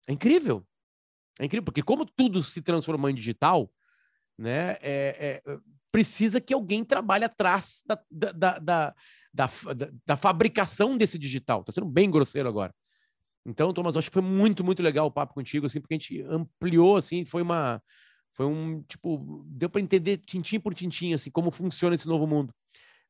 É 0.09 0.13
incrível. 0.13 0.67
É 1.39 1.45
incrível, 1.45 1.65
porque 1.65 1.83
como 1.83 2.05
tudo 2.05 2.43
se 2.43 2.61
transformou 2.61 3.09
em 3.09 3.15
digital, 3.15 3.71
né? 4.37 4.77
É, 4.81 5.43
é, 5.47 5.59
precisa 5.91 6.41
que 6.41 6.53
alguém 6.53 6.85
trabalhe 6.85 7.25
atrás 7.25 7.83
da, 7.87 8.01
da, 8.11 8.33
da, 8.33 8.59
da, 8.59 8.95
da, 9.35 9.51
da 10.07 10.17
fabricação 10.17 10.97
desse 10.97 11.19
digital. 11.19 11.61
Estou 11.61 11.75
sendo 11.75 11.87
bem 11.87 12.11
grosseiro 12.11 12.49
agora. 12.49 12.75
Então, 13.47 13.73
Thomas, 13.73 13.97
acho 13.97 14.11
que 14.11 14.15
foi 14.15 14.23
muito, 14.23 14.63
muito 14.63 14.83
legal 14.83 15.07
o 15.07 15.11
papo 15.11 15.35
contigo, 15.35 15.67
assim, 15.67 15.81
porque 15.81 15.95
a 15.95 15.99
gente 15.99 16.23
ampliou, 16.23 16.97
assim, 16.97 17.25
foi 17.25 17.41
uma, 17.41 17.83
foi 18.33 18.47
um, 18.47 18.83
tipo, 18.83 19.45
deu 19.47 19.69
para 19.69 19.81
entender 19.81 20.19
tintim 20.19 20.61
por 20.61 20.75
tintim, 20.75 21.15
assim, 21.15 21.31
como 21.31 21.51
funciona 21.51 21.95
esse 21.95 22.07
novo 22.07 22.27
mundo, 22.27 22.55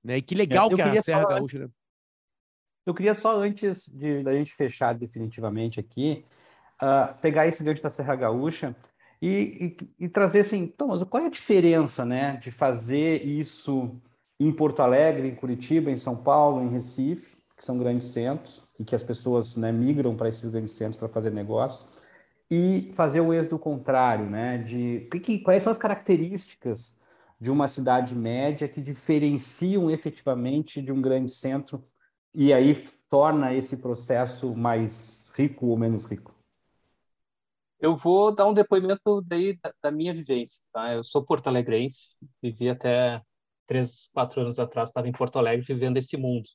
né? 0.02 0.16
E 0.16 0.22
que 0.22 0.35
legal 0.35 0.70
é, 0.72 0.74
que 0.74 0.83
a 0.83 1.02
Serra 1.02 1.26
Gaúcha, 1.26 1.59
né? 1.59 1.68
Eu 2.87 2.94
queria 2.94 3.14
só, 3.14 3.37
antes 3.37 3.87
de 3.88 4.22
da 4.22 4.35
gente 4.35 4.54
fechar 4.54 4.94
definitivamente 4.94 5.78
aqui, 5.78 6.24
uh, 6.83 7.14
pegar 7.20 7.46
esse 7.46 7.62
gancho 7.62 7.83
da 7.83 7.90
Serra 7.90 8.16
Gaúcha 8.16 8.74
e, 9.20 9.76
e, 9.98 10.04
e, 10.04 10.09
trazer 10.09 10.40
assim, 10.40 10.66
Thomas, 10.66 11.02
qual 11.04 11.22
é 11.22 11.26
a 11.26 11.31
diferença 11.31 12.04
né, 12.04 12.37
de 12.37 12.50
fazer 12.50 13.24
isso 13.26 14.00
em 14.40 14.52
Porto 14.52 14.81
Alegre, 14.81 15.28
em 15.28 15.35
Curitiba, 15.35 15.90
em 15.90 15.96
São 15.96 16.16
Paulo, 16.16 16.62
em 16.62 16.70
Recife, 16.70 17.37
que 17.57 17.64
são 17.64 17.76
grandes 17.76 18.09
centros, 18.09 18.62
e 18.78 18.85
que 18.85 18.94
as 18.94 19.02
pessoas 19.02 19.57
né, 19.57 19.72
migram 19.72 20.16
para 20.16 20.28
esses 20.28 20.49
grandes 20.49 20.74
centros 20.74 20.97
para 20.97 21.09
fazer 21.09 21.30
negócio, 21.30 21.86
e 22.51 22.90
fazer 22.94 23.20
o 23.20 23.32
êxodo 23.32 23.59
contrário, 23.59 24.28
né? 24.28 24.59
De 24.59 25.09
que, 25.22 25.38
quais 25.40 25.62
são 25.62 25.70
as 25.70 25.78
características 25.78 26.96
de 27.40 27.51
uma 27.51 27.68
cidade 27.68 28.14
média 28.14 28.68
que 28.68 28.80
diferenciam 28.80 29.90
efetivamente 29.90 30.82
de 30.82 30.90
um 30.90 31.01
grande 31.01 31.30
centro 31.30 31.84
e 32.34 32.53
aí 32.53 32.74
torna 33.09 33.55
esse 33.55 33.76
processo 33.76 34.55
mais 34.55 35.30
rico 35.34 35.66
ou 35.66 35.76
menos 35.76 36.05
rico? 36.05 36.34
Eu 37.80 37.94
vou 37.94 38.34
dar 38.34 38.46
um 38.46 38.53
depoimento 38.55 39.22
daí 39.22 39.57
da, 39.62 39.72
da 39.82 39.90
minha 39.90 40.12
vivência, 40.12 40.64
tá? 40.72 40.94
Eu 40.94 41.05
sou 41.05 41.24
porto-alegrense, 41.24 42.16
vivi 42.42 42.68
até 42.68 43.22
três, 43.66 44.09
quatro 44.12 44.40
anos 44.40 44.59
atrás, 44.59 44.88
estava 44.88 45.07
em 45.09 45.12
Porto 45.12 45.38
Alegre 45.38 45.64
vivendo 45.64 45.96
esse 45.96 46.16
mundo. 46.16 46.49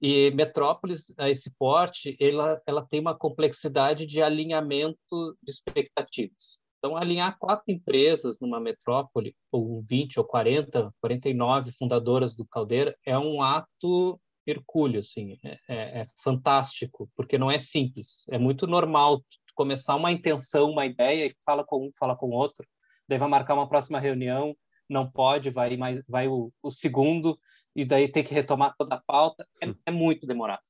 E 0.00 0.30
metrópoles, 0.32 1.12
a 1.18 1.30
esse 1.30 1.54
porte, 1.56 2.16
ela, 2.20 2.60
ela 2.66 2.86
tem 2.86 3.00
uma 3.00 3.16
complexidade 3.16 4.04
de 4.06 4.22
alinhamento 4.22 5.36
de 5.42 5.50
expectativas. 5.50 6.60
Então, 6.78 6.96
alinhar 6.96 7.38
quatro 7.38 7.64
empresas 7.68 8.38
numa 8.40 8.60
metrópole, 8.60 9.34
ou 9.50 9.82
20 9.82 10.18
ou 10.18 10.24
40, 10.24 10.94
49 11.00 11.72
fundadoras 11.72 12.36
do 12.36 12.46
Caldeira, 12.46 12.96
é 13.04 13.18
um 13.18 13.42
ato 13.42 14.20
hercúleo, 14.46 15.00
assim, 15.00 15.36
é, 15.42 15.58
é, 15.68 16.00
é 16.02 16.06
fantástico, 16.22 17.10
porque 17.16 17.36
não 17.38 17.50
é 17.50 17.58
simples. 17.58 18.24
É 18.28 18.38
muito 18.38 18.66
normal 18.66 19.20
começar 19.54 19.96
uma 19.96 20.12
intenção, 20.12 20.70
uma 20.70 20.86
ideia, 20.86 21.26
e 21.26 21.34
fala 21.44 21.64
com 21.64 21.86
um, 21.86 21.90
fala 21.98 22.14
com 22.14 22.30
outro, 22.30 22.64
daí 23.08 23.18
vai 23.18 23.28
marcar 23.28 23.54
uma 23.54 23.68
próxima 23.68 23.98
reunião, 23.98 24.54
não 24.88 25.10
pode, 25.10 25.50
vai, 25.50 25.76
mais, 25.76 26.02
vai 26.08 26.28
o, 26.28 26.52
o 26.62 26.70
segundo, 26.70 27.38
e 27.74 27.84
daí 27.84 28.08
tem 28.08 28.24
que 28.24 28.34
retomar 28.34 28.74
toda 28.76 28.94
a 28.96 29.02
pauta. 29.06 29.46
É, 29.60 29.68
hum. 29.68 29.74
é 29.86 29.90
muito 29.90 30.26
demorado. 30.26 30.62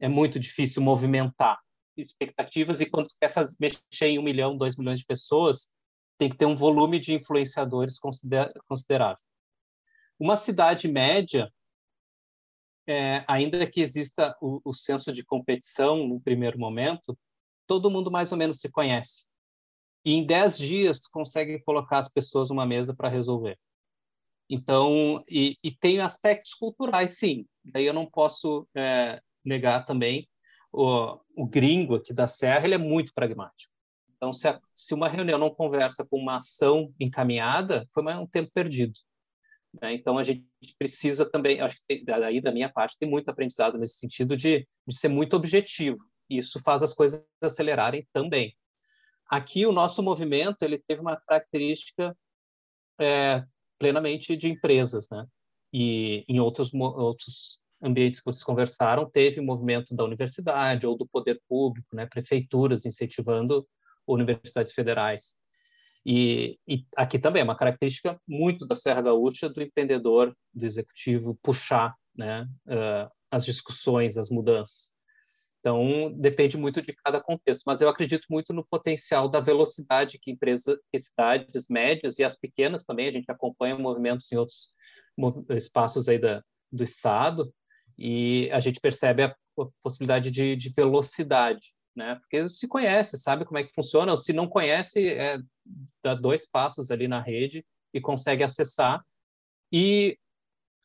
É 0.00 0.08
muito 0.08 0.40
difícil 0.40 0.82
movimentar 0.82 1.60
expectativas, 1.96 2.80
e 2.80 2.86
quando 2.86 3.08
quer 3.20 3.30
fazer, 3.30 3.56
mexer 3.60 4.06
em 4.06 4.18
um 4.18 4.22
milhão, 4.22 4.56
dois 4.56 4.76
milhões 4.76 5.00
de 5.00 5.06
pessoas, 5.06 5.72
tem 6.18 6.28
que 6.28 6.36
ter 6.36 6.46
um 6.46 6.56
volume 6.56 6.98
de 6.98 7.14
influenciadores 7.14 7.98
consider, 7.98 8.52
considerável. 8.68 9.22
Uma 10.18 10.36
cidade 10.36 10.88
média, 10.88 11.52
é, 12.86 13.24
ainda 13.28 13.66
que 13.66 13.80
exista 13.80 14.36
o, 14.40 14.60
o 14.64 14.72
senso 14.72 15.12
de 15.12 15.24
competição 15.24 16.06
no 16.06 16.20
primeiro 16.20 16.58
momento, 16.58 17.16
todo 17.66 17.90
mundo 17.90 18.10
mais 18.10 18.30
ou 18.30 18.38
menos 18.38 18.58
se 18.58 18.70
conhece. 18.70 19.26
E 20.04 20.14
em 20.14 20.26
10 20.26 20.58
dias 20.58 21.00
tu 21.00 21.10
consegue 21.10 21.60
colocar 21.60 21.98
as 21.98 22.08
pessoas 22.08 22.50
numa 22.50 22.66
mesa 22.66 22.94
para 22.94 23.08
resolver. 23.08 23.58
Então, 24.48 25.24
e, 25.28 25.56
e, 25.64 25.70
tem 25.70 26.00
aspectos 26.00 26.52
culturais, 26.52 27.18
sim. 27.18 27.46
Daí 27.64 27.86
eu 27.86 27.94
não 27.94 28.04
posso 28.04 28.68
é, 28.74 29.20
negar 29.42 29.84
também 29.84 30.28
o, 30.70 31.18
o 31.34 31.46
gringo 31.46 31.94
aqui 31.94 32.12
da 32.12 32.26
Serra, 32.26 32.64
ele 32.64 32.74
é 32.74 32.78
muito 32.78 33.12
pragmático. 33.14 33.72
Então, 34.16 34.32
se, 34.32 34.48
a, 34.48 34.60
se 34.74 34.92
uma 34.92 35.08
reunião 35.08 35.38
não 35.38 35.50
conversa 35.50 36.04
com 36.04 36.18
uma 36.18 36.36
ação 36.36 36.92
encaminhada, 37.00 37.86
foi 37.92 38.02
mais 38.02 38.18
um 38.18 38.26
tempo 38.26 38.50
perdido. 38.52 38.98
Né? 39.80 39.94
Então, 39.94 40.18
a 40.18 40.22
gente 40.22 40.46
precisa 40.78 41.28
também, 41.28 41.60
acho 41.60 41.76
que 41.76 41.82
tem, 41.86 42.04
daí 42.04 42.40
da 42.40 42.52
minha 42.52 42.68
parte, 42.68 42.98
tem 42.98 43.08
muito 43.08 43.28
aprendizado 43.28 43.78
nesse 43.78 43.98
sentido 43.98 44.36
de, 44.36 44.66
de 44.86 44.96
ser 44.96 45.08
muito 45.08 45.36
objetivo. 45.36 45.98
Isso 46.28 46.60
faz 46.60 46.82
as 46.82 46.92
coisas 46.92 47.24
acelerarem 47.42 48.06
também. 48.12 48.54
Aqui, 49.28 49.66
o 49.66 49.72
nosso 49.72 50.02
movimento 50.02 50.62
ele 50.62 50.78
teve 50.78 51.00
uma 51.00 51.16
característica 51.16 52.16
é, 53.00 53.44
plenamente 53.78 54.36
de 54.36 54.48
empresas, 54.48 55.08
né? 55.10 55.26
E 55.72 56.24
em 56.28 56.38
outros, 56.38 56.72
outros 56.72 57.60
ambientes 57.82 58.20
que 58.20 58.26
vocês 58.26 58.44
conversaram, 58.44 59.10
teve 59.10 59.40
movimento 59.40 59.94
da 59.94 60.04
universidade 60.04 60.86
ou 60.86 60.96
do 60.96 61.06
poder 61.06 61.40
público, 61.48 61.94
né? 61.94 62.06
Prefeituras 62.06 62.84
incentivando 62.84 63.66
universidades 64.06 64.72
federais. 64.72 65.36
E, 66.06 66.58
e, 66.68 66.86
aqui 66.96 67.18
também 67.18 67.40
é 67.40 67.44
uma 67.44 67.56
característica 67.56 68.20
muito 68.28 68.66
da 68.66 68.76
Serra 68.76 69.00
Gaúcha 69.00 69.48
do 69.48 69.62
empreendedor, 69.62 70.36
do 70.52 70.66
executivo 70.66 71.38
puxar 71.42 71.94
né, 72.14 72.46
uh, 72.66 73.10
as 73.30 73.44
discussões, 73.44 74.18
as 74.18 74.28
mudanças. 74.28 74.93
Então, 75.64 76.12
depende 76.14 76.58
muito 76.58 76.82
de 76.82 76.92
cada 76.92 77.22
contexto, 77.22 77.62
mas 77.64 77.80
eu 77.80 77.88
acredito 77.88 78.26
muito 78.28 78.52
no 78.52 78.62
potencial 78.62 79.30
da 79.30 79.40
velocidade 79.40 80.18
que 80.18 80.30
empresas, 80.30 80.76
que 80.92 80.98
cidades 80.98 81.68
médias 81.70 82.18
e 82.18 82.22
as 82.22 82.36
pequenas 82.36 82.84
também, 82.84 83.08
a 83.08 83.10
gente 83.10 83.30
acompanha 83.30 83.74
movimentos 83.78 84.30
em 84.30 84.36
outros 84.36 84.74
espaços 85.56 86.06
aí 86.06 86.18
da, 86.18 86.44
do 86.70 86.84
Estado, 86.84 87.50
e 87.96 88.50
a 88.52 88.60
gente 88.60 88.78
percebe 88.78 89.22
a 89.22 89.34
possibilidade 89.82 90.30
de, 90.30 90.54
de 90.54 90.68
velocidade, 90.68 91.72
né? 91.96 92.16
Porque 92.16 92.46
se 92.46 92.68
conhece, 92.68 93.16
sabe 93.16 93.46
como 93.46 93.56
é 93.56 93.64
que 93.64 93.72
funciona, 93.72 94.12
ou 94.12 94.18
se 94.18 94.34
não 94.34 94.46
conhece, 94.46 95.08
é, 95.14 95.38
dá 96.02 96.14
dois 96.14 96.44
passos 96.44 96.90
ali 96.90 97.08
na 97.08 97.22
rede 97.22 97.64
e 97.94 98.02
consegue 98.02 98.44
acessar. 98.44 99.02
E 99.72 100.18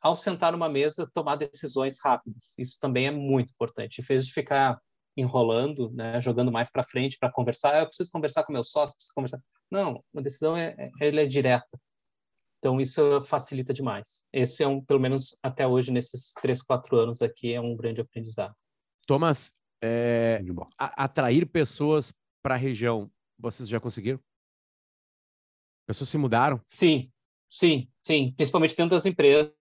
ao 0.01 0.15
sentar 0.15 0.51
numa 0.51 0.69
mesa, 0.69 1.09
tomar 1.13 1.35
decisões 1.35 1.97
rápidas. 2.03 2.53
Isso 2.57 2.77
também 2.79 3.07
é 3.07 3.11
muito 3.11 3.51
importante. 3.51 4.01
Em 4.01 4.03
vez 4.03 4.25
de 4.25 4.33
ficar 4.33 4.79
enrolando, 5.15 5.91
né, 5.91 6.19
jogando 6.19 6.51
mais 6.51 6.71
para 6.71 6.83
frente 6.83 7.17
para 7.19 7.31
conversar, 7.31 7.75
ah, 7.75 7.79
eu 7.79 7.87
preciso 7.87 8.09
conversar 8.11 8.43
com 8.43 8.53
meu 8.53 8.63
sócio, 8.63 8.95
preciso 8.95 9.13
conversar. 9.13 9.39
Não, 9.69 10.03
uma 10.13 10.21
decisão 10.21 10.55
é, 10.55 10.75
é, 10.77 10.91
ele 11.01 11.21
é 11.21 11.25
direta. 11.25 11.79
Então 12.57 12.79
isso 12.79 13.21
facilita 13.21 13.73
demais. 13.73 14.25
Esse 14.33 14.63
é 14.63 14.67
um, 14.67 14.83
pelo 14.83 14.99
menos 14.99 15.37
até 15.43 15.65
hoje 15.67 15.91
nesses 15.91 16.33
três, 16.41 16.61
quatro 16.61 16.97
anos 16.97 17.21
aqui 17.21 17.53
é 17.53 17.61
um 17.61 17.75
grande 17.75 18.01
aprendizado. 18.01 18.55
Thomas, 19.05 19.51
é, 19.81 20.41
atrair 20.77 21.45
pessoas 21.45 22.13
para 22.41 22.55
a 22.55 22.57
região, 22.57 23.09
vocês 23.37 23.67
já 23.67 23.79
conseguiram? 23.79 24.19
Pessoas 25.87 26.09
se 26.09 26.17
mudaram? 26.17 26.61
Sim, 26.67 27.11
Sim, 27.49 27.87
sim, 28.03 28.33
principalmente 28.35 28.75
dentro 28.75 28.95
das 28.95 29.05
empresas, 29.05 29.53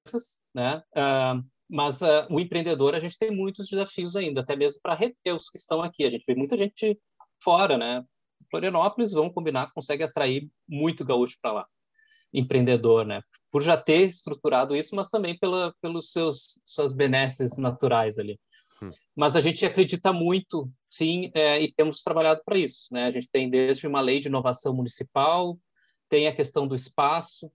né? 0.54 0.82
Uh, 0.94 1.42
mas 1.68 2.02
uh, 2.02 2.26
o 2.30 2.38
empreendedor, 2.38 2.94
a 2.94 2.98
gente 2.98 3.18
tem 3.18 3.30
muitos 3.30 3.68
desafios 3.68 4.14
ainda, 4.14 4.40
até 4.40 4.54
mesmo 4.54 4.80
para 4.82 4.94
reter 4.94 5.34
os 5.34 5.48
que 5.48 5.58
estão 5.58 5.82
aqui. 5.82 6.04
A 6.04 6.10
gente 6.10 6.24
vê 6.26 6.34
muita 6.34 6.56
gente 6.56 6.98
fora, 7.42 7.78
né? 7.78 8.04
Florianópolis, 8.50 9.12
vamos 9.12 9.34
combinar, 9.34 9.72
consegue 9.72 10.02
atrair 10.02 10.48
muito 10.68 11.04
gaúcho 11.04 11.36
para 11.40 11.52
lá, 11.52 11.66
empreendedor, 12.32 13.06
né? 13.06 13.22
Por 13.50 13.62
já 13.62 13.76
ter 13.76 14.02
estruturado 14.02 14.76
isso, 14.76 14.94
mas 14.94 15.08
também 15.08 15.38
pela, 15.38 15.74
pelos 15.80 16.12
seus 16.12 16.60
suas 16.64 16.94
benesses 16.94 17.56
naturais 17.56 18.18
ali. 18.18 18.38
Hum. 18.82 18.90
Mas 19.16 19.34
a 19.34 19.40
gente 19.40 19.64
acredita 19.64 20.12
muito, 20.12 20.70
sim, 20.88 21.30
é, 21.34 21.60
e 21.60 21.72
temos 21.72 22.02
trabalhado 22.02 22.42
para 22.44 22.58
isso, 22.58 22.86
né? 22.90 23.04
A 23.04 23.10
gente 23.10 23.30
tem 23.30 23.50
desde 23.50 23.86
uma 23.86 24.00
lei 24.00 24.20
de 24.20 24.28
inovação 24.28 24.74
municipal, 24.74 25.58
tem 26.08 26.26
a 26.26 26.34
questão 26.34 26.66
do 26.66 26.74
espaço, 26.74 27.50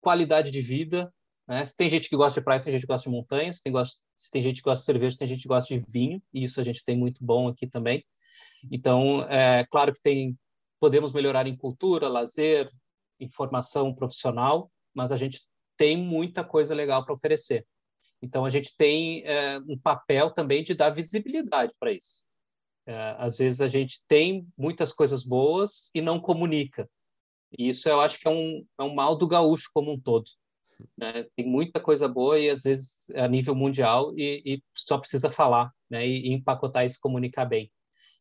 qualidade 0.00 0.50
de 0.50 0.60
vida. 0.60 1.12
Né? 1.48 1.64
Se 1.64 1.76
tem 1.76 1.88
gente 1.88 2.08
que 2.08 2.16
gosta 2.16 2.40
de 2.40 2.44
praia, 2.44 2.60
tem 2.60 2.72
gente 2.72 2.82
que 2.82 2.86
gosta 2.86 3.08
de 3.08 3.14
montanha. 3.14 3.52
Se 3.52 3.62
tem, 3.62 3.72
gosta, 3.72 3.96
se 4.16 4.30
tem 4.30 4.42
gente 4.42 4.56
que 4.56 4.68
gosta 4.68 4.80
de 4.80 4.86
cerveja, 4.86 5.16
tem 5.16 5.28
gente 5.28 5.42
que 5.42 5.48
gosta 5.48 5.72
de 5.72 5.84
vinho. 5.88 6.22
E 6.32 6.44
isso 6.44 6.60
a 6.60 6.64
gente 6.64 6.84
tem 6.84 6.96
muito 6.96 7.24
bom 7.24 7.48
aqui 7.48 7.66
também. 7.66 8.04
Então, 8.70 9.22
é 9.28 9.64
claro 9.70 9.92
que 9.92 10.00
tem 10.00 10.36
podemos 10.80 11.12
melhorar 11.12 11.46
em 11.46 11.56
cultura, 11.56 12.08
lazer, 12.08 12.70
informação 13.18 13.94
profissional, 13.94 14.70
mas 14.94 15.10
a 15.10 15.16
gente 15.16 15.42
tem 15.76 15.96
muita 15.96 16.44
coisa 16.44 16.74
legal 16.74 17.04
para 17.04 17.14
oferecer. 17.14 17.66
Então, 18.20 18.44
a 18.44 18.50
gente 18.50 18.74
tem 18.76 19.22
é, 19.26 19.58
um 19.68 19.78
papel 19.78 20.30
também 20.30 20.62
de 20.62 20.74
dar 20.74 20.90
visibilidade 20.90 21.72
para 21.78 21.92
isso. 21.92 22.22
É, 22.86 23.16
às 23.18 23.36
vezes, 23.36 23.60
a 23.60 23.68
gente 23.68 24.00
tem 24.08 24.46
muitas 24.56 24.92
coisas 24.92 25.22
boas 25.22 25.90
e 25.94 26.00
não 26.00 26.20
comunica. 26.20 26.88
E 27.58 27.68
isso 27.68 27.88
eu 27.88 28.00
acho 28.00 28.18
que 28.18 28.28
é 28.28 28.30
um, 28.30 28.64
é 28.78 28.82
um 28.82 28.94
mal 28.94 29.16
do 29.16 29.26
gaúcho 29.26 29.70
como 29.72 29.92
um 29.92 30.00
todo. 30.00 30.26
Né? 30.96 31.24
Tem 31.34 31.46
muita 31.46 31.80
coisa 31.80 32.06
boa 32.06 32.38
e 32.38 32.50
às 32.50 32.62
vezes 32.62 33.10
a 33.14 33.26
nível 33.26 33.54
mundial 33.54 34.12
e, 34.16 34.42
e 34.44 34.62
só 34.74 34.98
precisa 34.98 35.30
falar 35.30 35.72
né? 35.90 36.06
E, 36.06 36.28
e, 36.28 36.32
empacotar 36.32 36.84
e 36.84 36.88
se 36.88 37.00
comunicar 37.00 37.44
bem. 37.44 37.70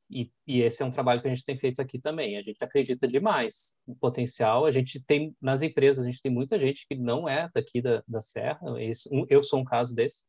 E, 0.10 0.32
e, 0.46 0.62
esse 0.62 0.84
é 0.84 0.86
um 0.86 0.92
trabalho 0.92 1.20
que 1.22 1.28
a 1.28 1.34
gente 1.34 1.44
tem 1.44 1.58
feito 1.58 1.82
aqui 1.82 2.00
também. 2.00 2.38
A 2.38 2.42
gente 2.42 2.64
acredita 2.64 3.08
demais 3.08 3.76
no 3.88 3.96
potencial. 3.96 4.66
A 4.66 4.72
gente 4.72 5.04
tem 5.04 5.36
nas 5.42 5.62
empresas, 5.62 6.06
a 6.06 6.10
gente 6.10 6.22
tem 6.22 6.32
muita 6.32 6.58
gente 6.60 6.86
que 6.88 6.96
não 6.96 7.28
é 7.28 7.50
daqui 7.54 7.82
da, 7.82 8.04
da 8.08 8.22
Serra. 8.22 8.60
Esse, 8.82 9.10
um, 9.12 9.26
eu 9.30 9.42
sou 9.42 9.60
um 9.60 9.66
caso 9.66 9.96
desse. 9.96 10.26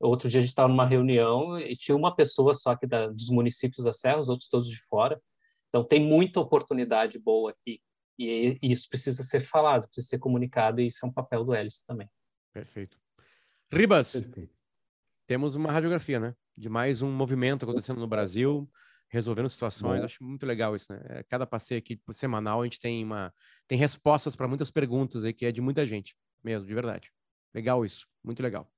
Outro 0.00 0.28
dia 0.28 0.40
a 0.40 0.42
gente 0.42 0.50
estava 0.50 0.68
numa 0.68 0.86
reunião 0.86 1.58
e 1.58 1.76
tinha 1.76 1.96
uma 1.96 2.14
pessoa 2.14 2.54
só 2.54 2.70
aqui 2.70 2.86
da, 2.86 3.06
dos 3.06 3.28
municípios 3.28 3.84
da 3.84 3.92
Serra, 3.92 4.18
os 4.18 4.28
outros 4.28 4.48
todos 4.48 4.68
de 4.68 4.78
fora. 4.88 5.20
Então 5.68 5.84
tem 5.84 6.00
muita 6.00 6.40
oportunidade 6.40 7.18
boa 7.18 7.52
aqui 7.52 7.80
e, 8.20 8.58
isso 8.62 8.88
precisa 8.88 9.22
ser 9.22 9.40
falado, 9.40 9.86
precisa 9.86 10.08
ser 10.08 10.18
comunicado, 10.18 10.80
e 10.80 10.86
isso 10.86 11.04
é 11.04 11.08
um 11.08 11.12
papel 11.12 11.44
do 11.44 11.54
Hélice 11.54 11.86
também. 11.86 12.08
Perfeito. 12.52 12.98
Ribas, 13.72 14.12
Perfeito. 14.12 14.52
temos 15.26 15.54
uma 15.54 15.72
radiografia, 15.72 16.20
né? 16.20 16.34
De 16.56 16.68
mais 16.68 17.00
um 17.02 17.10
movimento 17.10 17.64
acontecendo 17.64 18.00
no 18.00 18.06
Brasil, 18.06 18.68
resolvendo 19.08 19.48
situações. 19.48 20.00
Bom. 20.00 20.04
Acho 20.04 20.22
muito 20.22 20.44
legal 20.44 20.76
isso, 20.76 20.92
né? 20.92 21.00
É, 21.08 21.22
cada 21.22 21.46
passeio 21.46 21.78
aqui 21.78 22.00
semanal 22.12 22.60
a 22.60 22.64
gente 22.64 22.80
tem 22.80 23.02
uma 23.04 23.32
tem 23.66 23.78
respostas 23.78 24.36
para 24.36 24.48
muitas 24.48 24.70
perguntas 24.70 25.24
aí 25.24 25.32
que 25.32 25.46
é 25.46 25.52
de 25.52 25.60
muita 25.60 25.86
gente, 25.86 26.16
mesmo, 26.42 26.66
de 26.66 26.74
verdade. 26.74 27.10
Legal 27.54 27.84
isso, 27.84 28.06
muito 28.22 28.42
legal. 28.42 28.70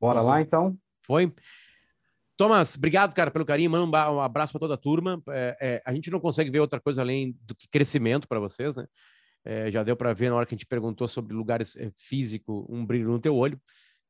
Bora 0.00 0.16
Nossa, 0.16 0.28
lá 0.28 0.40
então? 0.40 0.78
Foi. 1.04 1.34
Thomas, 2.36 2.76
obrigado, 2.76 3.14
cara, 3.14 3.30
pelo 3.30 3.44
carinho. 3.44 3.70
Manda 3.70 4.10
um 4.10 4.20
abraço 4.20 4.52
para 4.52 4.60
toda 4.60 4.74
a 4.74 4.78
turma. 4.78 5.22
É, 5.28 5.56
é, 5.60 5.82
a 5.86 5.92
gente 5.94 6.10
não 6.10 6.18
consegue 6.18 6.50
ver 6.50 6.60
outra 6.60 6.80
coisa 6.80 7.00
além 7.00 7.36
do 7.42 7.54
que 7.54 7.68
crescimento 7.68 8.26
para 8.26 8.40
vocês, 8.40 8.74
né? 8.74 8.86
É, 9.44 9.70
já 9.70 9.82
deu 9.82 9.94
para 9.94 10.12
ver 10.14 10.30
na 10.30 10.36
hora 10.36 10.46
que 10.46 10.54
a 10.54 10.56
gente 10.56 10.66
perguntou 10.66 11.06
sobre 11.06 11.34
lugares 11.34 11.76
é, 11.76 11.90
físico, 11.94 12.66
um 12.68 12.84
brilho 12.84 13.10
no 13.10 13.20
teu 13.20 13.36
olho. 13.36 13.60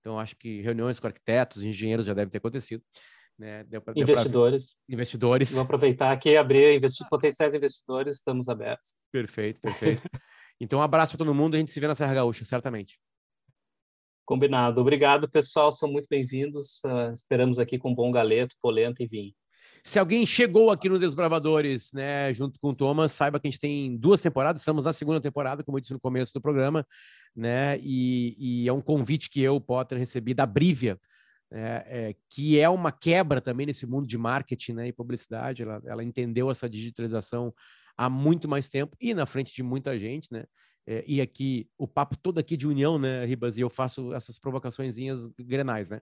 Então, 0.00 0.18
acho 0.18 0.36
que 0.36 0.60
reuniões 0.62 1.00
com 1.00 1.06
arquitetos, 1.06 1.62
engenheiros 1.62 2.06
já 2.06 2.14
devem 2.14 2.30
ter 2.30 2.38
acontecido. 2.38 2.82
Né? 3.38 3.64
Pra, 3.64 3.92
investidores. 3.96 4.78
Investidores. 4.88 5.50
Vamos 5.50 5.64
aproveitar 5.64 6.12
aqui 6.12 6.30
e 6.30 6.36
abrir 6.36 6.76
investi 6.76 7.06
potenciais 7.08 7.52
investidores, 7.52 8.16
estamos 8.16 8.48
abertos. 8.48 8.94
Perfeito, 9.10 9.60
perfeito. 9.60 10.02
então, 10.60 10.78
um 10.78 10.82
abraço 10.82 11.12
para 11.12 11.24
todo 11.24 11.34
mundo. 11.34 11.56
A 11.56 11.58
gente 11.58 11.72
se 11.72 11.80
vê 11.80 11.88
na 11.88 11.94
Serra 11.94 12.14
Gaúcha, 12.14 12.44
certamente. 12.44 12.98
Combinado. 14.24 14.80
Obrigado, 14.80 15.28
pessoal. 15.28 15.70
São 15.70 15.90
muito 15.90 16.06
bem-vindos. 16.08 16.80
Uh, 16.84 17.12
esperamos 17.12 17.58
aqui 17.58 17.78
com 17.78 17.94
bom 17.94 18.10
galeto, 18.10 18.56
polenta 18.60 19.02
e 19.02 19.06
vinho. 19.06 19.32
Se 19.86 19.98
alguém 19.98 20.24
chegou 20.24 20.70
aqui 20.70 20.88
no 20.88 20.98
Desbravadores, 20.98 21.92
né, 21.92 22.32
junto 22.32 22.58
com 22.58 22.70
o 22.70 22.74
Thomas, 22.74 23.12
saiba 23.12 23.38
que 23.38 23.46
a 23.46 23.50
gente 23.50 23.60
tem 23.60 23.94
duas 23.98 24.22
temporadas, 24.22 24.62
estamos 24.62 24.84
na 24.84 24.94
segunda 24.94 25.20
temporada, 25.20 25.62
como 25.62 25.76
eu 25.76 25.80
disse 25.80 25.92
no 25.92 26.00
começo 26.00 26.32
do 26.32 26.40
programa, 26.40 26.86
né, 27.36 27.78
e, 27.82 28.62
e 28.64 28.66
é 28.66 28.72
um 28.72 28.80
convite 28.80 29.28
que 29.28 29.42
eu, 29.42 29.60
Potter, 29.60 29.98
recebi 29.98 30.32
da 30.32 30.46
Brivia, 30.46 30.98
é, 31.52 31.84
é, 31.86 32.14
que 32.30 32.58
é 32.58 32.66
uma 32.66 32.90
quebra 32.90 33.42
também 33.42 33.66
nesse 33.66 33.86
mundo 33.86 34.06
de 34.06 34.16
marketing 34.16 34.72
né, 34.72 34.88
e 34.88 34.92
publicidade. 34.92 35.62
Ela, 35.62 35.82
ela 35.84 36.02
entendeu 36.02 36.50
essa 36.50 36.68
digitalização 36.68 37.52
há 37.96 38.08
muito 38.08 38.48
mais 38.48 38.70
tempo 38.70 38.96
e 38.98 39.12
na 39.12 39.26
frente 39.26 39.54
de 39.54 39.62
muita 39.62 39.98
gente, 39.98 40.32
né? 40.32 40.44
É, 40.86 41.04
e 41.06 41.20
aqui, 41.20 41.68
o 41.78 41.88
papo 41.88 42.16
todo 42.16 42.38
aqui 42.38 42.56
de 42.56 42.66
união, 42.66 42.98
né, 42.98 43.24
Ribas? 43.24 43.56
E 43.56 43.60
eu 43.60 43.70
faço 43.70 44.12
essas 44.12 44.38
provocaçõezinhas 44.38 45.26
grenais, 45.38 45.88
né? 45.88 46.00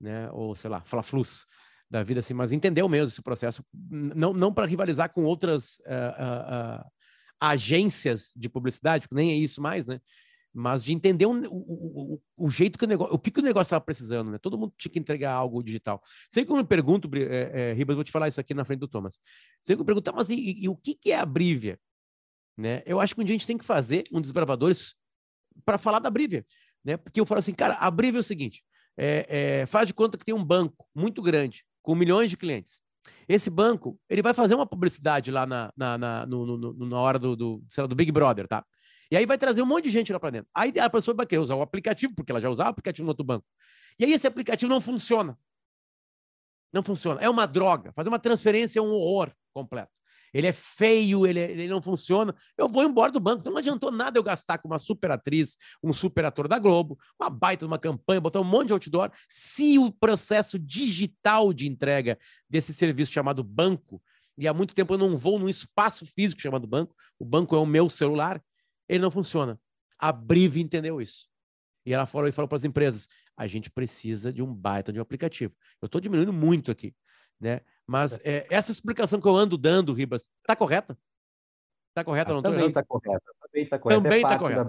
né? 0.00 0.30
Ou, 0.32 0.54
sei 0.54 0.68
lá, 0.70 0.82
fla-flus 0.82 1.46
da 1.90 2.02
vida, 2.02 2.20
assim, 2.20 2.34
mas 2.34 2.52
entendeu 2.52 2.88
mesmo 2.88 3.08
esse 3.08 3.22
processo, 3.22 3.64
não, 3.72 4.32
não 4.34 4.52
para 4.52 4.66
rivalizar 4.66 5.10
com 5.10 5.24
outras 5.24 5.78
uh, 5.78 6.82
uh, 6.82 6.82
uh, 6.82 6.90
agências 7.40 8.30
de 8.36 8.48
publicidade, 8.48 9.06
nem 9.10 9.30
é 9.32 9.34
isso 9.34 9.62
mais, 9.62 9.86
né? 9.86 9.98
Mas 10.52 10.82
de 10.82 10.92
entender 10.92 11.24
o, 11.24 11.32
o, 11.32 12.14
o, 12.14 12.20
o 12.36 12.50
jeito 12.50 12.78
que 12.78 12.84
o 12.84 12.88
negócio, 12.88 13.14
o 13.14 13.18
que, 13.18 13.30
que 13.30 13.40
o 13.40 13.42
negócio 13.42 13.68
estava 13.68 13.84
precisando, 13.84 14.30
né? 14.30 14.38
Todo 14.38 14.58
mundo 14.58 14.74
tinha 14.76 14.92
que 14.92 14.98
entregar 14.98 15.32
algo 15.32 15.62
digital. 15.62 16.02
Sei 16.30 16.44
que 16.44 16.52
eu 16.52 16.56
me 16.56 16.64
pergunto, 16.64 17.08
é, 17.14 17.70
é, 17.70 17.72
Ribas, 17.72 17.94
vou 17.96 18.04
te 18.04 18.12
falar 18.12 18.28
isso 18.28 18.40
aqui 18.40 18.52
na 18.52 18.64
frente 18.64 18.80
do 18.80 18.88
Thomas. 18.88 19.18
Sei 19.62 19.74
que 19.74 19.80
eu 19.80 19.84
me 19.84 19.86
pergunto, 19.86 20.04
tá, 20.04 20.12
mas 20.12 20.28
e, 20.28 20.34
e, 20.34 20.64
e 20.64 20.68
o 20.68 20.76
que, 20.76 20.94
que 20.94 21.12
é 21.12 21.18
a 21.18 21.24
Brivia? 21.24 21.78
Né? 22.58 22.82
Eu 22.84 22.98
acho 22.98 23.14
que 23.14 23.20
um 23.20 23.24
dia 23.24 23.36
a 23.36 23.38
gente 23.38 23.46
tem 23.46 23.56
que 23.56 23.64
fazer 23.64 24.02
um 24.12 24.20
desbravadores 24.20 24.96
para 25.64 25.78
falar 25.78 26.00
da 26.00 26.10
Brivia, 26.10 26.44
né? 26.84 26.96
Porque 26.96 27.20
eu 27.20 27.24
falo 27.24 27.38
assim, 27.38 27.54
cara, 27.54 27.74
a 27.74 27.88
Brivia 27.88 28.18
é 28.18 28.20
o 28.20 28.24
seguinte: 28.24 28.64
é, 28.96 29.60
é, 29.60 29.66
faz 29.66 29.86
de 29.86 29.94
conta 29.94 30.18
que 30.18 30.24
tem 30.24 30.34
um 30.34 30.44
banco 30.44 30.84
muito 30.92 31.22
grande, 31.22 31.64
com 31.80 31.94
milhões 31.94 32.30
de 32.30 32.36
clientes. 32.36 32.82
Esse 33.28 33.48
banco, 33.48 33.98
ele 34.08 34.22
vai 34.22 34.34
fazer 34.34 34.56
uma 34.56 34.66
publicidade 34.66 35.30
lá 35.30 35.46
na, 35.46 35.72
na, 35.76 35.96
na, 35.96 36.26
no, 36.26 36.58
no, 36.58 36.86
na 36.86 36.98
hora 36.98 37.18
do, 37.18 37.36
do, 37.36 37.64
lá, 37.76 37.86
do 37.86 37.94
Big 37.94 38.10
Brother, 38.10 38.48
tá? 38.48 38.64
E 39.08 39.16
aí 39.16 39.24
vai 39.24 39.38
trazer 39.38 39.62
um 39.62 39.66
monte 39.66 39.84
de 39.84 39.90
gente 39.90 40.12
lá 40.12 40.18
para 40.18 40.30
dentro. 40.30 40.50
Aí 40.52 40.72
a 40.80 40.90
pessoa 40.90 41.14
vai 41.14 41.26
querer 41.26 41.40
usar 41.40 41.54
o 41.54 41.62
aplicativo, 41.62 42.12
porque 42.14 42.32
ela 42.32 42.40
já 42.40 42.50
usava 42.50 42.70
o 42.70 42.72
aplicativo 42.72 43.04
no 43.04 43.10
outro 43.10 43.24
banco. 43.24 43.46
E 43.98 44.04
aí 44.04 44.12
esse 44.12 44.26
aplicativo 44.26 44.68
não 44.68 44.80
funciona. 44.80 45.38
Não 46.72 46.82
funciona. 46.82 47.20
É 47.20 47.30
uma 47.30 47.46
droga. 47.46 47.92
Fazer 47.92 48.08
uma 48.08 48.18
transferência 48.18 48.80
é 48.80 48.82
um 48.82 48.90
horror 48.90 49.32
completo 49.54 49.97
ele 50.32 50.46
é 50.46 50.52
feio, 50.52 51.26
ele, 51.26 51.40
é, 51.40 51.50
ele 51.50 51.68
não 51.68 51.82
funciona, 51.82 52.34
eu 52.56 52.68
vou 52.68 52.84
embora 52.84 53.12
do 53.12 53.20
banco. 53.20 53.40
Então 53.40 53.52
não 53.52 53.58
adiantou 53.58 53.90
nada 53.90 54.18
eu 54.18 54.22
gastar 54.22 54.58
com 54.58 54.68
uma 54.68 54.78
super 54.78 55.10
atriz, 55.10 55.56
um 55.82 55.92
super 55.92 56.24
ator 56.24 56.48
da 56.48 56.58
Globo, 56.58 56.98
uma 57.20 57.30
baita 57.30 57.64
de 57.64 57.70
uma 57.70 57.78
campanha, 57.78 58.20
botar 58.20 58.40
um 58.40 58.44
monte 58.44 58.68
de 58.68 58.72
outdoor, 58.72 59.10
se 59.28 59.78
o 59.78 59.90
processo 59.92 60.58
digital 60.58 61.52
de 61.52 61.66
entrega 61.66 62.18
desse 62.48 62.72
serviço 62.74 63.12
chamado 63.12 63.42
banco, 63.42 64.02
e 64.36 64.46
há 64.46 64.54
muito 64.54 64.74
tempo 64.74 64.94
eu 64.94 64.98
não 64.98 65.16
vou 65.16 65.38
num 65.38 65.48
espaço 65.48 66.06
físico 66.06 66.40
chamado 66.40 66.66
banco, 66.66 66.94
o 67.18 67.24
banco 67.24 67.56
é 67.56 67.58
o 67.58 67.66
meu 67.66 67.88
celular, 67.88 68.42
ele 68.88 69.00
não 69.00 69.10
funciona. 69.10 69.58
A 69.98 70.12
Brive 70.12 70.60
entendeu 70.60 71.00
isso. 71.00 71.28
E 71.84 71.92
ela 71.92 72.06
falou 72.06 72.28
e 72.28 72.32
falou 72.32 72.48
para 72.48 72.56
as 72.56 72.64
empresas: 72.64 73.08
a 73.36 73.46
gente 73.46 73.70
precisa 73.70 74.32
de 74.32 74.42
um 74.42 74.54
baita 74.54 74.92
de 74.92 74.98
um 74.98 75.02
aplicativo. 75.02 75.54
Eu 75.80 75.86
estou 75.86 76.00
diminuindo 76.00 76.32
muito 76.32 76.70
aqui, 76.70 76.94
né? 77.40 77.60
Mas 77.86 78.20
é, 78.22 78.46
essa 78.50 78.70
explicação 78.70 79.20
que 79.20 79.26
eu 79.26 79.34
ando 79.34 79.56
dando, 79.56 79.94
Ribas, 79.94 80.28
está 80.42 80.54
correta? 80.54 80.96
Está 81.90 82.04
correta? 82.04 82.30
Ah, 82.30 82.34
não 82.34 82.42
também 82.42 82.68
está 82.68 82.84
correta. 82.84 83.24
Também 83.40 83.64
está 83.64 83.78
correta. 83.78 84.02
Também 84.02 84.18
está 84.18 84.28
é 84.28 84.32
tá 84.32 84.38
correta. 84.38 84.64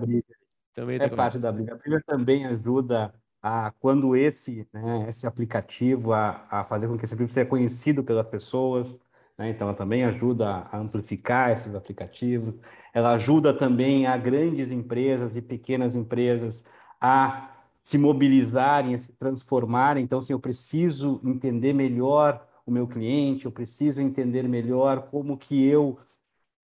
Também 0.73 0.95
é 0.95 1.09
tá 1.09 1.15
parte 1.15 1.37
da 1.37 1.51
briga. 1.51 1.73
A 1.73 1.77
briga 1.77 2.03
também 2.05 2.45
ajuda 2.45 3.13
a 3.41 3.71
quando 3.79 4.15
esse, 4.15 4.67
né, 4.73 5.05
esse 5.09 5.27
aplicativo 5.27 6.13
a, 6.13 6.45
a 6.49 6.63
fazer 6.63 6.87
com 6.87 6.97
que 6.97 7.05
esse 7.05 7.13
aplicativo 7.13 7.33
seja 7.33 7.45
conhecido 7.45 8.03
pelas 8.03 8.27
pessoas. 8.27 8.97
Né? 9.37 9.49
Então, 9.49 9.67
ela 9.67 9.75
também 9.75 10.05
ajuda 10.05 10.67
a 10.71 10.77
amplificar 10.77 11.51
esses 11.51 11.75
aplicativos. 11.75 12.53
Ela 12.93 13.13
ajuda 13.13 13.53
também 13.53 14.07
a 14.07 14.17
grandes 14.17 14.71
empresas 14.71 15.35
e 15.35 15.41
pequenas 15.41 15.95
empresas 15.95 16.65
a 16.99 17.51
se 17.81 17.97
mobilizarem, 17.97 18.95
a 18.95 18.99
se 18.99 19.11
transformarem. 19.13 20.03
Então, 20.03 20.19
assim, 20.19 20.33
eu 20.33 20.39
preciso 20.39 21.21
entender 21.23 21.73
melhor 21.73 22.45
o 22.69 22.71
meu 22.71 22.87
cliente, 22.87 23.45
eu 23.45 23.51
preciso 23.51 24.01
entender 24.01 24.47
melhor 24.47 25.09
como 25.09 25.37
que 25.37 25.65
eu 25.65 25.99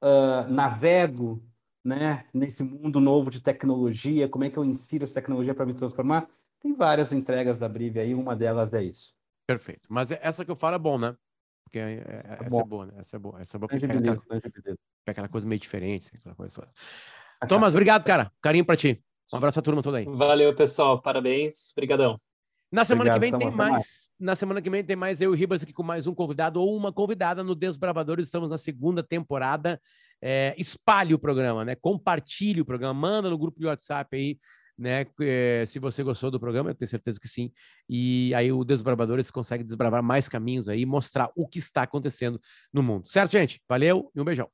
uh, 0.02 0.50
navego 0.50 1.44
né, 1.84 2.26
nesse 2.34 2.64
mundo 2.64 3.00
novo 3.00 3.30
de 3.30 3.42
tecnologia, 3.42 4.30
como 4.30 4.44
é 4.44 4.50
que 4.50 4.58
eu 4.58 4.64
insiro 4.64 5.04
essa 5.04 5.14
tecnologia 5.14 5.54
para 5.54 5.66
me 5.66 5.74
transformar. 5.74 6.28
Tem 6.62 6.74
várias 6.74 7.12
entregas 7.12 7.60
da 7.60 7.70
Brive 7.70 8.00
aí, 8.00 8.16
uma 8.16 8.36
delas 8.36 8.74
é 8.74 8.84
isso. 8.84 9.14
Perfeito. 9.46 9.88
Mas 9.90 10.12
essa 10.12 10.44
que 10.44 10.50
eu 10.50 10.56
falo 10.56 10.76
é 10.76 10.80
bom, 10.80 10.98
né? 10.98 11.16
Porque 11.64 11.78
é, 11.78 11.94
é, 11.94 12.24
é 12.28 12.38
essa 12.42 12.50
bom. 12.50 12.62
é 12.62 12.64
boa, 12.64 12.86
né? 12.86 12.94
Essa 12.98 13.16
é 13.16 13.20
boa. 13.20 13.42
Essa 13.42 13.58
é 13.58 13.60
boa 13.60 13.70
porque 13.70 13.86
aquela, 13.86 14.18
aquela 15.06 15.30
coisa 15.30 15.48
meio 15.48 15.60
diferente, 15.60 16.12
aquela 16.16 16.36
coisa 16.36 16.56
toda. 16.56 16.72
Thomas, 17.48 17.74
obrigado, 17.74 18.04
cara. 18.04 18.32
Carinho 18.42 18.66
para 18.66 18.78
ti. 18.78 19.04
Um 19.32 19.38
abraço 19.38 19.56
pra 19.56 19.62
turma 19.62 19.84
toda 19.84 19.98
aí. 19.98 20.06
Valeu, 20.06 20.56
pessoal. 20.56 21.02
Parabéns. 21.02 21.72
Obrigadão. 21.74 22.20
Na 22.72 22.86
semana 22.86 23.16
Obrigado, 23.16 23.32
que 23.32 23.38
vem 23.38 23.50
tem 23.50 23.58
mais. 23.58 23.72
mais. 23.72 24.05
Na 24.18 24.34
semana 24.34 24.62
que 24.62 24.70
vem 24.70 24.82
tem 24.82 24.96
mais 24.96 25.20
eu 25.20 25.34
e 25.34 25.38
Ribas 25.38 25.62
aqui 25.62 25.74
com 25.74 25.84
mais 25.84 26.08
um 26.08 26.16
convidado 26.16 26.62
ou 26.62 26.76
uma 26.78 26.92
convidada 26.92 27.44
no 27.44 27.54
Desbravadores. 27.54 28.28
Estamos 28.28 28.50
na 28.50 28.58
segunda 28.58 29.04
temporada. 29.04 29.80
É, 30.22 30.56
espalhe 30.58 31.14
o 31.14 31.20
programa, 31.20 31.66
né? 31.66 31.76
Compartilhe 31.76 32.62
o 32.62 32.66
programa, 32.66 32.94
manda 32.94 33.30
no 33.30 33.38
grupo 33.38 33.60
de 33.60 33.66
WhatsApp 33.66 34.16
aí, 34.16 34.40
né? 34.78 35.06
É, 35.20 35.66
se 35.68 35.80
você 35.80 36.02
gostou 36.02 36.32
do 36.32 36.40
programa, 36.40 36.70
eu 36.70 36.76
tenho 36.76 36.88
certeza 36.88 37.20
que 37.20 37.28
sim. 37.28 37.52
E 37.90 38.34
aí 38.34 38.54
o 38.54 38.64
Desbravadores 38.64 39.30
consegue 39.30 39.66
desbravar 39.66 40.02
mais 40.02 40.30
caminhos 40.30 40.70
aí, 40.70 40.86
mostrar 40.86 41.30
o 41.36 41.46
que 41.46 41.60
está 41.60 41.84
acontecendo 41.84 42.40
no 42.72 42.82
mundo. 42.82 43.10
Certo, 43.10 43.34
gente? 43.34 43.62
Valeu 43.68 44.10
e 44.16 44.22
um 44.22 44.24
beijão. 44.24 44.50